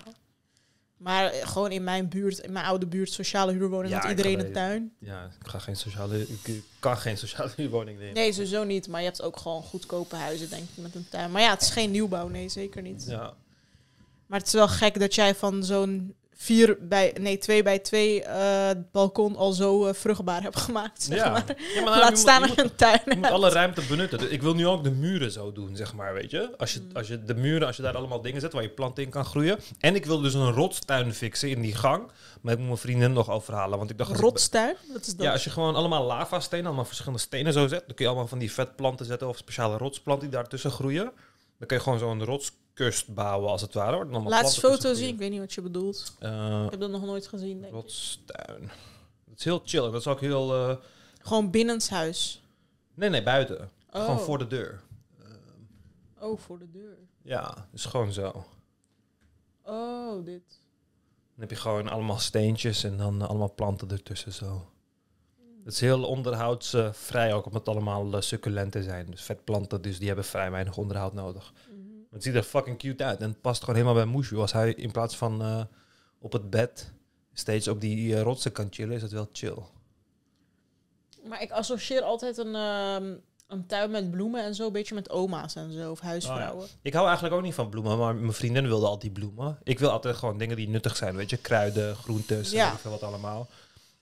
[1.02, 4.38] Maar eh, gewoon in mijn buurt, in mijn oude buurt, sociale huurwoning, Ja, had iedereen
[4.40, 4.92] een tuin.
[4.98, 6.26] Ja, ik ga geen sociale...
[6.44, 8.14] Ik kan geen sociale huurwoning nemen.
[8.14, 8.88] Nee, sowieso niet.
[8.88, 11.30] Maar je hebt ook gewoon goedkope huizen, denk ik, met een tuin.
[11.30, 13.04] Maar ja, het is geen nieuwbouw, nee, zeker niet.
[13.08, 13.34] Ja.
[14.26, 18.22] Maar het is wel gek dat jij van zo'n vier bij, nee, twee bij twee
[18.22, 21.02] eh, balkon al zo eh, vruchtbaar hebt gemaakt.
[21.02, 21.30] Zeg Ja.
[21.30, 21.44] maar.
[21.46, 23.00] Ja, maar nou, Laat moet- staan je een tuin.
[23.04, 24.18] Je moet alle ruimte benutten.
[24.18, 26.50] Dus ik wil nu ook de muren zo doen, zeg maar, weet je.
[26.58, 26.96] Als je, Mm.
[26.96, 29.24] als je de muren, als je daar allemaal dingen zet waar je planten in kan
[29.24, 29.58] groeien.
[29.78, 32.10] En ik wil dus een rotstuin fixen in die gang.
[32.40, 34.16] Maar ik moet mijn vriendin nog overhalen, want ik dacht...
[34.20, 34.76] Rotstuin?
[34.92, 35.26] Wat is dat?
[35.26, 38.28] Ja, als je gewoon allemaal lavastenen, allemaal verschillende stenen zo zet, dan kun je allemaal
[38.28, 41.04] van die vetplanten zetten of speciale rotsplanten die daartussen groeien.
[41.58, 42.24] Dan kun je gewoon zo'n
[42.74, 43.96] rotskust bouwen, als het ware.
[43.98, 46.16] Dan allemaal Laatste foto zien, ik weet niet wat je bedoelt.
[46.18, 47.80] Eh, Ik heb dat nog nooit gezien, denk ik.
[47.80, 48.70] rotstuin.
[49.24, 49.80] Dat is heel chill.
[49.82, 50.54] Dat is ook heel...
[50.68, 50.76] eh,
[51.18, 52.42] Gewoon binnenshuis.
[52.94, 53.70] Nee, nee, buiten.
[53.92, 54.04] Oh.
[54.04, 54.80] Gewoon voor de deur.
[56.20, 56.98] Oh, voor de deur.
[57.22, 58.44] Ja, dus gewoon zo.
[59.64, 60.42] Dan Oh, dit.
[61.38, 64.66] heb je gewoon allemaal steentjes en dan eh, allemaal planten ertussen zo.
[65.64, 69.06] Het is heel onderhoudsvrij ook, omdat het allemaal succulenten zijn.
[69.10, 71.52] Dus vetplanten, dus die hebben vrij weinig onderhoud nodig.
[72.12, 74.36] Het ziet er fucking cute uit en het past gewoon helemaal bij Moeshu.
[74.36, 75.62] Als hij in plaats van eh,
[76.18, 76.92] op het bed
[77.32, 79.56] steeds op die eh, rotsen kan chillen, is het wel chill.
[81.28, 83.14] Maar ik associeer altijd een, ehm,
[83.48, 86.66] een tuin met bloemen en zo, een beetje met oma's en zo, of huisvrouwen.
[86.82, 89.58] Ik hou eigenlijk ook niet van bloemen, maar mijn vriendin wilde al die bloemen.
[89.62, 91.36] Ik wil altijd gewoon dingen die nuttig zijn, weet je.
[91.36, 92.76] Kruiden, groentes, Ja.
[92.84, 93.48] wat allemaal.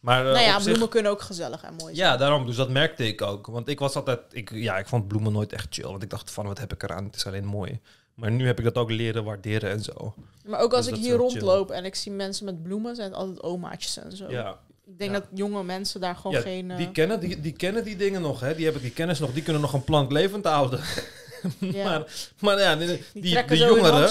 [0.01, 2.09] Maar eh, nou ja, zich- bloemen kunnen ook gezellig en mooi zijn.
[2.09, 2.47] Ja, daarom.
[2.47, 3.47] Dus dat merkte ik ook.
[3.47, 4.21] Want ik was altijd...
[4.31, 5.85] Ik, ja, ik vond bloemen nooit echt chill.
[5.91, 7.05] Want ik dacht van, wat heb ik eraan?
[7.05, 7.81] Het is alleen mooi.
[8.21, 10.15] Maar nu heb ik dat ook leren waarderen en zo.
[10.45, 11.21] Maar ook als Dus ik hier chill.
[11.21, 14.31] rondloop en ik zie mensen met bloemen, zijn het altijd omaatjes en zo.
[14.31, 15.19] Ja, Ik denk Ja.
[15.19, 16.71] dat jonge mensen daar gewoon ja geen...
[16.71, 18.55] eh, die, kennen, die, die kennen die dingen nog, hè.
[18.55, 19.33] Die hebben die kennis nog.
[19.33, 20.81] Die kunnen nog een plant levend houden.
[21.59, 24.09] ja, maar, maar ja, die, die, jongeren...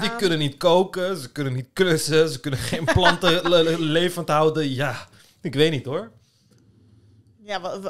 [0.00, 4.28] Die kunnen niet koken, ze kunnen niet klussen, ze kunnen geen planten le- le- levend
[4.28, 4.70] houden.
[4.74, 5.08] Ja,
[5.40, 6.10] ik weet niet hoor.
[7.42, 7.80] Ja,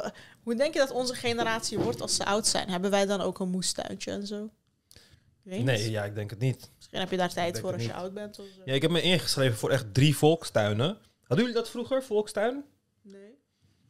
[0.43, 2.69] hoe denk je dat onze generatie wordt als ze oud zijn?
[2.69, 4.49] Hebben wij dan ook een moestuintje en zo?
[5.43, 5.63] Weet.
[5.63, 6.71] Nee, ja, ik denk het niet.
[6.75, 8.61] Misschien heb je daar tijd voor als je oud bent of zo.
[8.65, 10.97] Ja, ik heb me ingeschreven voor echt drie volkstuinen.
[11.23, 12.63] Hadden jullie dat vroeger, volkstuin?
[13.01, 13.37] Nee.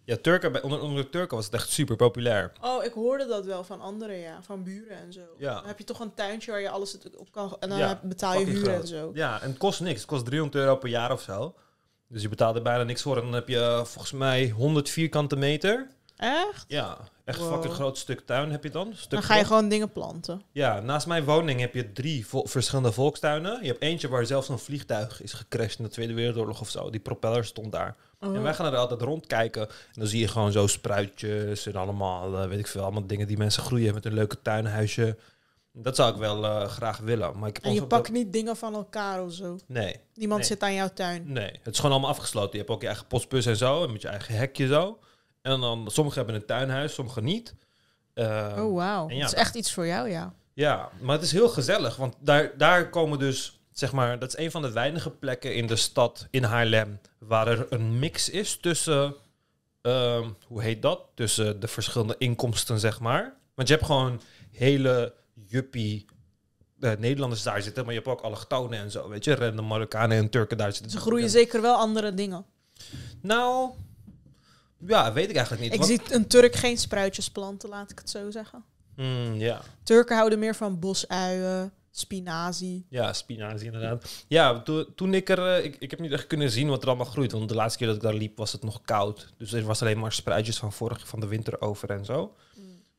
[0.04, 2.52] Ja, Turken, onder, onder de Turken was het echt super populair.
[2.62, 4.43] Oh, ik hoorde dat wel van anderen, ja.
[4.43, 5.22] Van buren en zo.
[5.38, 5.54] Ja.
[5.54, 7.58] Dan heb je toch een tuintje waar je alles op kan...
[7.60, 9.12] En dan Ja, betaal je huur en zo.
[9.14, 10.00] Ja, en het kost niks.
[10.00, 11.56] Het kost 300 euro per jaar of zo.
[12.08, 13.18] Dus je betaalde bijna niks voor.
[13.18, 15.88] En dan heb je eh, volgens mij 100 vierkante meter.
[16.18, 16.66] Echt?
[16.68, 16.97] Ja,
[17.30, 17.53] echt Wow.
[17.53, 18.91] fucking groot stuk tuin heb je dan.
[18.95, 19.47] Stuk Dan ga je grond.
[19.53, 20.41] gewoon dingen planten.
[20.51, 23.59] Ja, naast mijn woning heb je drie vo- verschillende volkstuinen.
[23.61, 26.89] Je hebt eentje waar zelfs een vliegtuig is gecrashed in de Tweede Wereldoorlog of zo.
[26.89, 27.95] Die propeller stond daar.
[28.19, 28.36] Oh.
[28.36, 29.67] En wij gaan er altijd rondkijken.
[29.69, 33.27] En dan zie je gewoon zo spruitjes en allemaal, eh, weet ik veel, allemaal dingen
[33.27, 35.17] die mensen groeien met een leuke tuinhuisje.
[35.73, 37.39] Dat zou ik wel eh, graag willen.
[37.39, 39.57] Maar ik heb En je dat- pakt niet dingen van elkaar of zo.
[39.67, 40.49] Nee, Niemand Nee.
[40.49, 41.23] zit aan jouw tuin.
[41.32, 41.51] nee.
[41.63, 42.51] Het is gewoon allemaal afgesloten.
[42.51, 43.84] Je hebt ook je eigen postbus en zo.
[43.84, 44.99] En met je eigen hekje zo.
[45.42, 47.56] En dan, sommigen hebben een tuinhuis, sommigen niet.
[48.14, 49.10] Eh, oh, wauw.
[49.10, 50.34] ja, dat is echt iets voor jou, ja.
[50.54, 51.96] Ja, maar het is heel gezellig.
[51.96, 55.68] Want daar, daar komen dus, zeg maar, dat is een van de weinige plekken in
[55.68, 59.16] de stad, in Haarlem, waar er een mix is tussen,
[59.82, 61.02] ehm, hoe heet dat?
[61.16, 63.38] Tussen de verschillende inkomsten, zeg maar.
[63.56, 64.22] Want je hebt gewoon
[64.52, 66.06] hele juppie
[66.80, 70.18] eh, Nederlanders daar zitten, maar je hebt ook allochtonen en zo, weet je, random Marokkanen
[70.18, 70.92] en Turken daar zitten.
[70.92, 72.46] Ze groeien zeker wel andere dingen.
[73.22, 73.72] Nou,
[74.88, 75.73] ja, weet ik eigenlijk niet.
[75.73, 78.63] Ik want- zie een Turk geen spruitjes planten, laat ik het zo zeggen.
[78.95, 79.61] Hmm, ja.
[79.84, 82.86] Turken houden meer van bosuien, spinazie.
[82.89, 84.23] Ja, spinazie inderdaad.
[84.27, 85.55] Ja, to- toen ik er...
[85.55, 87.32] eh, ik, ik heb niet echt kunnen zien wat er allemaal groeit.
[87.32, 89.34] Want de laatste keer dat ik daar liep was het nog koud.
[89.38, 92.36] Dus er was alleen maar spruitjes van vorig, van de winter over en zo.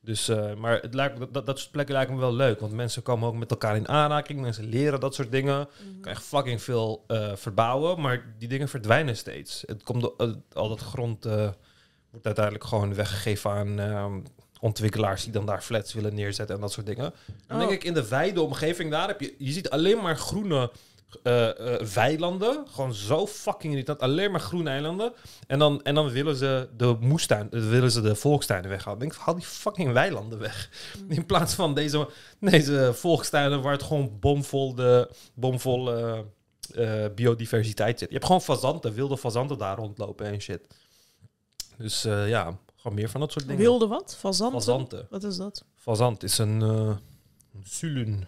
[0.03, 2.61] Dus, eh, maar het lijkt, dat, dat, soort plekken lijken me wel leuk.
[2.61, 4.41] Want mensen komen ook met elkaar in aanraking.
[4.41, 5.59] Mensen leren dat soort dingen.
[5.95, 8.01] Je kan echt fucking veel eh, verbouwen.
[8.01, 9.63] Maar die dingen verdwijnen steeds.
[9.67, 10.11] Het komt,
[10.53, 11.27] al dat grond
[12.11, 14.21] wordt uiteindelijk gewoon weggegeven aan ehm,
[14.61, 17.15] ontwikkelaars die dan daar flats willen neerzetten en dat soort dingen.
[17.47, 17.69] Dan Oh.
[17.69, 20.71] denk ik in de wijde omgeving daar heb je, je ziet alleen maar groene,
[21.23, 22.65] eh, eh, weilanden.
[22.71, 24.01] Gewoon zo fucking irritant.
[24.01, 25.13] Alleen maar groene eilanden.
[25.47, 29.03] En dan, en dan willen ze de moestuin, willen ze de volkstuinen weghalen.
[29.03, 30.71] Ik denk, haal die fucking weilanden weg.
[31.09, 32.09] In plaats van deze,
[32.41, 35.95] deze volkstuinen waar het gewoon bomvol, de, bomvol
[36.75, 38.09] eh, biodiversiteit zit.
[38.09, 40.61] Je hebt gewoon fazanten, wilde fazanten daar rondlopen en shit.
[41.81, 43.61] Dus eh, ja, gewoon meer van dat soort dingen.
[43.63, 44.17] Wilde wat?
[44.19, 44.61] Fazanten?
[44.61, 45.07] Fazanten.
[45.11, 45.65] Wat is dat?
[45.75, 46.97] Fazant is een, uh,
[47.55, 48.27] een sulun.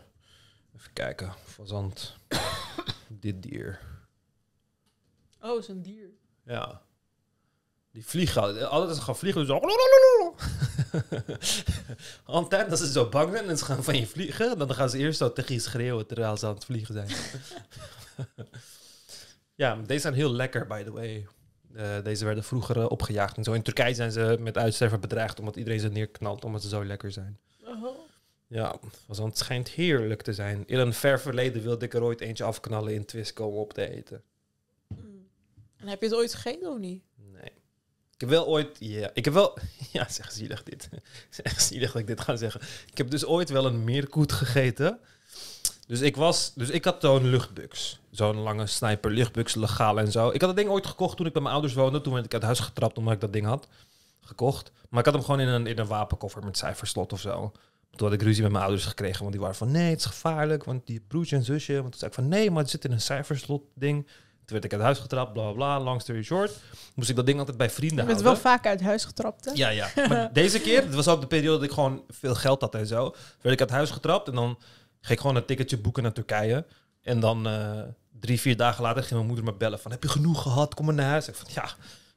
[0.76, 1.32] Even kijken.
[1.44, 2.16] Fazant.
[3.08, 3.80] Dit dier.
[5.40, 6.08] Oh, is een dier.
[6.44, 6.82] Ja.
[7.90, 8.42] Die vliegen.
[8.42, 9.66] al- Altijd als ze gaan vliegen, doen ze
[10.26, 10.34] zo...
[12.32, 14.98] Altijd als ze zo bang zijn en ze gaan van je vliegen, dan gaan ze
[14.98, 17.08] eerst zo tegen je schreeuwen terwijl ze aan het vliegen zijn.
[19.54, 21.26] ja, deze zijn heel lekker, by the way.
[21.74, 23.52] Eh, deze werden vroeger eh, opgejaagd en zo.
[23.52, 27.12] In Turkije zijn ze met uitsterven bedreigd omdat iedereen ze neerknalt omdat ze zo lekker
[27.12, 27.38] zijn.
[27.64, 27.98] Oh.
[28.46, 28.76] Ja,
[29.06, 30.62] want het schijnt heerlijk te zijn.
[30.66, 33.90] In een ver verleden wilde ik er ooit eentje afknallen in Twisco om op te
[33.90, 34.22] eten.
[34.88, 35.28] Mm.
[35.76, 37.02] En heb je het ooit gegeten of niet?
[37.32, 37.52] Nee.
[38.14, 38.76] Ik heb wel ooit...
[38.78, 39.58] Ja, ik heb wel...
[39.92, 40.88] Ja, zeg zielig dit.
[41.42, 42.60] Echt zielig dat ik dit ga zeggen.
[42.86, 45.00] Ik heb dus ooit wel een meerkoet gegeten.
[45.93, 46.52] Dus ik was...
[46.55, 48.01] Dus ik had zo'n luchtbux.
[48.10, 50.28] Zo'n lange sniper luchtbux, legaal en zo.
[50.28, 52.01] Ik had dat ding ooit gekocht toen ik bij mijn ouders woonde.
[52.01, 53.69] Toen werd ik uit huis getrapt omdat ik dat ding had
[54.20, 54.73] gekocht.
[54.89, 57.52] Maar ik had hem gewoon in een, in een wapenkoffer met cijferslot of zo.
[57.90, 60.05] Toen had ik ruzie met mijn ouders gekregen, want die waren van nee, het is
[60.05, 61.73] gevaarlijk, want die broertje en zusje.
[61.73, 64.06] Want toen zei ik van nee, maar het zit in een cijferslot ding.
[64.44, 66.52] Toen werd ik uit huis getrapt, bla bla bla, long story short.
[66.94, 68.43] Moest ik dat ding altijd bij vrienden Je bent houden.
[68.43, 69.51] wel vaak uit huis getrapt, hè?
[69.55, 69.89] Ja, ja.
[70.09, 72.86] Maar deze keer, het was ook de periode dat ik gewoon veel geld had en
[72.86, 73.14] zo.
[73.40, 74.59] Werd ik uit huis getrapt en dan
[75.02, 76.66] ging ik gewoon een ticketje boeken naar Turkije.
[77.02, 77.80] En dan eh,
[78.20, 79.90] drie, vier dagen later ging mijn moeder me bellen van...
[79.90, 80.74] Heb je genoeg gehad?
[80.74, 81.28] Kom maar naar huis.
[81.28, 81.64] Ik van, ja,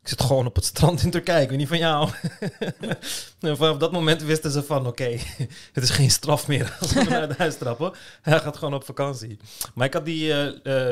[0.02, 1.42] ik zit gewoon op het strand in Turkije.
[1.42, 2.10] Ik weet niet van jou.
[3.40, 4.88] en vanaf dat moment wisten ze van...
[4.88, 5.18] Oké,
[5.74, 7.94] het is geen straf meer als we naar huis trappen.
[8.22, 9.38] Hij gaat gewoon op vakantie.
[9.74, 10.34] Maar ik had die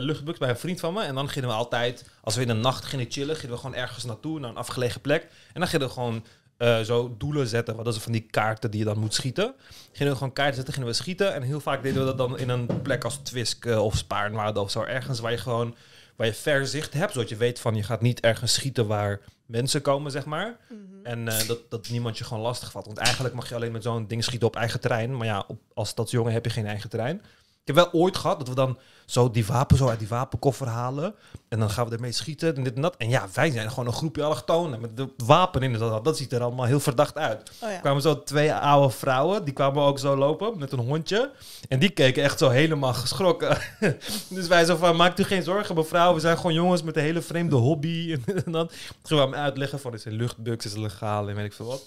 [0.02, 1.02] luchtbux bij een vriend van me.
[1.02, 2.06] En dan gingen we altijd...
[2.22, 3.36] Als we in de nacht gingen chillen...
[3.36, 5.22] gingen we gewoon ergens naartoe, naar een afgelegen plek.
[5.53, 6.24] En dan gingen we gewoon
[6.64, 7.76] eh, zo doelen zetten.
[7.76, 9.53] Wat is van die kaarten die je dan moet schieten.
[9.91, 11.34] Gingen we gewoon kaarten zetten, gingen we schieten.
[11.34, 14.60] En heel vaak deden we dat dan in een plek als Twisk eh, of Spaarnwoude
[14.60, 14.84] of zo.
[14.84, 15.76] Ergens waar je gewoon
[16.15, 17.14] waar je ver zicht hebt.
[17.14, 20.57] Zodat je weet van je gaat niet ergens schieten waar mensen komen, zeg maar.
[20.69, 20.80] Mhm.
[21.06, 22.85] En eh, dat, dat niemand je gewoon lastig valt.
[22.85, 25.18] Want eigenlijk mag je alleen met zo'n ding schieten op eigen terrein.
[25.18, 27.22] Maar ja, op, als stadsjongen heb je geen eigen terrein.
[27.65, 30.68] Ik heb wel ooit gehad dat we dan zo die wapen zo uit die wapenkoffer
[30.68, 31.15] halen.
[31.49, 32.95] En dan gaan we ermee schieten en dit en dat.
[32.98, 35.73] En ja, wij zijn gewoon een groepje allochtonen met de wapen in.
[35.73, 37.52] Dat, dat ziet er allemaal heel verdacht uit.
[37.61, 37.76] Oh ja.
[37.76, 41.31] Er kwamen zo twee oude vrouwen, die kwamen ook zo lopen met een hondje.
[41.69, 43.57] En die keken echt zo helemaal geschrokken.
[44.30, 47.03] dus wij zo van, maak u geen zorgen mevrouw, we zijn gewoon jongens met een
[47.03, 48.18] hele vreemde hobby.
[48.45, 48.69] en dan
[49.03, 51.84] hem uitleggen van, is een luchtbugs, is legaal en weet ik veel wat.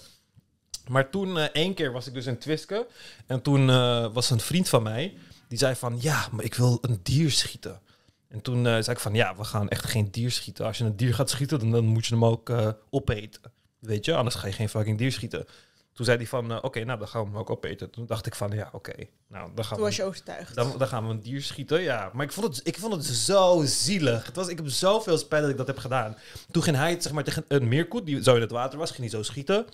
[0.87, 2.87] Maar toen, eh, één keer was ik dus in Twiske.
[3.25, 5.17] En toen eh, was een vriend van mij,
[5.47, 7.81] die zei van, ja, maar ik wil een dier schieten.
[8.27, 10.65] En toen eh, zei ik van, ja, we gaan echt geen dier schieten.
[10.65, 13.41] Als je een dier gaat schieten, dan, dan moet je hem ook eh, opeten.
[13.79, 15.45] Weet je, anders ga je geen fucking dier schieten.
[15.93, 17.89] Toen zei hij van, eh, oké, nou, dan gaan we hem ook opeten.
[17.89, 18.93] Toen dacht ik van, ja, oké,
[19.27, 19.83] nou, dan gaan Toen we...
[19.83, 20.55] was je overtuigd.
[20.55, 22.09] Dan, dan gaan we een dier schieten, ja.
[22.13, 24.25] Maar ik vond het, ik vond het zo zielig.
[24.25, 26.17] Het was, ik heb zoveel spijt dat ik dat heb gedaan.
[26.51, 29.01] Toen ging hij zeg maar, tegen een meerkoet, die zo in het water was, ging
[29.01, 29.65] hij zo schieten.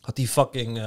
[0.00, 0.82] Had hij fucking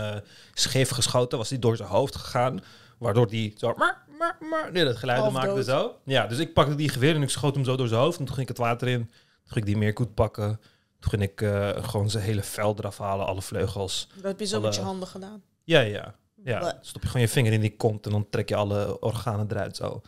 [0.54, 2.62] scheef geschoten, was hij door zijn hoofd gegaan.
[3.02, 3.74] Waardoor die zo...
[3.78, 5.66] Maar, maar, maar, nee, dat geluid Half maakte dood.
[5.66, 5.96] zo.
[6.06, 8.20] Ja, dus ik pakte die geweer en ik schoot hem zo door zijn hoofd.
[8.20, 9.00] En toen ging ik het water in.
[9.06, 9.12] Toen
[9.46, 10.60] ging ik die meerkoet pakken.
[11.00, 14.08] Toen ging ik eh, gewoon zijn hele vel eraf halen, alle vleugels.
[14.16, 15.42] Dat heb je zo Alle- met je handen gedaan.
[15.64, 16.16] Ja, ja.
[16.44, 16.74] Ja, Bleh.
[16.82, 19.76] stop je gewoon je vinger in die kont en dan trek je alle organen eruit
[19.76, 20.02] zo.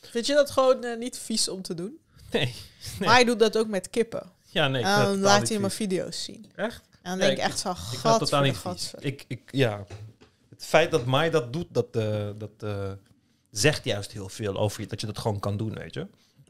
[0.00, 1.98] Vind je dat gewoon eh, niet vies om te doen?
[2.32, 2.44] Nee.
[2.44, 2.54] Nee.
[2.98, 4.22] Maar hij doet dat ook met kippen.
[4.50, 4.82] Ja, nee.
[4.82, 6.46] en dan laat hij maar video's zien.
[6.56, 6.80] Echt?
[7.02, 7.74] En dan denk ik ik- echt zo,
[8.98, 9.04] Ik.
[9.04, 9.84] Ik, ik, ja.
[10.58, 12.90] Het feit dat Mai dat doet, dat, eh, dat eh,
[13.50, 14.86] zegt juist heel veel over je.
[14.86, 16.06] Dat je dat gewoon kan doen, weet je.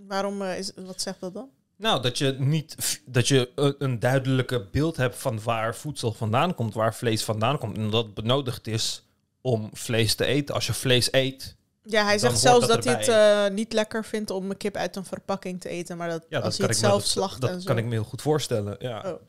[0.06, 1.48] Waarom, eh, is, wat zegt dat dan?
[1.76, 6.54] Nou, dat je niet dat je een, een duidelijke beeld hebt van waar voedsel vandaan
[6.54, 7.76] komt, waar vlees vandaan komt.
[7.76, 9.02] En dat het benodigd is
[9.40, 10.54] om vlees te eten.
[10.54, 14.30] Als je vlees eet, Ja, hij zegt zelfs dat dat, hij het niet lekker vindt
[14.30, 15.96] om een kip uit een verpakking te eten.
[15.96, 17.66] Maar dat ja, als dat hij het zelf dat, slacht dat en zo.
[17.66, 18.76] kan ik me heel goed voorstellen.
[18.78, 19.20] Ja, Oh.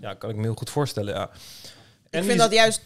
[0.00, 1.14] ja kan ik me heel goed voorstellen.
[1.14, 1.30] Ja.
[2.10, 2.80] ik vind dat juist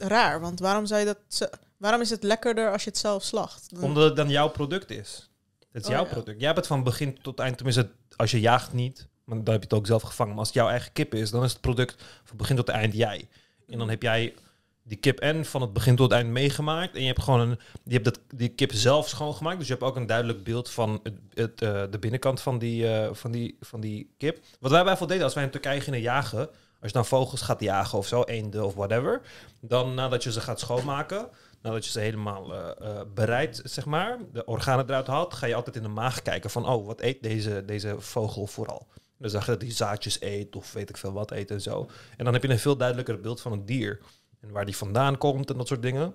[0.00, 1.48] raar, want waarom zou je dat...
[1.76, 3.74] Waarom is het lekkerder als je het zelf slacht?
[3.74, 5.30] Dan- Omdat het dan jouw product is.
[5.72, 6.10] Het is Oh, jouw ja.
[6.10, 6.36] product.
[6.38, 7.56] Jij hebt het van begin tot eind.
[7.56, 9.06] Tenminste, als je jaagt niet.
[9.24, 10.30] Maar dan heb je het ook zelf gevangen.
[10.30, 12.94] Maar als het jouw eigen kip is, dan is het product van begin tot eind
[12.94, 13.28] jij.
[13.68, 14.34] En dan heb jij
[14.82, 16.94] die kip en van het begin tot het eind meegemaakt.
[16.94, 19.58] En je hebt gewoon een, je hebt dat, die kip zelf schoongemaakt.
[19.58, 22.88] Dus je hebt ook een duidelijk beeld van het, het, eh, de binnenkant van die,
[22.94, 24.38] eh, van, die, van die kip.
[24.60, 26.48] Wat wij bijvoorbeeld deden als wij in Turkije gingen jagen.
[26.80, 29.20] Als je dan vogels gaat jagen of zo, eenden of whatever.
[29.60, 31.28] Dan nadat je ze gaat schoonmaken,
[31.62, 35.76] nadat je ze helemaal eh, bereid, zeg maar, de organen eruit haalt, ga je altijd
[35.76, 38.86] in de maag kijken van, oh, wat eet deze, deze vogel vooral?
[39.18, 41.88] Dan zag je dat hij zaadjes eet of weet ik veel wat eet en zo.
[42.16, 44.00] En dan heb je een veel duidelijker beeld van het dier.
[44.40, 46.14] En waar die vandaan komt en dat soort dingen.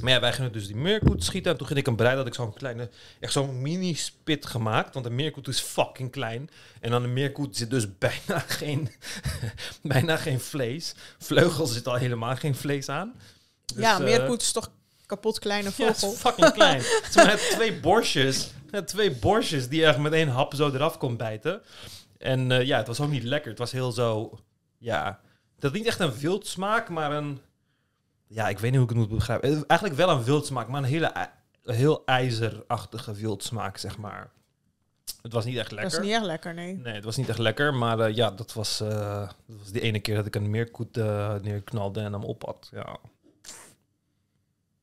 [0.00, 1.52] Maar ja, wij gingen dus die meerkoet schieten.
[1.52, 2.24] En toen ging ik hem bereiden.
[2.24, 2.90] Dat ik zo'n kleine,
[3.20, 4.94] echt zo'n mini spit gemaakt.
[4.94, 6.50] Want een meerkoet is fucking klein.
[6.80, 8.90] En dan een meerkoet zit dus bijna geen,
[9.82, 10.94] bijna geen vlees.
[11.18, 13.14] Vleugels zit al helemaal geen vlees aan.
[13.74, 14.70] Dus, ja, eh, meerkoet is toch
[15.06, 16.12] kapot kleine vogel.
[16.12, 16.82] is fucking klein.
[17.04, 18.50] Het maar twee borstjes.
[18.84, 21.62] Twee borstjes die echt met één hap zo eraf kon bijten.
[22.18, 23.50] En eh, ja, het was ook niet lekker.
[23.50, 24.38] Het was heel zo...
[24.78, 25.20] Ja,
[25.62, 27.40] had niet echt een wild smaak, maar een...
[28.32, 29.66] Ja, ik weet niet hoe ik het moet begrijpen.
[29.66, 31.30] Eigenlijk wel een wild smaak, maar een hele,
[31.64, 34.30] heel ijzerachtige wild smaak, zeg maar.
[35.22, 36.00] Het was niet echt lekker.
[36.00, 36.76] is niet echt lekker, nee.
[36.76, 39.80] Nee, het was niet echt lekker, maar eh, ja, dat was, eh, dat was die
[39.80, 42.68] ene keer dat ik een meerkoet eh, neerknalde en hem ophad.
[42.72, 42.98] Ja.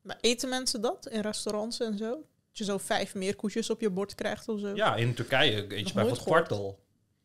[0.00, 2.10] Maar eten mensen dat in restaurants en zo?
[2.10, 4.74] Dat je zo vijf meerkoetjes op je bord krijgt of zo?
[4.74, 6.78] Ja, in Turkije eet je bijvoorbeeld kwartel.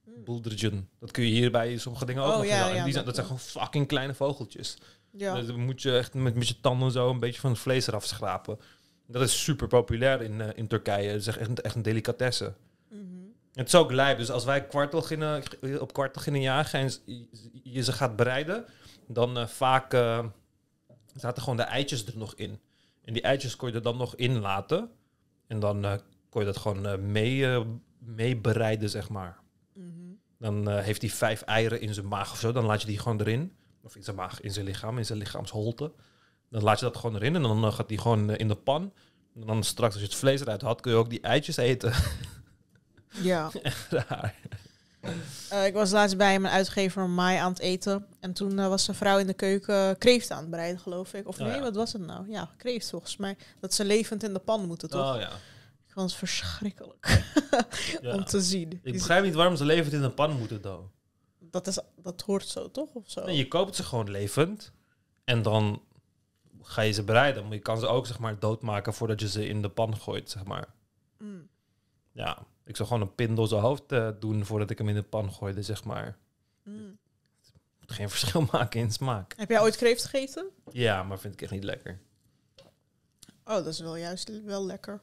[0.03, 0.89] Boeldregen.
[0.99, 2.69] Dat kun je hier bij sommige dingen ook Oh, nog ja, vinden.
[2.69, 4.77] En ja, die zijn, dat dat zijn gewoon fucking kleine vogeltjes.
[5.17, 5.35] Ja.
[5.35, 7.87] Dus dan moet je echt met, met je tanden zo een beetje van het vlees
[7.87, 8.59] eraf schrapen.
[9.07, 11.09] Dat is super populair in, eh, in Turkije.
[11.09, 12.53] Het is echt, een- echt een delicatesse.
[12.89, 13.01] Mhm.
[13.53, 14.17] Het is ook lijp.
[14.17, 15.43] Dus als wij kwartel gingen,
[15.79, 16.91] op kwartel gingen jagen en
[17.63, 18.65] je- ze gaat bereiden,
[19.07, 20.25] dan eh, vaak eh,
[21.15, 22.59] zaten gewoon de eitjes er nog in.
[23.03, 24.89] En die eitjes kon je er dan nog in laten.
[25.47, 27.63] En dan kon je dat gewoon mee,
[27.99, 29.39] mee bereiden, zeg maar.
[29.73, 29.87] Mhm.
[30.39, 32.51] Dan heeft hij vijf eieren in zijn maag of zo.
[32.51, 33.55] Dan laat je die gewoon erin.
[33.85, 35.91] Of in zijn maag, in zijn lichaam, in zijn lichaamsholte.
[36.49, 38.55] Dan laat je dat gewoon erin en dan eh, gaat die gewoon eh, in de
[38.55, 38.93] pan.
[39.35, 41.93] En dan straks als je het vlees eruit had, kun je ook die eitjes eten.
[43.09, 43.51] Ja.
[43.89, 44.35] Raar.
[45.49, 48.05] Eh, ik was laatst bij mijn uitgever Mai aan het eten.
[48.19, 51.27] En toen was een vrouw in de keuken kreeft aan het bereiden, geloof ik.
[51.27, 51.61] Of Oh, nee, ja.
[51.61, 52.29] wat was het nou?
[52.31, 53.37] Ja, kreeft volgens mij.
[53.59, 55.15] Dat ze levend in de pan moeten, toch?
[55.15, 55.29] Oh ja.
[55.87, 57.23] Ik vond het verschrikkelijk
[58.01, 58.13] ja.
[58.15, 58.79] om te zien.
[58.83, 60.91] Ik begrijp niet waarom ze levend in een pan moeten dan.
[61.55, 62.93] Dat, is, dat hoort zo, toch?
[62.93, 63.25] Of zo?
[63.25, 64.71] Nee, je koopt ze gewoon levend.
[65.23, 65.81] En dan
[66.61, 67.43] ga je ze bereiden.
[67.43, 70.29] Maar je kan ze ook zeg maar doodmaken voordat je ze in de pan gooit,
[70.29, 70.67] zeg maar.
[71.17, 71.47] Mm.
[72.11, 74.95] Ja, ik zou gewoon een pin door zijn hoofd eh, doen voordat ik hem in
[74.95, 76.17] de pan gooide, zeg maar.
[76.63, 76.97] Mm.
[77.79, 79.33] Moet geen verschil maken in smaak.
[79.37, 80.49] Heb jij ooit kreeft gegeten?
[80.71, 81.99] Ja, maar vind ik echt niet lekker.
[83.43, 85.01] Oh, dat is wel juist wel lekker.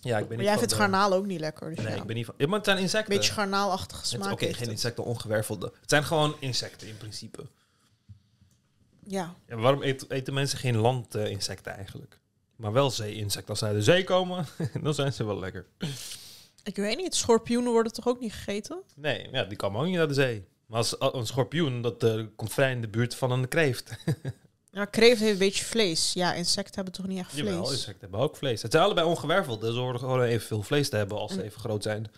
[0.00, 1.74] Ja, ik ben Maar niet jij vindt de- garnaal ook niet lekker.
[1.74, 2.00] Dus Nee, ja.
[2.00, 2.34] ik ben niet van...
[2.38, 3.14] Ja, maar het zijn insecten.
[3.14, 4.32] Beetje garnaalachtige Het is- smaak.
[4.32, 5.66] Oké, geen insecten, ongewervelde.
[5.80, 7.46] Het zijn gewoon insecten in principe.
[9.04, 9.34] Ja.
[9.48, 12.18] Ja, waarom eet- eten mensen geen landinsecten eigenlijk?
[12.56, 13.48] Maar wel zee-insecten.
[13.50, 14.46] Als ze uit de zee komen,
[14.82, 15.66] dan zijn ze wel lekker.
[16.62, 18.82] Ik weet niet, schorpioenen worden toch ook niet gegeten?
[18.94, 20.44] Nee, ja, die komen ook niet uit de zee.
[20.66, 23.90] Maar als, als een schorpioen, dat eh, komt vrij in de buurt van een kreeft.
[24.78, 26.12] Ja, kreeft heeft een beetje vlees.
[26.12, 27.44] Ja, insecten hebben toch niet echt vlees?
[27.44, 28.62] Jawel, insecten hebben ook vlees.
[28.62, 29.60] Het zijn allebei ongewerveld.
[29.60, 31.44] Dus ze horen gewoon evenveel vlees te hebben als ze Mm.
[31.44, 32.10] even groot zijn.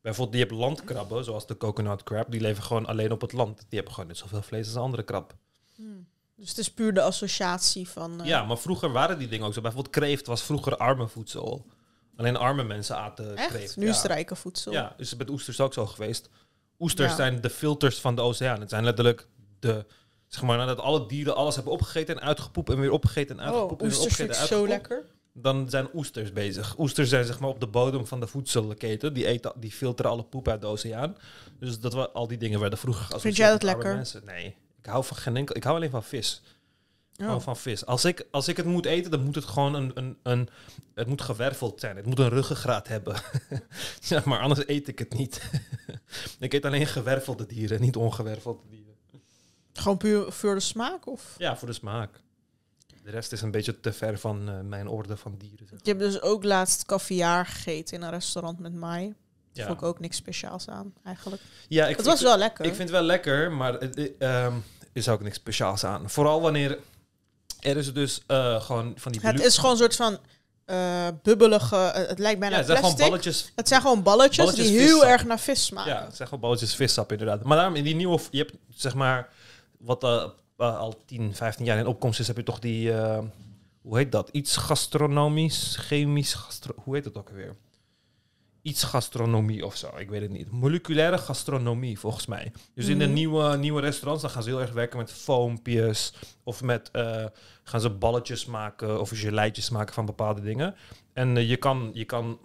[0.00, 2.30] Bijvoorbeeld, je hebt landkrabben, zoals de coconut crab.
[2.30, 3.56] Die leven gewoon alleen op het land.
[3.58, 5.34] Die hebben gewoon net zoveel vlees als een andere krab.
[5.74, 6.06] Hmm.
[6.36, 8.20] Dus het is puur de associatie van...
[8.20, 9.60] eh, Ja, maar vroeger waren die dingen ook zo.
[9.60, 11.66] Bijvoorbeeld kreeft was vroeger arme voedsel.
[12.16, 13.48] Alleen arme mensen aten Echt?
[13.48, 13.76] kreeft.
[13.76, 13.90] Nu ja.
[13.90, 14.72] is het rijke voedsel.
[14.72, 16.28] Ja, is het met oesters ook zo geweest.
[16.78, 17.16] Oesters Ja.
[17.16, 18.60] zijn de filters van de oceaan.
[18.60, 19.26] Het zijn letterlijk
[19.58, 19.86] de...
[20.30, 23.52] Zeg maar, nadat alle dieren alles hebben opgegeten en uitgepoept en weer opgegeten en Oh,
[23.52, 25.04] uitgepoept en weer opgegeten vind en zo lekker.
[25.32, 26.78] dan zijn oesters bezig.
[26.78, 29.14] Oesters zijn zeg maar op de bodem van de voedselketen.
[29.14, 31.16] Die, eten, die filteren alle poep uit de oceaan.
[31.58, 33.94] Dus dat we, al die dingen werden vroeger geassocieerd jij dat lekker?
[33.94, 34.22] Mensen.
[34.24, 35.56] Nee, ik hou van geen enkel...
[35.56, 36.42] Ik hou alleen van vis.
[37.16, 37.26] Oh.
[37.26, 37.86] Gewoon van vis.
[37.86, 40.48] Als ik, als ik het moet eten, dan moet het gewoon een, een, een...
[40.94, 41.96] Het moet gewerveld zijn.
[41.96, 43.16] Het moet een ruggengraat hebben.
[44.00, 45.50] zeg maar, anders eet ik het niet.
[46.38, 48.89] ik eet alleen gewervelde dieren, niet ongewervelde dieren.
[49.72, 51.06] Gewoon puur voor de smaak?
[51.06, 51.34] Of?
[51.38, 52.20] Ja, voor de smaak.
[53.02, 55.66] De rest is een beetje te ver van eh, mijn orde van dieren.
[55.70, 59.14] zeg Ik heb dus ook laatst caviar gegeten in een restaurant met mij.
[59.52, 59.66] Ja.
[59.66, 61.42] vond ik ook niks speciaals aan, eigenlijk.
[61.68, 62.64] Ja, ik het was wel lekker.
[62.64, 64.54] Ik vind het wel lekker, maar het ehm,
[64.92, 66.10] is ook niks speciaals aan.
[66.10, 66.78] Vooral wanneer
[67.60, 70.18] er is dus eh, gewoon van die het is gewoon een soort van
[71.22, 71.76] bubbelige...
[71.76, 72.98] het lijkt bijna ja, het zijn plastic.
[72.98, 73.52] gewoon balletjes.
[73.54, 75.08] Het zijn gewoon balletjes, Balletjes die heel vissap.
[75.08, 75.92] erg naar vis smaken.
[75.92, 77.42] Ja, het zijn gewoon balletjes vissap inderdaad.
[77.42, 79.28] Maar daarom in die nieuwe, je hebt zeg maar
[79.80, 80.28] wat eh,
[80.78, 83.24] al 10, 15 jaar in opkomst is, heb je toch die, eh,
[83.82, 84.28] hoe heet dat?
[84.32, 87.56] Iets gastronomisch, chemisch, gastro hoe heet het ook alweer?
[88.62, 90.50] Iets gastronomie of zo, ik weet het niet.
[90.50, 92.52] Moleculaire gastronomie volgens mij.
[92.74, 93.12] Dus in de Mhm.
[93.14, 97.24] nieuwe, nieuwe restaurants dan gaan ze heel erg werken met foompjes of met eh,
[97.62, 100.74] gaan ze balletjes maken of geleitjes maken van bepaalde dingen.
[101.12, 102.38] En je kan, je kan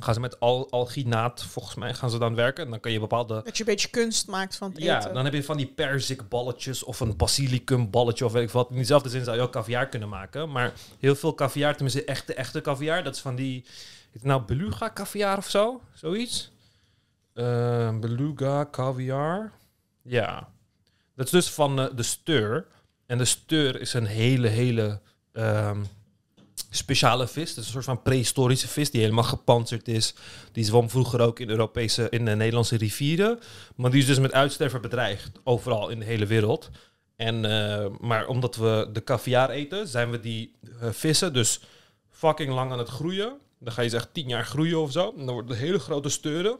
[0.00, 2.64] gaan ze met al alginaat, volgens mij, gaan ze dan werken.
[2.64, 3.40] En dan kan je bepaalde...
[3.44, 5.14] Dat je een beetje kunst maakt van het Ja, eten.
[5.14, 8.70] dan heb je van die perzikballetjes of een basilicum balletje of weet ik wat.
[8.70, 10.50] In diezelfde zin zou je ook caviar kunnen maken.
[10.50, 13.62] Maar heel veel caviar, tenminste echte, echte caviar, dat is van die...
[14.12, 15.80] Is het nou beluga caviar of zo?
[15.94, 16.50] Zoiets?
[17.32, 19.52] Eh, beluga caviar.
[20.02, 20.48] Ja.
[21.16, 22.66] Dat is dus van eh, de steur.
[23.06, 25.00] En de steur is een hele, hele
[25.32, 25.80] ehm,
[26.76, 27.48] speciale vis.
[27.48, 30.14] Dat is een soort van prehistorische vis die helemaal gepantserd is.
[30.52, 33.38] Die zwom vroeger ook in Europese, in de Nederlandse rivieren.
[33.76, 35.30] Maar die is dus met uitsterven bedreigd.
[35.44, 36.70] Overal in de hele wereld.
[37.16, 41.60] En, eh, maar omdat we de caviar eten, zijn we die eh, vissen dus
[42.10, 43.32] fucking lang aan het groeien.
[43.58, 45.14] Dan ga je ze echt tien jaar groeien of zo.
[45.16, 46.56] En dan worden het hele grote steuren.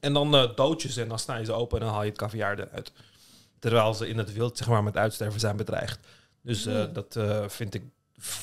[0.00, 2.02] En dan eh dood je ze en dan snij je ze open en dan haal
[2.02, 2.92] je het caviar eruit.
[3.58, 6.06] Terwijl ze in het wild zeg maar met uitsterven zijn bedreigd.
[6.42, 6.92] Dus Hmm.
[6.92, 7.82] dat vind ik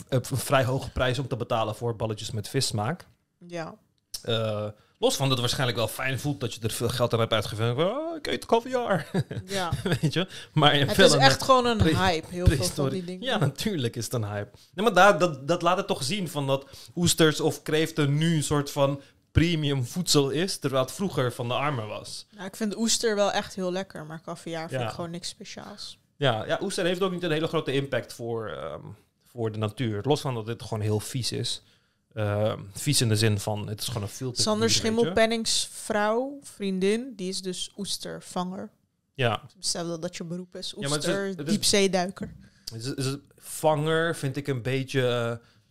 [0.10, 3.06] een vrij hoge prijs om te betalen voor balletjes met vissmaak.
[3.48, 3.76] Ja.
[4.24, 7.20] Eh, los van dat het waarschijnlijk wel fijn voelt dat je er veel geld aan
[7.20, 7.78] hebt uitgegeven.
[7.98, 9.08] Oh, ik eet caviar,
[9.46, 9.72] ja.
[9.84, 10.28] weet je.
[10.54, 13.22] Maar Het is echt gewoon een hype, heel veel van die dingen.
[13.28, 14.58] Ja, natuurlijk is het een hype.
[14.74, 16.66] Nee, maar daar, dat, dat laat het toch zien van dat
[16.96, 19.02] oesters of kreeften nu een soort van
[19.32, 22.26] premium voedsel is, terwijl het vroeger van de armen was.
[22.36, 24.88] Nou, ik vind oester wel echt heel lekker, maar caviar vind Ja.
[24.88, 25.98] ik gewoon niks speciaals.
[26.16, 28.82] Ja, ja, oester heeft ook niet een hele grote impact voor, ehm,
[29.32, 30.02] voor de natuur.
[30.04, 31.64] Los van dat dit gewoon heel vies is.
[32.14, 34.44] Ehm, vies in de zin van, het is gewoon een filter.
[34.44, 38.70] Sander Schimmelpennings vrouw, vriendin, die is dus oestervanger.
[39.14, 42.34] Ja, Stel dat je beroep is, Ja, maar het is- oester, het is- diepzeeduiker.
[42.76, 45.02] is, is het vanger vind ik een beetje...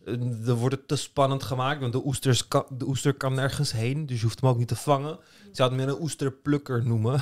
[0.05, 3.71] eh, er wordt het te spannend gemaakt, want de, oesters kan, de oester kan nergens
[3.71, 5.19] heen, dus je hoeft hem ook niet te vangen.
[5.49, 7.13] Ik zou het meer een oesterplukker noemen.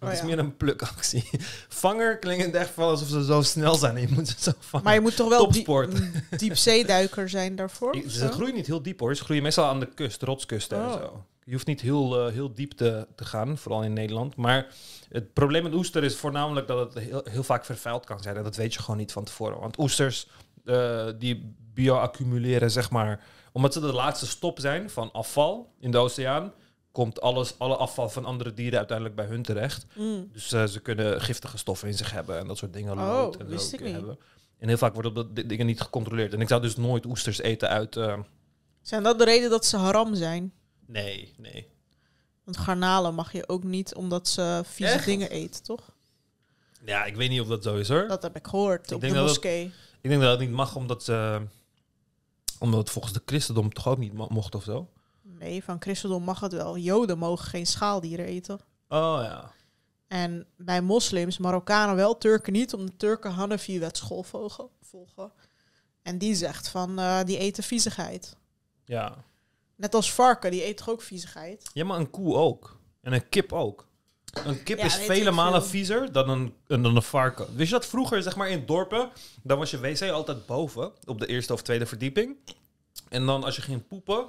[0.00, 0.24] Oh het is ja.
[0.24, 1.24] meer een plukactie.
[1.68, 4.84] Vanger klinkt echt van alsof ze zo snel zijn je moet ze zo vangen.
[4.84, 5.94] Maar je moet toch wel die, Topsport.
[5.94, 7.96] een diepzeeduiker zijn daarvoor?
[8.06, 9.16] Ze groeien niet heel diep hoor.
[9.16, 10.92] Ze groeien meestal aan de kust, rotskusten en Oh.
[10.92, 11.24] zo.
[11.44, 14.36] Je hoeft niet heel, eh, heel diep te, te gaan, vooral in Nederland.
[14.36, 14.66] Maar
[15.08, 18.36] het probleem met oester is voornamelijk dat het heel, heel vaak vervuild kan zijn.
[18.36, 19.60] En dat weet je gewoon niet van tevoren.
[19.60, 20.28] Want oesters
[20.64, 23.20] eh, die bioaccumuleren, zeg maar,
[23.52, 26.52] omdat ze de laatste stop zijn van afval in de oceaan,
[26.92, 29.86] komt alles, alle afval van andere dieren uiteindelijk bij hun terecht.
[29.96, 30.28] Mm.
[30.32, 32.92] Dus eh, ze kunnen giftige stoffen in zich hebben en dat soort dingen.
[32.98, 33.92] Oh, lood en wist ik niet.
[33.92, 34.18] hebben.
[34.58, 36.32] En heel vaak worden dat di- dingen niet gecontroleerd.
[36.34, 37.96] En ik zou dus nooit oesters eten uit...
[37.96, 38.18] eh,
[38.82, 40.52] Zijn dat de reden dat ze haram zijn?
[40.86, 41.70] nee, nee.
[42.44, 45.04] Want garnalen mag je ook niet omdat ze vieze Echt?
[45.04, 45.90] dingen eten, toch?
[46.84, 48.08] Ja, ik weet niet of dat zo is hoor.
[48.08, 49.64] Dat heb ik gehoord Ik op denk de dat moskee.
[50.00, 51.40] Ik denk dat het niet mag omdat ze...
[52.58, 54.88] Omdat het volgens de christendom toch ook niet mo- mocht of zo.
[55.42, 56.76] Nee, van christendom mag het wel.
[56.76, 58.60] Joden mogen geen schaaldieren eten.
[58.88, 59.52] Oh ja.
[60.08, 64.68] En bij moslims, Marokkanen wel, Turken niet, omdat Turken Hanafi-wetschool volgen.
[64.80, 65.32] volgen.
[66.02, 68.36] En die zegt van, eh, die eten viezigheid.
[68.84, 69.24] Ja.
[69.76, 71.70] Net als varken, die eten toch ook viezigheid?
[71.72, 72.80] Ja, maar een koe ook.
[73.00, 73.86] En een kip ook.
[74.44, 77.56] Een kip Ja, is vele malen viezer dan een, dan een varken.
[77.56, 79.10] Wist je dat vroeger, zeg maar in dorpen,
[79.42, 82.36] dan was je wc altijd boven, op de eerste of tweede verdieping.
[83.08, 84.28] En dan als je ging poepen,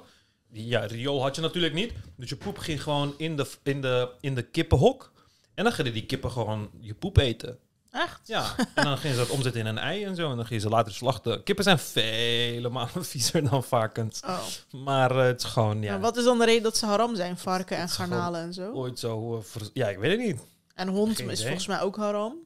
[0.54, 1.92] ja, riool had je natuurlijk niet.
[2.16, 5.12] Dus je poep ging gewoon in de, in de, in de kippenhok.
[5.54, 7.58] En dan gingen die kippen gewoon je poep eten.
[7.90, 8.20] Echt?
[8.24, 10.30] Ja, en dan gingen ze dat omzetten in een ei en zo.
[10.30, 11.42] En dan gingen ze later slachten.
[11.42, 14.20] Kippen zijn vele malen viezer dan varkens.
[14.26, 14.38] Oh.
[14.70, 17.16] Maar eh, het is gewoon, ja, Maar wat is dan de reden dat ze haram
[17.16, 18.72] zijn, varken en garnalen en zo?
[18.72, 19.36] ooit zo...
[19.60, 20.40] eh, ja, ik weet het niet.
[20.74, 21.44] En hond Geen is idee.
[21.46, 22.36] volgens mij ook haram.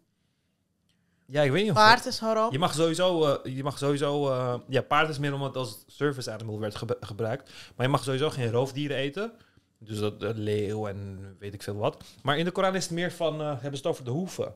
[1.30, 1.76] Ja, ik weet niet of...
[1.76, 2.52] Paard is haram.
[2.52, 3.24] Je mag sowieso...
[3.24, 6.76] eh, je mag sowieso eh, ja, paard is meer omdat het als service animal werd
[7.00, 7.50] gebruikt.
[7.76, 9.32] Maar je mag sowieso geen roofdieren eten.
[9.78, 12.04] Dus dat eh, leeuw en weet ik veel wat.
[12.22, 13.40] Maar in de Koran is het meer van...
[13.40, 14.54] hebben ze het over de hoeven.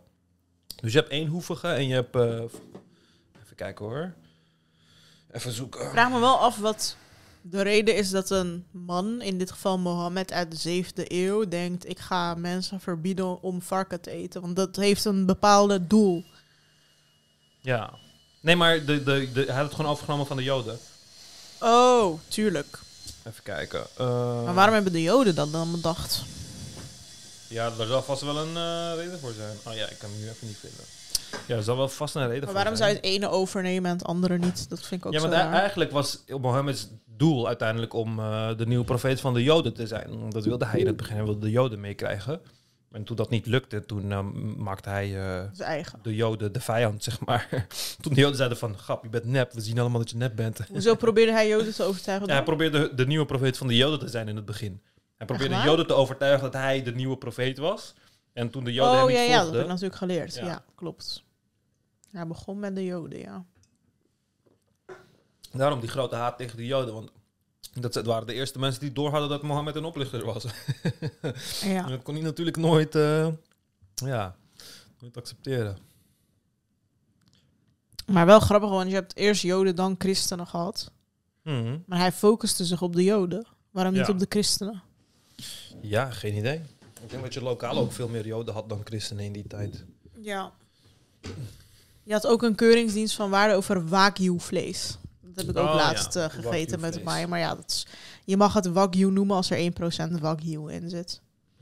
[0.83, 2.17] Dus je hebt één hoevige en je hebt...
[2.17, 4.15] even kijken hoor.
[5.31, 5.91] Even zoeken.
[5.91, 6.97] Vraag me wel af wat
[7.41, 11.89] de reden is dat een man, in dit geval Mohammed uit de zevende eeuw, denkt:
[11.89, 14.41] ik ga mensen verbieden om varken te eten.
[14.41, 16.25] Want dat heeft een bepaalde doel.
[17.63, 17.91] Ja.
[18.41, 20.79] Nee, maar de, de, de, hij had het gewoon overgenomen van de Joden.
[21.61, 22.79] Oh, tuurlijk.
[23.27, 23.87] Even kijken.
[23.97, 26.23] Eh, Maar waarom hebben de Joden dat dan bedacht?
[27.49, 29.57] Ja, daar zal vast wel een eh, reden voor zijn.
[29.67, 30.85] Oh ja, ik kan hem nu even niet vinden.
[31.47, 32.91] Ja, er zal wel vast een reden Maar voor waarom zijn.
[32.91, 34.69] zou je het ene overnemen en het andere niet?
[34.69, 35.53] Dat vind ik ook Ja, zo want e- raar.
[35.53, 36.87] eigenlijk was Mohammeds
[37.17, 40.31] doel uiteindelijk om eh, de nieuwe profeet van de Joden te zijn.
[40.31, 42.41] Dat wilde hij in het begin, hij wilde de Joden meekrijgen.
[42.93, 44.23] En toen dat niet lukte, toen eh,
[44.57, 47.49] maakte hij eh, de Joden de vijand, zeg maar.
[48.01, 50.37] toen de Joden zeiden van, grap, je bent nep, we zien allemaal dat je nep
[50.37, 50.61] bent.
[50.69, 52.29] Hoezo probeerde hij Joden te overtuigen?
[52.29, 54.83] Ja, hij probeerde de nieuwe profeet van de Joden te zijn in het begin.
[55.17, 55.63] Hij probeerde de?
[55.63, 57.95] Joden te overtuigen dat hij de nieuwe profeet was.
[58.33, 60.35] En toen de Joden hem oh niet ja, ja, dat heb ik natuurlijk geleerd.
[60.35, 60.45] Ja.
[60.45, 61.25] Ja, klopt.
[62.11, 63.45] Hij begon met de Joden, ja.
[65.53, 66.95] Daarom die grote haat tegen de Joden.
[66.95, 67.13] Want
[67.73, 70.45] Dat waren de eerste mensen die door hadden dat Mohammed een oplichter was.
[71.65, 71.83] Ja.
[71.87, 73.29] Dat kon hij natuurlijk nooit, eh,
[73.95, 74.37] ja,
[75.01, 75.79] nooit accepteren.
[78.07, 80.91] Maar wel grappig, want je hebt eerst Joden, dan christenen gehad.
[81.43, 81.79] Mhm.
[81.87, 83.47] Maar hij focuste zich op de Joden.
[83.71, 84.13] Waarom niet Ja.
[84.13, 84.83] op de christenen?
[85.81, 86.61] Ja, geen idee.
[87.03, 89.85] Ik denk dat je lokaal ook veel meer Joden had dan christenen in die tijd.
[90.21, 90.53] Ja.
[92.03, 94.99] Je had ook een keuringsdienst van waarde over wagyu-vlees.
[95.35, 96.25] Dat heb ik ook Oh, laatst ja.
[96.25, 97.05] eh, gegeten met Wagyu-vlees.
[97.05, 97.27] mij.
[97.27, 97.87] Maar ja, dat is,
[98.25, 99.73] je mag het wagyu noemen als er
[100.17, 101.21] 1% wagyu in zit.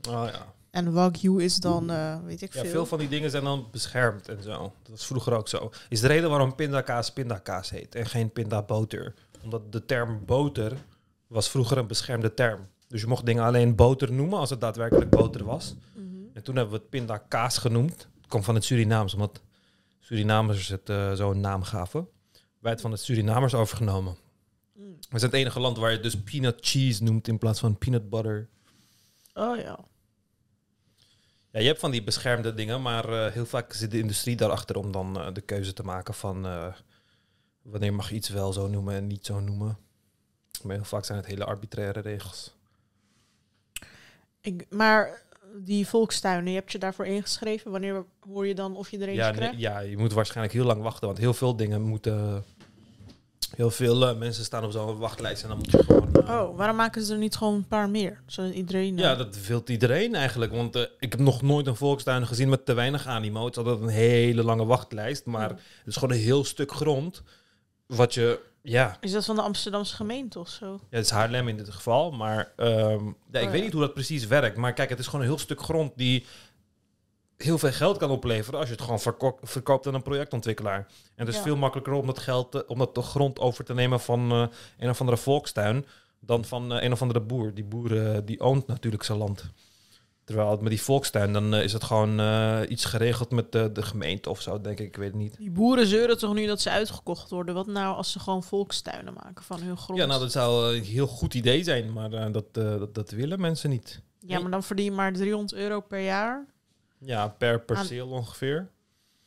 [0.09, 0.53] Oh ja.
[0.71, 2.69] En wagyu is dan, eh, weet ik Ja, veel.
[2.71, 4.51] veel van die dingen zijn dan beschermd en zo.
[4.81, 5.71] Dat was vroeger ook zo.
[5.89, 9.13] Is de reden waarom pindakaas pindakaas heet en geen pindaboter.
[9.43, 10.73] Omdat de term boter
[11.27, 12.67] was vroeger een beschermde term.
[12.87, 15.75] Dus je mocht dingen alleen boter noemen als het daadwerkelijk boter was.
[15.93, 16.05] Mhm.
[16.33, 18.07] En toen hebben we het pindakaas genoemd.
[18.17, 19.41] Het kwam van het Surinaams, omdat
[19.99, 22.07] Surinamers het eh, zo'n naam gaven.
[22.61, 24.15] Wij het van het Surinamers overgenomen.
[24.73, 24.97] Mm.
[25.09, 28.09] We zijn het enige land waar je dus peanut cheese noemt in plaats van peanut
[28.09, 28.49] butter.
[29.33, 29.79] Oh ja.
[31.51, 34.75] Ja, je hebt van die beschermde dingen, maar eh, heel vaak zit de industrie daarachter
[34.75, 36.73] om dan eh, de keuze te maken van eh,
[37.61, 39.77] wanneer mag je iets wel zo noemen en niet zo noemen.
[40.63, 42.55] Maar heel vaak zijn het hele arbitraire regels.
[44.41, 45.21] Ik, maar
[45.55, 47.71] die volkstuinen, je hebt je daarvoor ingeschreven.
[47.71, 50.65] Wanneer hoor je dan of je er eentje Ja, nee, ja, je moet waarschijnlijk heel
[50.65, 52.43] lang wachten, want heel veel dingen moeten.
[53.55, 56.13] Heel veel eh, mensen staan op zo'n wachtlijst en dan moet je gewoon.
[56.25, 58.21] eh, Oh, waarom maken ze er niet gewoon een paar meer?
[58.25, 58.97] Zodat iedereen...
[58.97, 60.51] eh, Ja, dat wilt iedereen eigenlijk.
[60.51, 63.45] Want eh, ik heb nog nooit een volkstuin gezien met te weinig animo.
[63.45, 65.25] Het is altijd een hele lange wachtlijst.
[65.25, 65.55] Maar Ja.
[65.77, 67.21] het is gewoon een heel stuk grond.
[67.85, 70.65] Wat je, ja, Is dat van de Amsterdamse gemeente of zo?
[70.71, 72.11] Ja, het is Haarlem in dit geval.
[72.11, 73.63] Maar ehm, ja, ik Oh, weet ja.
[73.63, 74.57] niet hoe dat precies werkt.
[74.57, 76.25] Maar kijk, het is gewoon een heel stuk grond die
[77.37, 80.77] heel veel geld kan opleveren als je het gewoon verko- verkoopt aan een projectontwikkelaar.
[81.15, 81.41] En het is Ja.
[81.41, 84.45] veel makkelijker om dat geld, om dat de grond over te nemen van eh,
[84.79, 85.85] een of andere volkstuin
[86.19, 87.53] dan van eh, een of andere boer.
[87.53, 89.43] Die boer eh, die oont natuurlijk zijn land.
[90.23, 93.71] Terwijl het met die volkstuin, dan eh, is het gewoon eh, iets geregeld met de,
[93.71, 94.87] de gemeente of zo, denk ik.
[94.87, 95.37] Ik weet het niet.
[95.37, 97.55] Die boeren zeuren toch nu dat ze uitgekocht worden?
[97.55, 99.99] Wat nou als ze gewoon volkstuinen maken van hun grond?
[99.99, 103.11] Ja, nou, dat zou een heel goed idee zijn, maar eh, dat, eh, dat, dat
[103.11, 104.01] willen mensen niet.
[104.19, 106.45] Ja, maar dan verdien je maar 300 euro per jaar.
[106.97, 108.69] Ja, per perceel ongeveer.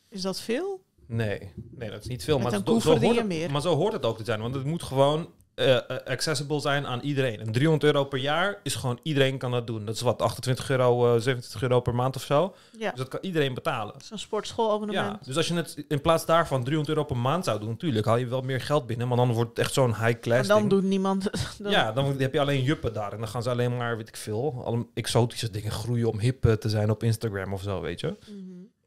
[0.09, 0.83] Is dat veel?
[1.07, 2.35] Nee, nee, dat is niet veel.
[2.39, 3.51] Met Maar een zo, hoort het, meer.
[3.51, 4.41] maar zo hoort het ook te zijn.
[4.41, 7.39] Want het moet gewoon eh, accessible zijn aan iedereen.
[7.39, 9.85] En 300 euro per jaar is gewoon iedereen kan dat doen.
[9.85, 12.55] Dat is wat, 28 euro, eh 27 euro per maand of zo.
[12.79, 13.93] Ja, Dus dat kan iedereen betalen.
[13.93, 15.17] dat is een sportschoolabonnement.
[15.19, 18.05] Ja, dus als je het in plaats daarvan 300 euro per maand zou doen, natuurlijk
[18.05, 19.07] haal je wel meer geld binnen.
[19.07, 20.69] Maar dan wordt het echt zo'n high class dan ding.
[20.69, 21.23] doet niemand...
[21.59, 23.11] dan- Ja, dan heb je alleen juppen daar.
[23.11, 26.45] En dan gaan ze alleen maar, weet ik veel, alle exotische dingen groeien om hip
[26.45, 28.17] eh, te zijn op Instagram of zo, weet je.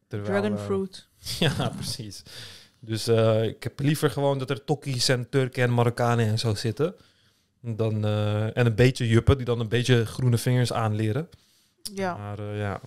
[0.08, 1.06] Terwijl, Dragon fruit.
[1.58, 2.22] Ja, precies.
[2.80, 6.54] Dus eh, ik heb liever gewoon dat er Tokkies en Turken en Marokkanen en zo
[6.54, 6.94] zitten.
[7.60, 11.28] Dan, eh, en een beetje juppen die dan een beetje groene vingers aanleren.
[11.94, 12.16] Ja.
[12.16, 12.80] Maar eh, ja.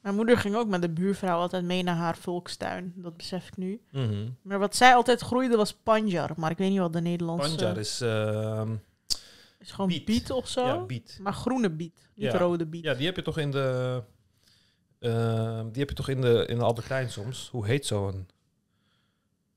[0.00, 2.92] Mijn moeder ging ook met de buurvrouw altijd mee naar haar volkstuin.
[2.96, 3.80] Dat besef ik nu.
[3.90, 4.28] Mhm.
[4.42, 6.30] Maar wat zij altijd groeide was panjar.
[6.36, 7.54] Maar ik weet niet wat de Nederlandse...
[7.54, 8.00] Panjar is...
[8.00, 8.74] ehm,
[9.58, 10.04] is gewoon biet.
[10.04, 10.30] biet.
[10.30, 10.66] of zo.
[10.66, 11.18] ja, biet.
[11.20, 12.38] Maar groene biet, niet Ja.
[12.38, 12.84] rode biet.
[12.84, 14.02] Ja, die heb je toch in de...
[14.98, 17.48] ehm, die heb je toch in de, in de Albert Heijn soms?
[17.52, 18.26] Hoe heet zo'n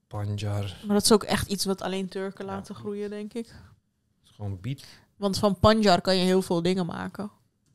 [0.09, 0.75] panjar?
[0.85, 2.51] Maar dat is ook echt iets wat alleen Turken Ja.
[2.51, 3.45] laten groeien, denk ik.
[3.47, 4.85] Het is gewoon biet.
[5.17, 7.31] Want van panjar kan je heel veel dingen maken.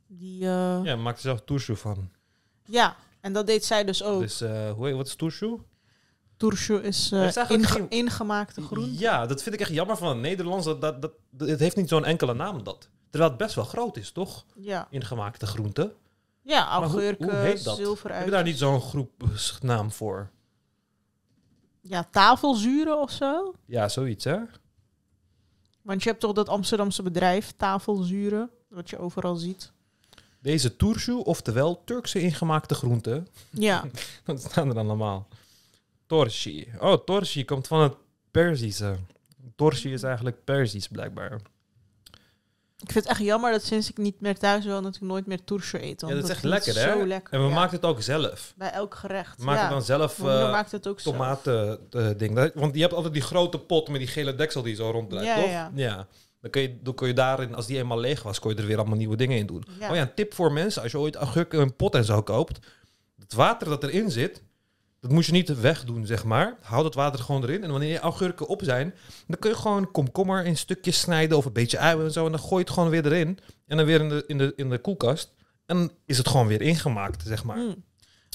[0.07, 0.81] Die, eh, ja.
[0.85, 2.11] Ja, maak er zelf turşu van.
[3.21, 4.21] en dat deed zij dus ook.
[4.21, 5.61] Dus eh, hoe heet, wat is turşu?
[6.37, 8.99] Turşu is eh, is eigenlijk inge- geen- ingemaakte groente.
[8.99, 10.65] Ja, dat vind ik echt jammer van het Nederlands.
[10.67, 12.89] Dat, dat, dat, het heeft niet zo'n enkele naam dat.
[13.11, 14.45] Terwijl het best wel groot is, toch?
[14.55, 15.93] Ja, Ingemaakte groenten.
[16.43, 18.09] ja augurken, zilveruitjes.
[18.17, 20.31] Heb je daar niet zo'n groep eh, s- naam voor?
[21.87, 23.55] Ja, tafelzuren of zo.
[23.67, 24.39] Ja, zoiets, hè?
[25.83, 29.73] Want je hebt toch dat Amsterdamse bedrijf, tafelzuren, wat je overal ziet.
[30.39, 33.29] Deze turşu, oftewel Turkse ingemaakte groenten.
[33.51, 33.85] Ja,
[34.25, 35.29] Wat staan er dan allemaal?
[36.07, 36.69] Torshi.
[36.81, 37.95] Oh, torshi komt van het
[38.31, 38.97] Perzische.
[39.57, 41.41] Torshi is eigenlijk Perzisch, blijkbaar.
[42.87, 45.27] Ik vind het echt jammer dat sinds ik niet meer thuis woon, dat ik nooit
[45.27, 46.01] meer turşu eet.
[46.01, 46.93] want Ja, dat is echt lekker, hè?
[46.99, 47.33] Zo lekker.
[47.35, 47.55] En we ja.
[47.55, 48.53] maken het ook zelf.
[48.57, 49.39] Bij elk gerecht.
[49.39, 49.69] We maken ja.
[49.69, 51.11] dan zelf moeder eh, maakt het ook zo.
[51.11, 52.35] tomaten eh, ding.
[52.35, 55.27] Dat- Want je hebt altijd die grote pot met die gele deksel die zo ronddraait,
[55.27, 55.35] Ja,
[55.67, 55.71] toch?
[55.75, 56.07] ja.
[56.41, 58.67] Dan kun, je, dan kun je daarin, als die eenmaal leeg was, kon je er
[58.67, 59.65] weer allemaal nieuwe dingen in doen.
[59.91, 60.83] Oh ja, een tip voor mensen.
[60.83, 61.17] Als je ooit
[61.49, 62.59] een pot en zo koopt.
[63.19, 64.43] Het water dat erin zit,
[65.05, 66.57] dat moet je niet wegdoen, zeg maar.
[66.61, 67.63] Houd het water gewoon erin.
[67.63, 68.95] En wanneer je augurken op zijn,
[69.27, 72.25] dan kun je gewoon komkommer in stukjes snijden of een beetje ui en zo.
[72.25, 73.39] En dan gooi je het gewoon weer erin.
[73.67, 75.33] En dan weer in de, in de, in de koelkast.
[75.67, 77.57] En dan is het gewoon weer ingemaakt, zeg maar.
[77.57, 77.85] Mm.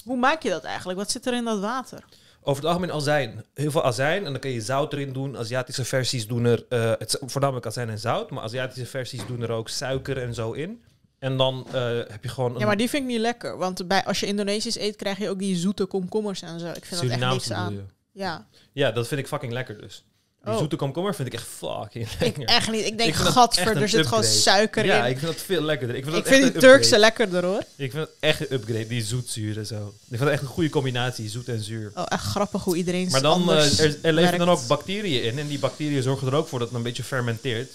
[0.04, 0.98] Hoe maak je dat eigenlijk?
[0.98, 2.04] Wat zit er in dat water?
[2.42, 3.44] over het algemeen azijn.
[3.54, 5.36] Heel veel azijn en dan kun je zout erin doen.
[5.36, 9.50] Aziatische versies doen er, eh, het voornamelijk azijn en zout, maar Aziatische versies doen er
[9.50, 10.82] ook suiker en zo in.
[11.20, 13.56] En dan eh, heb je gewoon Ja, maar die vind ik niet lekker.
[13.58, 16.66] Want bij, als je Indonesisch eet, krijg je ook die zoete komkommers en zo.
[16.66, 17.72] Ik vind dat echt niks aan.
[17.72, 17.80] je?
[18.12, 20.04] Ja, Ja, dat vind ik fucking lekker dus.
[20.44, 20.58] Die Oh.
[20.58, 22.44] zoete komkommer vind ik echt fucking ik lekker.
[22.44, 22.86] echt niet.
[22.86, 25.10] Ik denk, Ik gadver, er zit gewoon suiker ja, in.
[25.10, 25.96] ik vind dat veel lekkerder.
[25.96, 27.62] Ik vind, Ik dat vind echt die Turkse lekkerder hoor.
[27.76, 29.86] Ik vind het echt een upgrade, die zoetzuur en zo.
[29.86, 31.92] Ik vind het echt een goede combinatie, zoet en zuur.
[31.94, 35.22] Oh, echt grappig hoe iedereen Maar dan, anders eh, er, er leven dan ook bacteriën
[35.22, 35.38] in.
[35.38, 37.70] En die bacteriën zorgen er ook voor dat het een beetje fermenteert.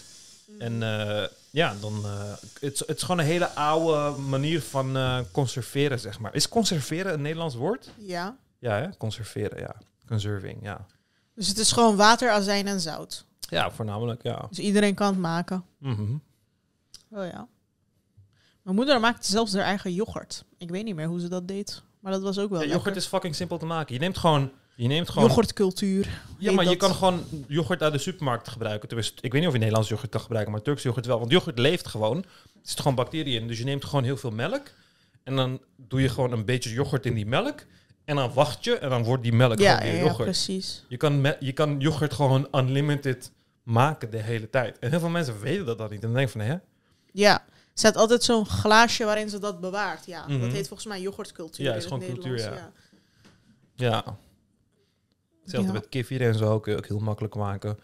[0.60, 1.24] En eh,
[1.56, 2.06] ja, dan...
[2.06, 6.36] het, is- het is gewoon een hele oude manier van eh, conserveren, zeg maar.
[6.36, 7.90] Is conserveren een Nederlands woord?
[7.98, 8.38] Ja.
[8.60, 8.98] Ja, hè?
[8.98, 9.76] Conserveren, ja.
[10.08, 10.86] Conserving, ja.
[11.36, 13.26] Dus het is gewoon water, azijn en zout.
[13.40, 14.46] Ja, voornamelijk, ja.
[14.50, 15.66] Dus iedereen kan het maken.
[15.80, 16.12] Mhm.
[17.12, 17.48] Oh ja.
[18.62, 20.46] Mijn moeder maakte zelfs haar eigen yoghurt.
[20.58, 21.82] Ik weet niet meer hoe ze dat deed.
[22.00, 23.94] Maar dat was ook wel Ja, yoghurt is fucking simpel te maken.
[23.94, 24.52] Je neemt gewoon...
[24.76, 26.22] Je neemt gewoon Yoghurtcultuur.
[26.38, 28.88] Ja, maar je kan gewoon yoghurt uit de supermarkt gebruiken.
[28.88, 31.20] Tenminste, ik weet niet of je Nederlands yoghurt kan gebruiken, maar Turks yoghurt wel.
[31.20, 32.18] Want yoghurt leeft gewoon.
[32.18, 32.24] Er
[32.54, 33.48] zitten gewoon bacteriën in.
[33.48, 34.72] Dus je neemt gewoon heel veel melk.
[35.24, 37.64] En dan doe je gewoon een beetje yoghurt in die melk.
[38.06, 40.24] En dan wacht je en dan wordt die melk Ja, gewoon ja, weer ja, yoghurt.
[40.30, 40.84] precies.
[40.88, 43.32] je, kan me- je kan yoghurt gewoon unlimited
[43.64, 44.80] maken de hele tijd.
[44.80, 46.00] En heel veel mensen weten dat dan niet.
[46.02, 46.56] En dan denk je van, hè?
[47.12, 47.46] Ja.
[47.74, 50.06] Ze had altijd zo'n glaasje waarin ze dat bewaart.
[50.06, 50.40] Ja, Mhm.
[50.40, 51.66] dat heet volgens mij yoghurtcultuur.
[51.66, 52.62] Ja, in is het gewoon cultuur, Nederlands,
[53.76, 53.86] ja.
[54.06, 54.18] Ja.
[55.46, 55.80] Hetzelfde Ja.
[55.80, 57.78] met kefir en zo kun je ook heel makkelijk maken.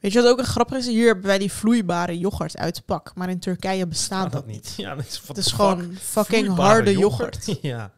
[0.00, 0.86] Weet je wat ook een grappig is?
[0.86, 3.12] Hier hebben wij die vloeibare yoghurt uit de pak.
[3.14, 4.74] Maar in Turkije bestaat Kan dat niet.
[4.76, 5.98] Ja, dat is, Het is gewoon fuck?
[5.98, 7.58] fucking Vloeibare harde yoghurt.
[7.62, 7.92] ja.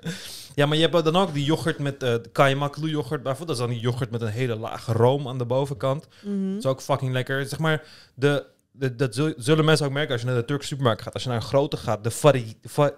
[0.55, 3.59] ja, maar je hebt dan ook die yoghurt met eh kaimaklu yoghurt bijvoorbeeld.
[3.59, 6.09] Dat is dan die yoghurt met een hele lage room aan de bovenkant.
[6.25, 6.49] Mhm.
[6.51, 7.47] Dat is ook fucking lekker.
[7.47, 7.85] Zeg maar,
[8.15, 11.15] de, de, dat zul- zullen mensen ook merken als je naar de Turkse supermarkt gaat.
[11.15, 12.95] Als je naar een grote gaat, de vari, va-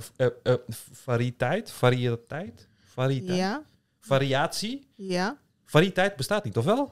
[0.92, 3.62] variëteit, variëteit, variëteit, Ja,
[4.00, 4.86] variatie.
[4.96, 5.36] ja.
[5.74, 6.90] Variëteit bestaat niet, of wel?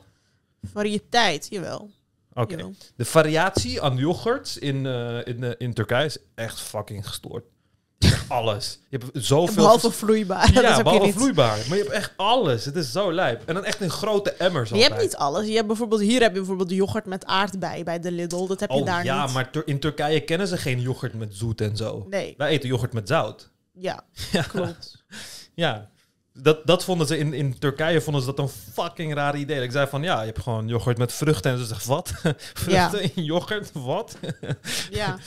[0.73, 1.91] Variëteit, jawel.
[2.35, 2.71] Oké.
[2.97, 7.45] De variatie aan yoghurts in, eh, in, eh, in Turkije is echt fucking gestoord.
[7.99, 8.79] Je hebt echt alles.
[8.89, 9.55] Je hebt zoveel...
[9.63, 10.47] Behalve vloeibaar.
[10.53, 11.15] dat ja, je behalve niet.
[11.15, 11.59] vloeibaar.
[11.69, 12.65] Maar je hebt echt alles.
[12.65, 13.43] Het is zo lijp.
[13.49, 15.47] En dan echt in grote emmers Je hebt niet alles.
[15.47, 18.47] Je hebt bijvoorbeeld, hier heb je bijvoorbeeld de yoghurt met aardbei bij de Lidl.
[18.47, 19.35] Dat heb je Oh daar ja, niet.
[19.35, 22.07] maar Tur- in Turkije kennen ze geen yoghurt met zoet en zo.
[22.11, 23.51] Nee, Wij eten yoghurt met zout.
[23.73, 25.05] ja, Ja, klopt.
[25.55, 25.91] ja.
[26.35, 29.63] Dat, dat vonden ze in, in Turkije vonden ze dat een fucking raar idee.
[29.63, 31.51] Ik zei van ja, je hebt gewoon yoghurt met vruchten.
[31.53, 32.13] En ze zeggen wat?
[32.65, 33.71] vruchten in yoghurt?
[33.73, 34.17] Wat?
[34.91, 35.19] Ja.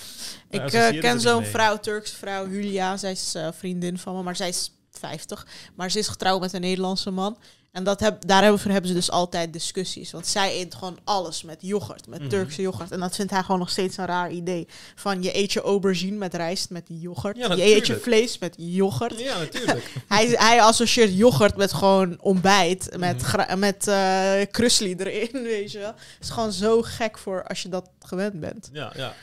[0.49, 1.49] Ik Nou, eh, ken zo'n mee.
[1.49, 2.97] vrouw, Turkse vrouw, Julia.
[2.97, 5.47] Zij is eh, vriendin van me, maar zij is 50.
[5.75, 7.37] Maar ze is getrouwd met een Nederlandse man.
[7.75, 10.11] En dat heb, daarover hebben ze dus altijd discussies.
[10.11, 12.29] Want zij eet gewoon alles met yoghurt, met Mhm.
[12.29, 12.91] Turkse yoghurt.
[12.91, 14.67] En dat vindt hij gewoon nog steeds een raar idee.
[14.95, 17.37] Van je eet je aubergine met rijst met yoghurt.
[17.37, 19.19] Ja, je eet je vlees met yoghurt.
[19.19, 19.91] Ja, natuurlijk.
[20.07, 22.97] Hij, hij associeert yoghurt met gewoon ontbijt.
[22.97, 23.59] Met, Mhm.
[23.59, 25.87] met eh krusli erin, weet je wel.
[25.93, 28.69] Het is gewoon zo gek voor als je dat gewend bent.
[28.73, 29.13] ja, ja.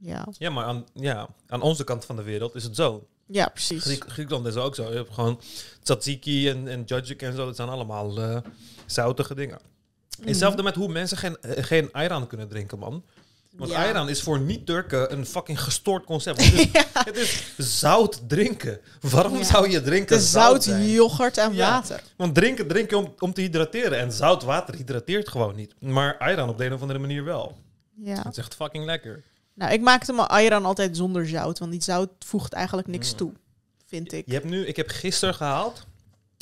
[0.00, 3.06] Ja, ja, maar aan, ja, aan onze kant van de wereld is het zo.
[3.28, 3.82] Ja precies.
[3.82, 4.88] Griek, Griekenland is ook zo.
[4.90, 5.40] Je hebt gewoon
[5.82, 7.44] tzatziki en, en jajik en zo.
[7.46, 8.36] Dat zijn allemaal eh,
[8.86, 9.58] zoutige dingen.
[10.18, 10.28] Mhm.
[10.28, 13.04] Hetzelfde met hoe mensen geen, eh, geen ayran kunnen drinken, man.
[13.56, 13.82] Want Ja.
[13.84, 16.44] ayran is voor niet-Turken een fucking gestoord concept.
[16.44, 16.54] Het
[17.16, 18.80] is, het is zout drinken.
[19.00, 19.44] Waarom Ja.
[19.44, 20.88] zou je drinken De zout, zijn?
[20.88, 22.02] yoghurt en water.
[22.16, 23.98] Want drinken, drinken om, om te hydrateren.
[23.98, 25.74] En zout water hydrateert gewoon niet.
[25.80, 27.56] Maar ayran op de een of andere manier wel.
[27.94, 28.16] Ja.
[28.22, 29.22] Het is echt fucking lekker.
[29.58, 31.58] Nou, ik maakte mijn ayran altijd zonder zout.
[31.58, 33.16] Want die zout voegt eigenlijk niks Mm.
[33.16, 33.32] toe.
[33.86, 34.22] Vind ik.
[34.26, 35.86] Je hebt nu, ik heb gisteren gehaald.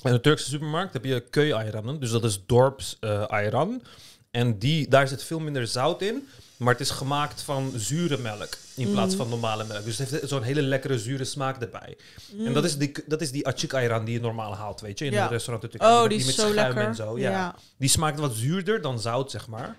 [0.02, 2.01] In de Turkse supermarkt heb je köy ayranen.
[2.01, 3.82] Dus dat is dorps eh ayran.
[4.30, 6.28] En die, daar zit veel minder zout in.
[6.56, 8.48] Maar het is gemaakt van zure melk.
[8.76, 9.18] In plaats Mm.
[9.18, 9.84] van normale melk.
[9.84, 11.97] Dus het heeft zo'n hele lekkere zure smaak erbij.
[12.38, 12.52] En Mm.
[12.52, 15.05] dat is die, dat is die achik ayran die je normaal haalt, weet je.
[15.05, 15.22] In Ja.
[15.24, 15.64] een restaurant.
[15.64, 15.93] in Turkije.
[15.94, 16.82] Oh, met- die is met zo schuim lekker.
[16.84, 17.30] En zo, ja.
[17.30, 17.55] ja.
[17.76, 19.76] Die smaakt wat zuurder dan zout, zeg maar.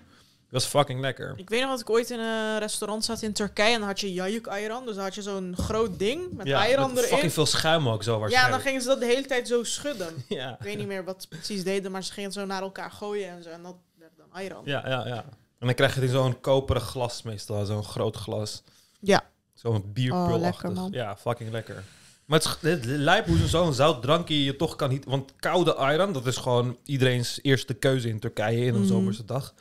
[0.50, 1.32] Dat is fucking lekker.
[1.36, 3.72] Ik weet nog dat ik ooit in een restaurant zat in Turkije.
[3.72, 4.86] En dan had je yayuk ayran.
[4.86, 7.08] Dus dan had je zo'n groot ding met ayran met erin.
[7.10, 8.62] fucking veel schuim ook zo Ja, en dan waarschijnlijk.
[8.62, 10.24] gingen ze dat de hele tijd zo schudden.
[10.28, 12.62] Ja, Ik weet niet meer wat ze precies deden, maar ze gingen het zo naar
[12.62, 13.48] elkaar gooien en zo.
[13.50, 14.62] En dat werd dan ayran.
[14.64, 15.24] ja, ja, ja.
[15.58, 17.64] En dan krijg je het in zo'n koperen glas meestal.
[17.64, 18.62] Zo'n groot glas.
[19.00, 19.22] Ja.
[19.54, 20.34] Zo'n bierpulachtig.
[20.34, 20.90] Oh, lekker, man.
[20.92, 21.84] Ja, fucking lekker.
[22.24, 25.04] Maar het lijp hoe ze zo'n zout drankje je toch kan niet...
[25.04, 28.88] Want koude ayran, dat is gewoon iedereen's eerste keuze in Turkije in een Mhm.
[28.88, 29.54] zomerse dag.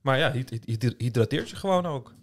[0.00, 2.14] Maar ja, hyd- hyd- hydrateert je gewoon ook.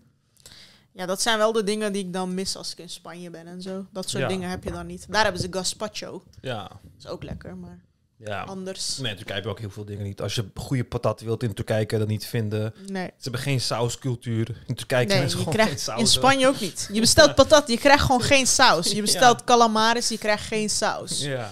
[0.91, 3.47] Ja, dat zijn wel de dingen die ik dan mis als ik in Spanje ben
[3.47, 3.85] en zo.
[3.91, 4.29] Dat soort Ja.
[4.29, 5.05] dingen heb je dan niet.
[5.09, 6.23] Daar hebben ze gazpacho.
[6.41, 7.79] Ja, Dat is ook lekker, maar
[8.17, 8.43] ja.
[8.43, 8.97] anders.
[8.97, 10.21] Nee, in Turkije heb je ook heel veel dingen niet.
[10.21, 12.73] Als je goede patat wilt in Turkije, kan je dat niet vinden.
[12.87, 13.05] Nee.
[13.05, 14.63] Ze hebben geen sauscultuur.
[14.67, 15.99] In Turkije Nee, je gewoon geen krijgt, saus.
[15.99, 16.89] in Spanje ook niet.
[16.91, 18.91] Je bestelt patat, je krijgt gewoon geen saus.
[18.91, 21.21] Je bestelt calamaris, je krijgt geen saus.
[21.21, 21.51] Ja.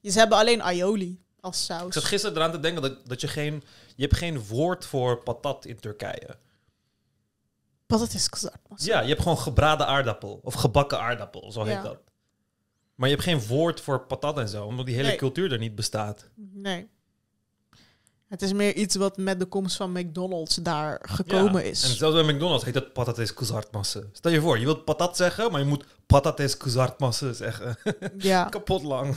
[0.00, 1.18] Je- Ze hebben alleen aioli.
[1.40, 1.94] als Ik saus.
[1.94, 3.62] zat gisteren eraan te denken dat, dat je geen...
[3.98, 6.36] Je hebt geen woord voor patat in Turkije.
[7.86, 8.86] Patates kızartması.
[8.86, 10.40] Ja, je hebt gewoon gebraden aardappel.
[10.42, 11.82] Of gebakken aardappel, zo heet Ja.
[11.82, 11.98] dat.
[12.94, 15.16] Maar je hebt geen woord voor patat en zo, omdat die hele Nee.
[15.16, 16.28] cultuur er niet bestaat.
[16.52, 16.88] Nee.
[18.28, 21.82] Het is meer iets wat met de komst van McDonald's daar gekomen Ja, is.
[21.82, 24.08] En zelfs bij McDonald's heet het patates kızartması.
[24.12, 27.76] Stel je voor, je wilt patat zeggen, maar je moet patates kızartması zeggen.
[28.18, 29.16] ja, Kapot lang.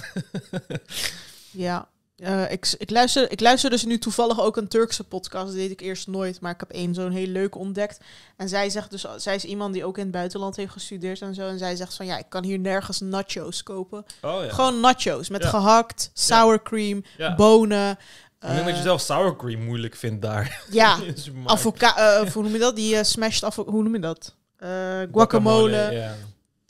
[1.52, 1.88] ja.
[2.22, 5.46] Eh, ik, ik, luister, ik luister dus nu toevallig ook een Turkse podcast.
[5.46, 8.00] Dat deed ik eerst nooit, maar ik heb één zo'n heel leuk ontdekt.
[8.38, 11.34] En zij zegt dus, zij is iemand die ook in het buitenland heeft gestudeerd en
[11.34, 11.48] zo.
[11.48, 14.06] En zij zegt van ja, ik kan hier nergens nachos kopen.
[14.22, 14.50] Oh ja.
[14.54, 15.50] Gewoon nachos met Ja.
[15.50, 17.36] gehakt, sour cream, ja.
[17.36, 17.92] bonen.
[17.92, 20.64] Ik denk dat je eh, zelf sour cream moeilijk vindt daar.
[20.72, 20.98] ja,
[21.46, 22.76] avocado, hoe noem je dat?
[22.76, 24.36] Die smashed hoe noem je dat?
[24.58, 24.70] Eh,
[25.12, 26.14] guacamole.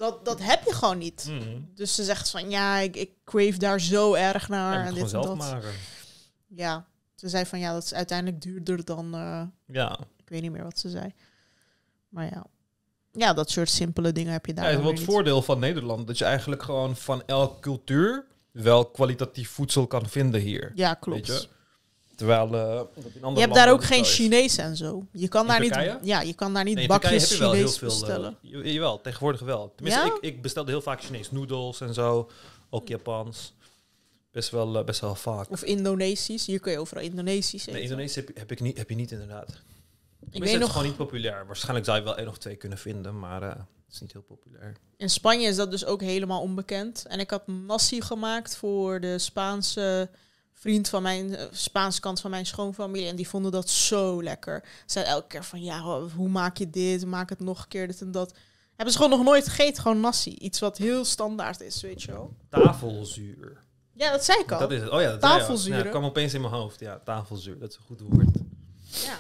[0.02, 1.26] Dat, dat heb je gewoon niet.
[1.30, 1.60] Mhm.
[1.76, 4.80] Dus ze zegt van ja, ik, ik crave daar zo erg naar.
[4.86, 5.38] En moet dit en dat.
[5.38, 5.72] maken.
[6.48, 9.14] Ja, ze zei van ja, dat is uiteindelijk duurder dan.
[9.16, 10.00] eh, Ja.
[10.24, 11.14] ik weet niet meer wat ze zei.
[12.10, 12.46] Maar ja.
[13.12, 14.72] Ja, dat soort simpele dingen heb je daar.
[14.72, 15.06] Ja, wat het niet.
[15.06, 20.42] voordeel van Nederland, dat je eigenlijk gewoon van elke cultuur wel kwalitatief voedsel kan vinden
[20.42, 20.72] hier.
[20.76, 21.28] Ja, klopt.
[21.28, 21.48] Weet je?
[22.22, 24.04] Terwijl eh, in Je hebt daar ook geen.
[24.06, 25.06] Chinees en zo.
[25.12, 25.98] Je kan In daar niet.
[26.04, 27.88] Ja, je kan daar niet Nee, bakjes heb je wel heel Chinees veel.
[27.92, 28.38] eh, bestellen.
[28.42, 29.74] je- jawel, tegenwoordig wel.
[29.76, 30.14] Tenminste, Ja?
[30.16, 32.30] ik, ik bestelde heel vaak Chinees noedels en zo.
[32.70, 33.54] Ook Japans.
[34.32, 35.50] Best wel, eh, best wel vaak.
[35.50, 36.46] Of Indonesisch.
[36.46, 37.74] Hier kun je overal Indonesisch eten.
[37.74, 39.50] Nee, Indonesisch heb, heb, ik niet, heb je niet inderdaad.
[40.32, 41.46] ik weet het nog, is gewoon niet populair.
[41.48, 44.22] Waarschijnlijk zou je wel één of twee kunnen vinden, maar eh, het is niet heel
[44.22, 44.76] populair.
[44.98, 47.06] in Spanje is dat dus ook helemaal onbekend.
[47.08, 50.10] En ik had nasi gemaakt voor de Spaanse
[50.62, 53.08] vriend van mijn eh, Spaanse kant van mijn schoonfamilie.
[53.08, 54.62] En die vonden dat zo lekker.
[54.64, 57.06] Ze zeiden elke keer van ja, ho- hoe maak je dit?
[57.06, 58.34] Maak het nog een keer, dit en dat.
[58.76, 60.30] Hebben ze gewoon nog nooit gegeten, gewoon nasi.
[60.32, 62.34] Iets wat heel standaard is, weet je wel.
[62.50, 63.58] Tafelzuur.
[63.94, 64.60] Ja, dat zei ik al.
[64.60, 64.90] Dat is het.
[64.90, 65.22] Oh ja, dat.
[65.22, 66.80] Tafelzuur, Ja, kwam opeens in mijn hoofd.
[66.80, 67.60] Ja, tafelzuur.
[67.60, 68.38] Dat is een goed woord.
[69.06, 69.18] Ja.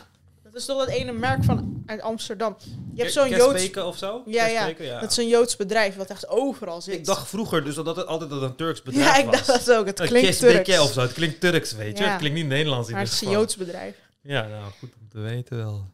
[0.51, 2.55] Dat is toch dat ene merk van uit Amsterdam.
[2.93, 3.77] Je hebt zo'n Joods...
[3.77, 4.23] Of zo?
[4.25, 4.99] Ja, ja.
[4.99, 6.93] Dat is een Joods bedrijf wat echt overal zit.
[6.95, 9.45] Ik dacht vroeger dus dat het altijd dat een Turks bedrijf ja, ik was.
[9.45, 9.85] dacht dat ook.
[9.85, 10.79] Het klinkt Turks.
[10.79, 11.01] of zo.
[11.01, 12.03] Het klinkt Turks, weet je.
[12.03, 12.09] Ja.
[12.09, 13.29] Het klinkt niet Nederlands in Maar het is een.
[13.29, 13.95] Joods bedrijf.
[14.21, 15.85] Ja, nou, goed om te weten wel.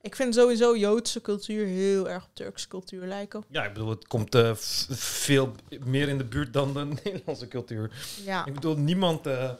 [0.00, 3.44] Ik vind sowieso Joodse cultuur heel erg op Turkse cultuur lijken.
[3.48, 5.52] Ja, ik bedoel, het komt f- veel
[5.84, 7.90] meer in de buurt dan de Nederlandse cultuur.
[8.24, 9.20] Ja, Ik bedoel, niemand...
[9.22, 9.54] ge-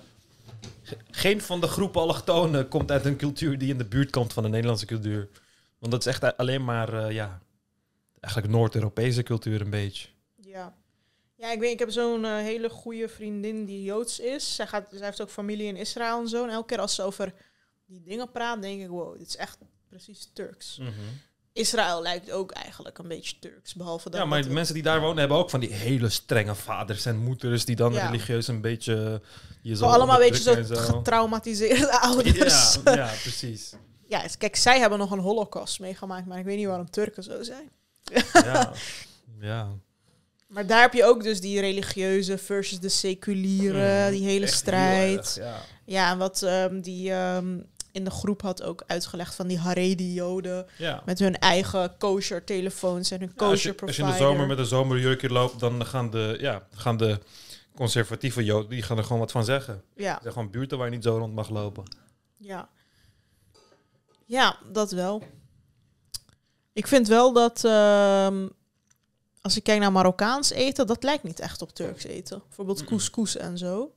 [1.11, 4.43] geen van de groepen allochtonen komt uit een cultuur die in de buurt komt van
[4.43, 5.29] de Nederlandse cultuur.
[5.79, 7.43] Want dat is echt alleen maar, eh, ja...
[8.21, 10.09] Eigenlijk Noord-Europese cultuur een beetje.
[10.37, 10.75] ja.
[11.37, 14.55] Ja, ik weet, ik heb zo'n eh, hele goede vriendin die Joods is.
[14.55, 16.45] Zij, gaat, zij heeft ook familie in Israël en zo.
[16.45, 17.35] En elke keer als ze over
[17.87, 19.59] die dingen praat, denk ik, wow, dit is echt
[19.89, 20.81] precies Turks.
[21.55, 24.21] Israël lijkt ook eigenlijk een beetje Turks, behalve dat...
[24.21, 27.17] Ja, maar de mensen die daar wonen hebben ook van die hele strenge vaders en
[27.17, 28.07] moeders die dan Ja.
[28.07, 29.21] religieus een beetje
[29.63, 32.79] je zo allemaal een beetje zo en getraumatiseerde ouders.
[32.85, 33.73] Ja, ja, precies.
[34.07, 37.23] Ja, dus kijk, zij hebben nog een holocaust meegemaakt, maar ik weet niet waarom Turken
[37.23, 37.71] zo zijn.
[38.33, 38.73] Ja,
[39.41, 39.69] ja.
[40.47, 45.19] Maar daar heb je ook dus die religieuze versus de seculiere, Mm, die hele strijd.
[45.19, 45.61] erg, ja.
[45.85, 47.59] Ja, en wat ehm, die ehm,
[47.95, 51.03] in de groep had ook uitgelegd van die Haredi-joden ja.
[51.05, 54.17] met hun eigen kosher telefoons en hun Ja, als, kosher je, als je in de
[54.17, 57.19] zomer met een zomerjurkje loopt, dan gaan de, ja, gaan de
[57.75, 59.83] conservatieve joden die gaan er gewoon wat van zeggen.
[59.97, 61.85] Ja, Er zijn gewoon buurten waar je niet zo rond mag lopen.
[62.39, 62.69] ja.
[64.27, 65.23] Ja, dat wel.
[66.73, 68.49] Ik vind wel dat ehm,
[69.41, 72.43] als ik kijk naar Marokkaans eten, dat lijkt niet echt op Turks eten.
[72.47, 73.93] Bijvoorbeeld couscous en zo.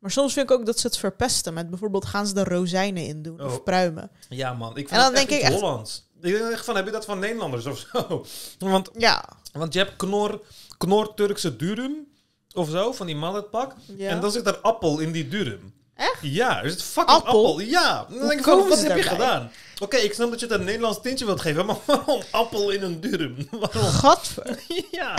[0.00, 3.04] Maar soms vind ik ook dat ze het verpesten met bijvoorbeeld gaan ze er rozijnen
[3.06, 3.64] in doen of Oh.
[3.64, 4.10] pruimen.
[4.28, 6.08] Ja man, ik En vind dan het echt denk ik echt- Hollands.
[6.20, 8.24] Ik denk echt van, heb je dat van Nederlanders of zo?
[8.70, 10.42] Want, Ja, want je hebt knor,
[10.78, 12.06] knor Turkse durum
[12.52, 13.74] of zo, van die malletpak.
[13.96, 14.08] ja.
[14.08, 15.74] En dan zit er appel in die durum.
[15.94, 16.18] Echt?
[16.22, 17.46] Ja, er zit fucking Appel?
[17.46, 17.60] appel.
[17.60, 18.06] Ja.
[18.10, 19.26] Dan denk ik van, wat ze heb je daarbij?
[19.26, 19.50] gedaan?
[19.78, 22.82] Oké, ik snap dat je het een Nederlands tintje wilt geven, maar waarom appel in
[22.82, 23.36] een durum?
[23.60, 23.82] Waarom?
[23.82, 24.58] Gadver.
[24.90, 25.18] ja.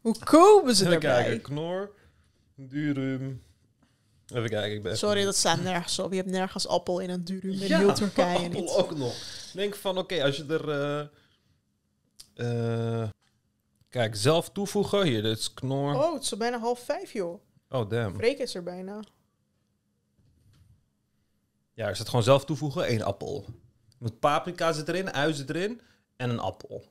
[0.00, 1.22] Hoe komen ze Even erbij?
[1.24, 1.90] kijken, knor,
[2.54, 3.42] durum.
[4.26, 6.10] Even kijken, ik ben even- Sorry, dat staat nergens op.
[6.10, 8.70] Je hebt nergens appel in een durum in Ja, heel Turkije appel niet.
[8.70, 9.14] ook nog.
[9.52, 10.70] Denk van, oké, als je er...
[10.70, 11.00] eh,
[13.02, 13.08] eh,
[13.88, 15.02] kijk, zelf toevoegen.
[15.06, 15.94] Hier, dit is knor.
[15.94, 17.40] Oh, het is al bijna half vijf, joh.
[17.68, 18.14] Oh, damn.
[18.14, 19.00] Freek is er bijna.
[21.74, 22.84] Ja, er zit gewoon zelf toevoegen.
[22.86, 23.44] één appel.
[23.98, 25.80] Met paprika zit erin, ui zit erin
[26.16, 26.84] en een appel.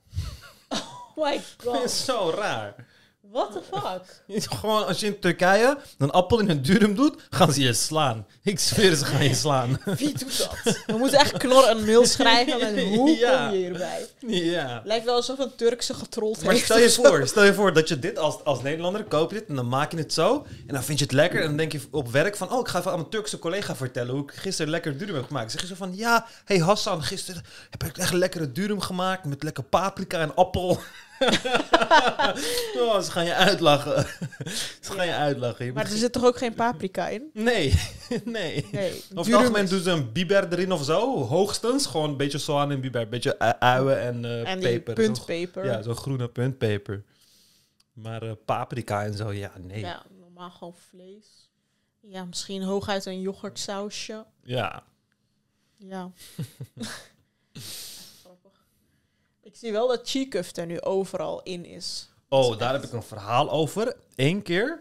[0.69, 2.87] Oh my Dat is zo raar.
[3.31, 4.23] What the fuck?
[4.59, 8.25] Gewoon als je in Turkije een appel in een durum doet, gaan ze je slaan.
[8.43, 9.79] Ik zweer, ze gaan je slaan.
[9.97, 10.77] Wie doet dat?
[10.85, 13.45] We moeten echt knor een mail schrijven met hoe Ja.
[13.47, 14.05] kom je hierbij?
[14.27, 14.81] Ja.
[14.85, 17.87] Lijkt wel alsof een Turkse getrold Maar heeft stel je voor, stel je voor dat
[17.87, 20.83] je dit als, als Nederlander koopt dit en dan maak je het zo en dan
[20.83, 22.91] vind je het lekker en dan denk je op werk van, oh, ik ga even
[22.91, 25.51] aan mijn Turkse collega vertellen hoe ik gisteren lekker durum heb gemaakt.
[25.51, 29.43] Zeg je zo van, ja, hey Hassan, gisteren heb ik echt lekkere durum gemaakt met
[29.43, 30.79] lekker paprika en appel.
[32.81, 34.05] oh, ze gaan je uitlachen.
[34.81, 35.65] ze gaan je uitlachen.
[35.65, 37.29] Je Maar er zit toch ook geen paprika in?
[37.33, 37.73] Nee,
[38.25, 38.67] nee.
[38.71, 39.03] Nee.
[39.15, 41.85] Over het algemeen is- doen ze een biber erin of zo, hoogstens.
[41.85, 44.93] Gewoon een beetje zoan en biber, een beetje ui- uien en, eh En die peper.
[44.93, 45.65] Puntpeper.
[45.65, 47.03] Ja, zo'n groene puntpeper.
[47.93, 49.79] Maar eh, paprika en zo, ja, nee.
[49.79, 49.87] Ja.
[49.87, 51.49] Ja, normaal gewoon vlees.
[51.99, 54.25] Ja, misschien hooguit een yoghurtsausje.
[54.43, 54.83] Ja.
[55.79, 56.11] Grappig.
[59.43, 62.09] Ik zie wel dat cheekuf er nu overal in is.
[62.29, 63.95] Oh, is daar echt- heb ik een verhaal over.
[64.15, 64.79] Eén keer.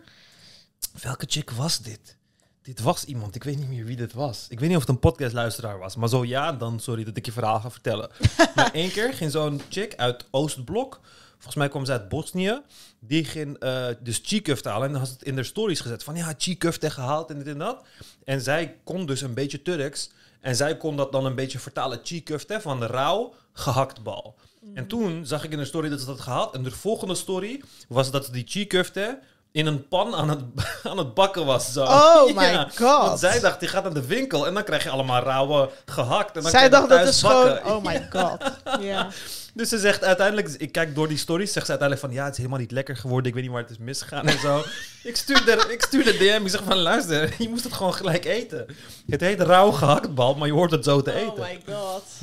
[1.02, 2.16] Welke chick was dit?
[2.62, 4.46] Dit was iemand, ik weet niet meer wie dit was.
[4.48, 5.96] Ik weet niet of het een podcastluisteraar was.
[5.96, 8.10] Maar zo ja, dan sorry dat ik je verhaal ga vertellen.
[8.54, 11.00] maar één keer ging zo'n chick uit Oostblok.
[11.32, 12.60] Volgens mij kwam ze uit Bosnië.
[12.98, 14.86] Die ging eh, dus cheekuf halen.
[14.86, 16.02] En dan had ze het in de stories gezet.
[16.02, 17.84] Van ja, cheekuf gehaald en dit en dat.
[18.24, 20.10] En zij kon dus een beetje Turks.
[20.40, 22.00] En zij kon dat dan een beetje vertalen.
[22.02, 24.36] Cheekuf van rauw gehaktbal.
[24.74, 26.54] En toen zag ik in een story dat ze dat gehad.
[26.54, 29.18] En de volgende story was dat ze die cheekufte
[29.52, 30.40] in een pan aan het,
[30.90, 31.72] aan het bakken was.
[31.72, 31.82] Zo.
[31.84, 33.06] Oh my god.
[33.06, 36.36] Want zij dacht, die gaat naar de winkel en dan krijg je allemaal rauwe gehakt.
[36.36, 37.46] En dan Zij dacht dat thuis is gewoon...
[37.48, 37.76] bakken.
[37.76, 38.38] Oh my god.
[38.80, 39.08] Ja.
[39.54, 42.32] Dus ze zegt uiteindelijk, ik kijk door die stories, zegt ze uiteindelijk van ja, het
[42.32, 43.26] is helemaal niet lekker geworden.
[43.28, 44.64] Ik weet niet waar het is misgegaan en zo.
[45.10, 47.94] ik, stuur de, ik stuur de DM, ik zeg van luister, je moest het gewoon
[47.94, 48.66] gelijk eten.
[49.06, 51.32] Het heet rauw gehaktbal, maar je hoort het zo te eten.
[51.32, 52.02] Oh my god.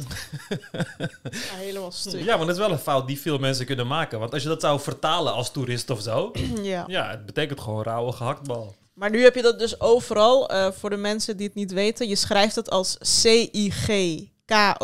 [1.32, 2.24] Ja, helemaal stuk.
[2.24, 4.20] Ja, maar dat is wel een fout die veel mensen kunnen maken.
[4.20, 6.32] Want als je dat zou vertalen als toerist of zo,
[6.62, 6.84] Ja.
[6.88, 8.76] ja, het betekent gewoon rauwe gehaktbal.
[8.94, 10.50] Maar nu heb je dat dus overal.
[10.50, 12.08] eh, voor de mensen die het niet weten.
[12.08, 12.98] Je schrijft het als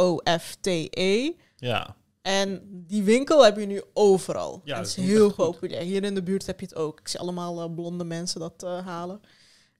[0.03, 1.31] C-I-G-K-O-F-T-E.
[1.55, 4.61] Ja, En die winkel heb je nu overal.
[4.63, 5.35] Ja, dat is heel goed.
[5.35, 5.81] populair.
[5.81, 6.99] Hier in de buurt heb je het ook.
[6.99, 9.19] Ik zie allemaal eh, blonde mensen dat eh, halen.
[9.21, 9.29] ja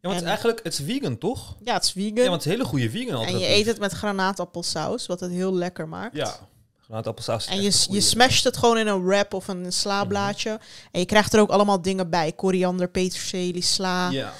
[0.01, 1.55] want En- is eigenlijk, het is vegan toch?
[1.61, 2.15] Ja, het is vegan.
[2.15, 3.47] Ja, want het is hele goede vegan en alternatief.
[3.47, 6.15] je eet het met granaatappelsaus, wat het heel lekker maakt.
[6.15, 6.35] Ja,
[6.81, 10.59] granaatappelsaus En je, je smasht het gewoon in een wrap of een slaablaadje.
[10.91, 12.31] En je krijgt er ook allemaal dingen bij.
[12.31, 14.33] Koriander, peterselie, sla, Ja,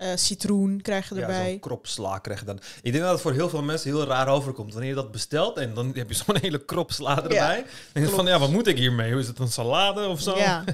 [0.00, 1.50] eh, citroen krijg je ja erbij.
[1.50, 2.60] zo'n krop sla krijg je dan.
[2.82, 4.72] Ik denk dat het voor heel veel mensen heel raar overkomt.
[4.72, 7.64] Wanneer je dat bestelt en dan heb je zo'n hele krop sla erbij.
[7.92, 9.14] en je van, ja, wat moet ik hiermee?
[9.18, 10.36] Is het een salade of zo?
[10.36, 10.64] Ja.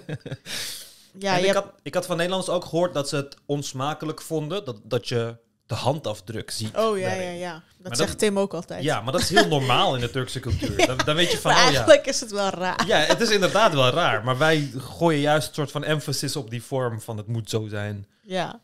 [1.19, 4.65] ja, ik, hebt- had, ik had van Nederlanders ook gehoord dat ze het onsmakelijk vonden.
[4.65, 5.37] Dat, dat je
[5.67, 6.77] de handafdruk ziet.
[6.77, 7.53] Oh ja, ja, ja.
[7.53, 8.83] Dat Maar zegt dat- Tim ook altijd.
[8.83, 10.77] Ja, maar dat is heel normaal in de Turkse cultuur.
[10.87, 12.03] Dan, dan weet je van, maar oh ja.
[12.03, 12.87] is het wel raar.
[12.87, 14.25] Ja, het is inderdaad wel raar.
[14.25, 17.67] Maar wij gooien juist een soort van emphasis op die vorm van het moet zo
[17.69, 18.07] zijn.
[18.23, 18.61] Ja.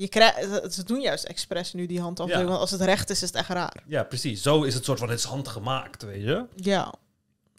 [0.00, 2.46] Je krijgt, ze doen juist expres nu die handafdruk, Ja.
[2.48, 3.82] want als het recht is, is het echt raar.
[3.86, 4.42] Ja, precies.
[4.42, 6.44] Zo is het soort van, het is handgemaakt, weet je.
[6.54, 6.94] Ja.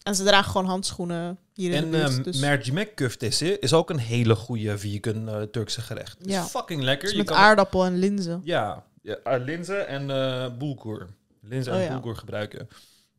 [0.02, 2.36] En ze dragen gewoon handschoenen hier in En de buurt.
[2.42, 6.16] ehm dus köftesi is ook een hele goede vegan eh, Turkse gerecht.
[6.20, 6.42] Ja.
[6.44, 7.02] is fucking lekker.
[7.02, 8.40] dus Je met kan- aardappel en linzen.
[8.44, 11.06] Ja, ja uh, linzen en eh boelkoer.
[11.40, 11.92] Linzen Oh, en ja.
[11.92, 12.68] boelkoer gebruiken.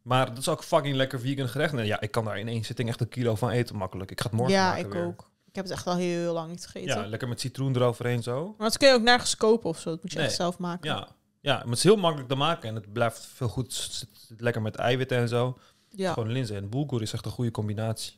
[0.02, 1.74] Maar dat is ook fucking lekker vegan gerecht.
[1.74, 4.12] En ja, ik kan daar in één zitting echt een kilo van eten makkelijk.
[4.12, 5.06] Ik ga het morgen Ja, maken ik weer.
[5.06, 5.30] ook.
[5.52, 7.02] Ik heb het echt al heel, heel lang niet gegeten.
[7.02, 8.56] Ja, lekker met citroen eroverheen zo.
[8.58, 9.90] Maar dat kun je ook nergens kopen of zo.
[9.90, 10.28] Dat moet je Nee.
[10.28, 10.90] echt zelf maken.
[10.90, 11.08] Ja.
[11.40, 12.70] ja, maar het is heel makkelijk te maken.
[12.70, 13.66] En het blijft veel goed.
[13.84, 15.58] Het zit lekker met eiwitten en zo.
[15.90, 18.14] Ja, Gewoon linzen en boelkoer is echt een goede combinatie.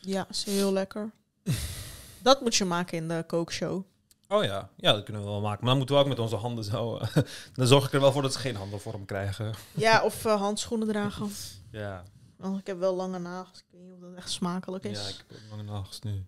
[0.00, 1.12] ja is heel lekker.
[2.22, 3.82] dat moet je maken in de kookshow.
[4.28, 5.58] Oh ja, ja, dat kunnen we wel maken.
[5.60, 6.96] Maar dan moeten we ook met onze handen zo...
[6.96, 7.16] eh,
[7.54, 9.54] dan zorg ik er wel voor dat ze geen handenvorm krijgen.
[9.72, 11.30] Ja, of eh, handschoenen dragen.
[11.70, 12.02] Ja,
[12.36, 13.58] Want ik heb wel lange nagels.
[13.58, 15.00] Ik weet niet of dat echt smakelijk is.
[15.02, 16.24] ja ik heb ook lange nagels nu.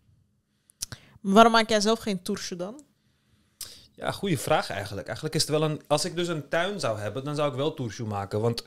[1.25, 2.85] Waarom maak jij zelf geen toersje dan?
[3.93, 5.07] Ja, goede vraag eigenlijk.
[5.07, 5.83] Eigenlijk is het wel een...
[5.87, 8.41] Als ik dus een tuin zou hebben, dan zou ik wel toershoe maken.
[8.41, 8.67] Want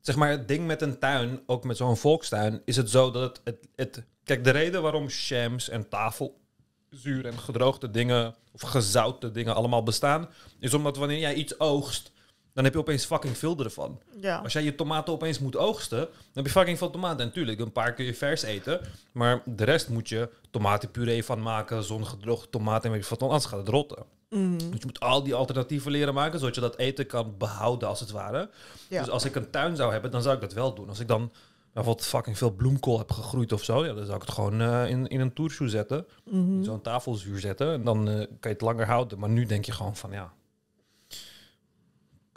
[0.00, 3.22] zeg maar, het ding met een tuin, ook met zo'n volkstuin, is het zo dat
[3.22, 4.04] het, het, het...
[4.24, 10.28] Kijk, de reden waarom shams en tafelzuur en gedroogde dingen, of gezouten dingen allemaal bestaan,
[10.58, 12.12] is omdat wanneer jij iets oogst,
[12.52, 14.00] dan heb je opeens fucking veel ervan.
[14.20, 14.36] Ja.
[14.36, 17.20] Als jij je tomaten opeens moet oogsten, dan heb je fucking veel tomaten.
[17.20, 18.80] En natuurlijk, een paar kun je vers eten.
[19.12, 23.44] Maar de rest moet je tomatenpuree van maken, zongedroogde tomaten en weet je wat, anders
[23.44, 24.04] gaat het rotten.
[24.30, 28.00] Dus je moet al die alternatieven leren maken, zodat je dat eten kan behouden als
[28.00, 28.50] het ware.
[28.88, 29.00] Ja.
[29.00, 30.88] Dus als ik een tuin zou hebben, dan zou ik dat wel doen.
[30.88, 31.32] Als ik dan
[31.72, 34.88] bijvoorbeeld fucking veel bloemkool heb gegroeid of zo, ja, dan zou ik het gewoon eh,
[34.88, 36.06] in, in een toershoe zetten.
[36.30, 36.62] Mhm.
[36.62, 37.72] Zo'n tafelzuur zetten.
[37.72, 39.18] En dan eh, kan je het langer houden.
[39.18, 40.32] Maar nu denk je gewoon van ja.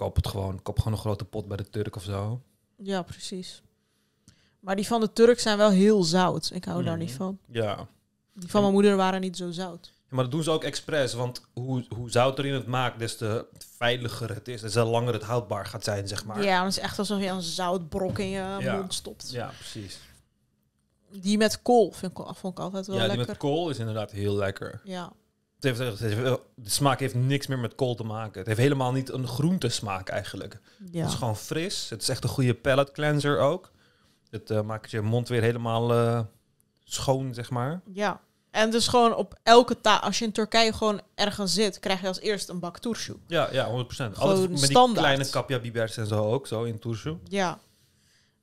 [0.04, 0.62] Koop het gewoon.
[0.62, 2.42] Koop gewoon een grote pot bij de Turk of zo.
[2.78, 3.62] Ja, precies.
[4.60, 6.52] Maar die van de Turk zijn wel heel zout.
[6.54, 7.02] Ik hou daar Mhm.
[7.06, 7.40] niet van.
[7.48, 7.88] Ja.
[8.34, 9.92] Die van mijn moeder waren niet zo zout.
[9.94, 13.18] Ja, maar dat doen ze ook expres, want hoe, hoe zouter je het maakt, des
[13.18, 13.46] te
[13.78, 14.62] veiliger het is.
[14.62, 16.44] Des te langer het houdbaar gaat zijn, zeg maar.
[16.44, 18.76] Ja, maar het is echt alsof je een zoutbrok in je Ja.
[18.78, 19.32] mond stopt.
[19.32, 20.00] Ja, precies.
[21.12, 23.28] Die met kool vind ik, vond ik altijd wel Ja, die lekker.
[23.28, 24.82] met kool is inderdaad heel lekker.
[24.84, 25.12] Ja.
[25.64, 28.38] Het heeft, het heeft- de smaak heeft niks meer met kool te maken.
[28.38, 30.60] Het heeft helemaal niet een groentesmaak eigenlijk.
[30.92, 31.02] ja.
[31.02, 31.90] Het is gewoon fris.
[31.90, 33.72] Het is echt een goede palate cleanser ook.
[34.30, 36.20] Het eh, maakt je mond weer helemaal eh,
[36.84, 37.82] schoon, zeg maar.
[37.94, 38.20] Ja.
[38.52, 42.08] En dus gewoon op elke tafel, als je in Turkije gewoon ergens zit, krijg je
[42.08, 43.14] als eerst een bak turşu.
[43.28, 43.70] Ja, ja 100%.
[43.70, 45.00] Gewoon Altijd met die standaard.
[45.06, 47.18] kleine kapja bibers en zo ook, zo in turşu.
[47.28, 47.60] Ja.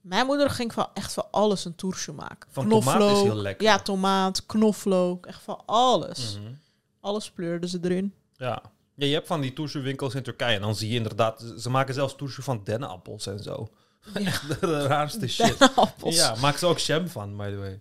[0.00, 2.48] Mijn moeder ging van echt van alles een turşu maken.
[2.50, 3.66] Van tomaat is heel lekker.
[3.66, 6.38] Ja, tomaat, knoflook, echt van alles.
[6.38, 6.52] Mhm.
[7.00, 8.14] Alles pleurde ze erin.
[8.36, 8.62] Ja.
[8.94, 11.94] ja, je hebt van die winkels in Turkije en dan zie je inderdaad, ze maken
[11.94, 13.68] zelfs turşu van dennenappels en zo.
[14.14, 15.58] Echt de, raarste shit.
[15.58, 16.16] Dennenappels.
[16.16, 17.80] Ja, maken ze ook jam van, by the way.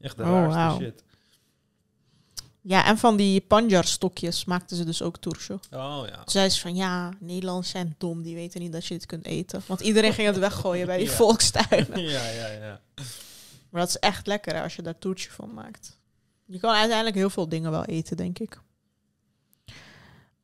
[0.00, 0.78] Echt de Oh, raarste wauw.
[0.78, 1.04] shit.
[2.60, 5.52] Ja, en van die panjar-stokjes maakten ze dus ook turşu.
[5.70, 6.22] Oh ja.
[6.24, 8.22] Zei ze van, ja, Nederlanders zijn dom.
[8.22, 9.62] Die weten niet dat je dit kunt eten.
[9.66, 11.12] Want iedereen ging het weggooien bij die Ja.
[11.12, 12.00] volkstuinen.
[12.02, 12.80] ja, ja, ja.
[13.70, 15.95] Maar dat is echt lekker hè, als je daar toetje van maakt.
[16.46, 18.60] Je kan uiteindelijk heel veel dingen wel eten, denk ik.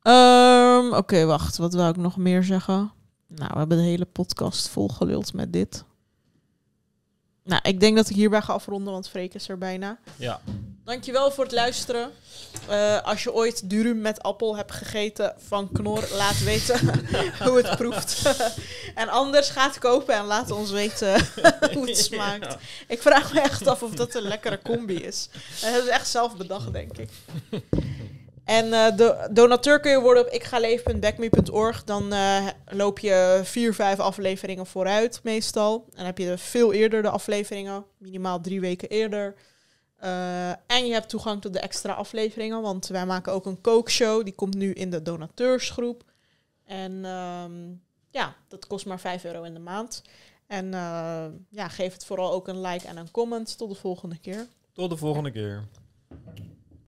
[0.01, 1.57] Ehm, Oké, wacht.
[1.57, 2.91] Wat wil ik nog meer zeggen?
[3.27, 5.83] Nou, we hebben de hele podcast volgeluld met dit.
[7.43, 9.97] Nou, ik denk dat ik hierbij ga afronden, want Freek is er bijna.
[10.15, 10.41] Ja.
[10.83, 12.11] Dankjewel voor het luisteren.
[12.67, 16.79] Eh, als je ooit durum met appel hebt gegeten van Knor, laat weten
[17.47, 18.35] hoe het proeft.
[18.95, 21.27] en anders ga het kopen en laat ons weten
[21.73, 22.51] hoe het smaakt.
[22.51, 22.57] Ja.
[22.87, 25.29] Ik vraag me echt af of dat een lekkere combi is.
[25.33, 27.09] Dat hebben ze echt zelf bedacht, denk ik.
[28.43, 31.83] En eh, de donateur kun je worden op ikgaleven.backme.org.
[31.83, 35.85] Dan eh, loop je vier, vijf afleveringen vooruit meestal.
[35.93, 37.85] En heb je veel eerder de afleveringen.
[37.97, 39.35] Minimaal drie weken eerder.
[39.95, 42.61] Eh, en je hebt toegang tot de extra afleveringen.
[42.61, 44.23] Want wij maken ook een kookshow.
[44.23, 46.03] Die komt nu in de donateursgroep.
[46.65, 47.71] En ehm,
[48.09, 50.01] ja, dat kost maar 5 euro in de maand.
[50.47, 50.71] En
[51.49, 53.57] ja, geef het vooral ook een like en een comment.
[53.57, 54.47] Tot de volgende keer.
[54.73, 55.67] Tot de volgende keer.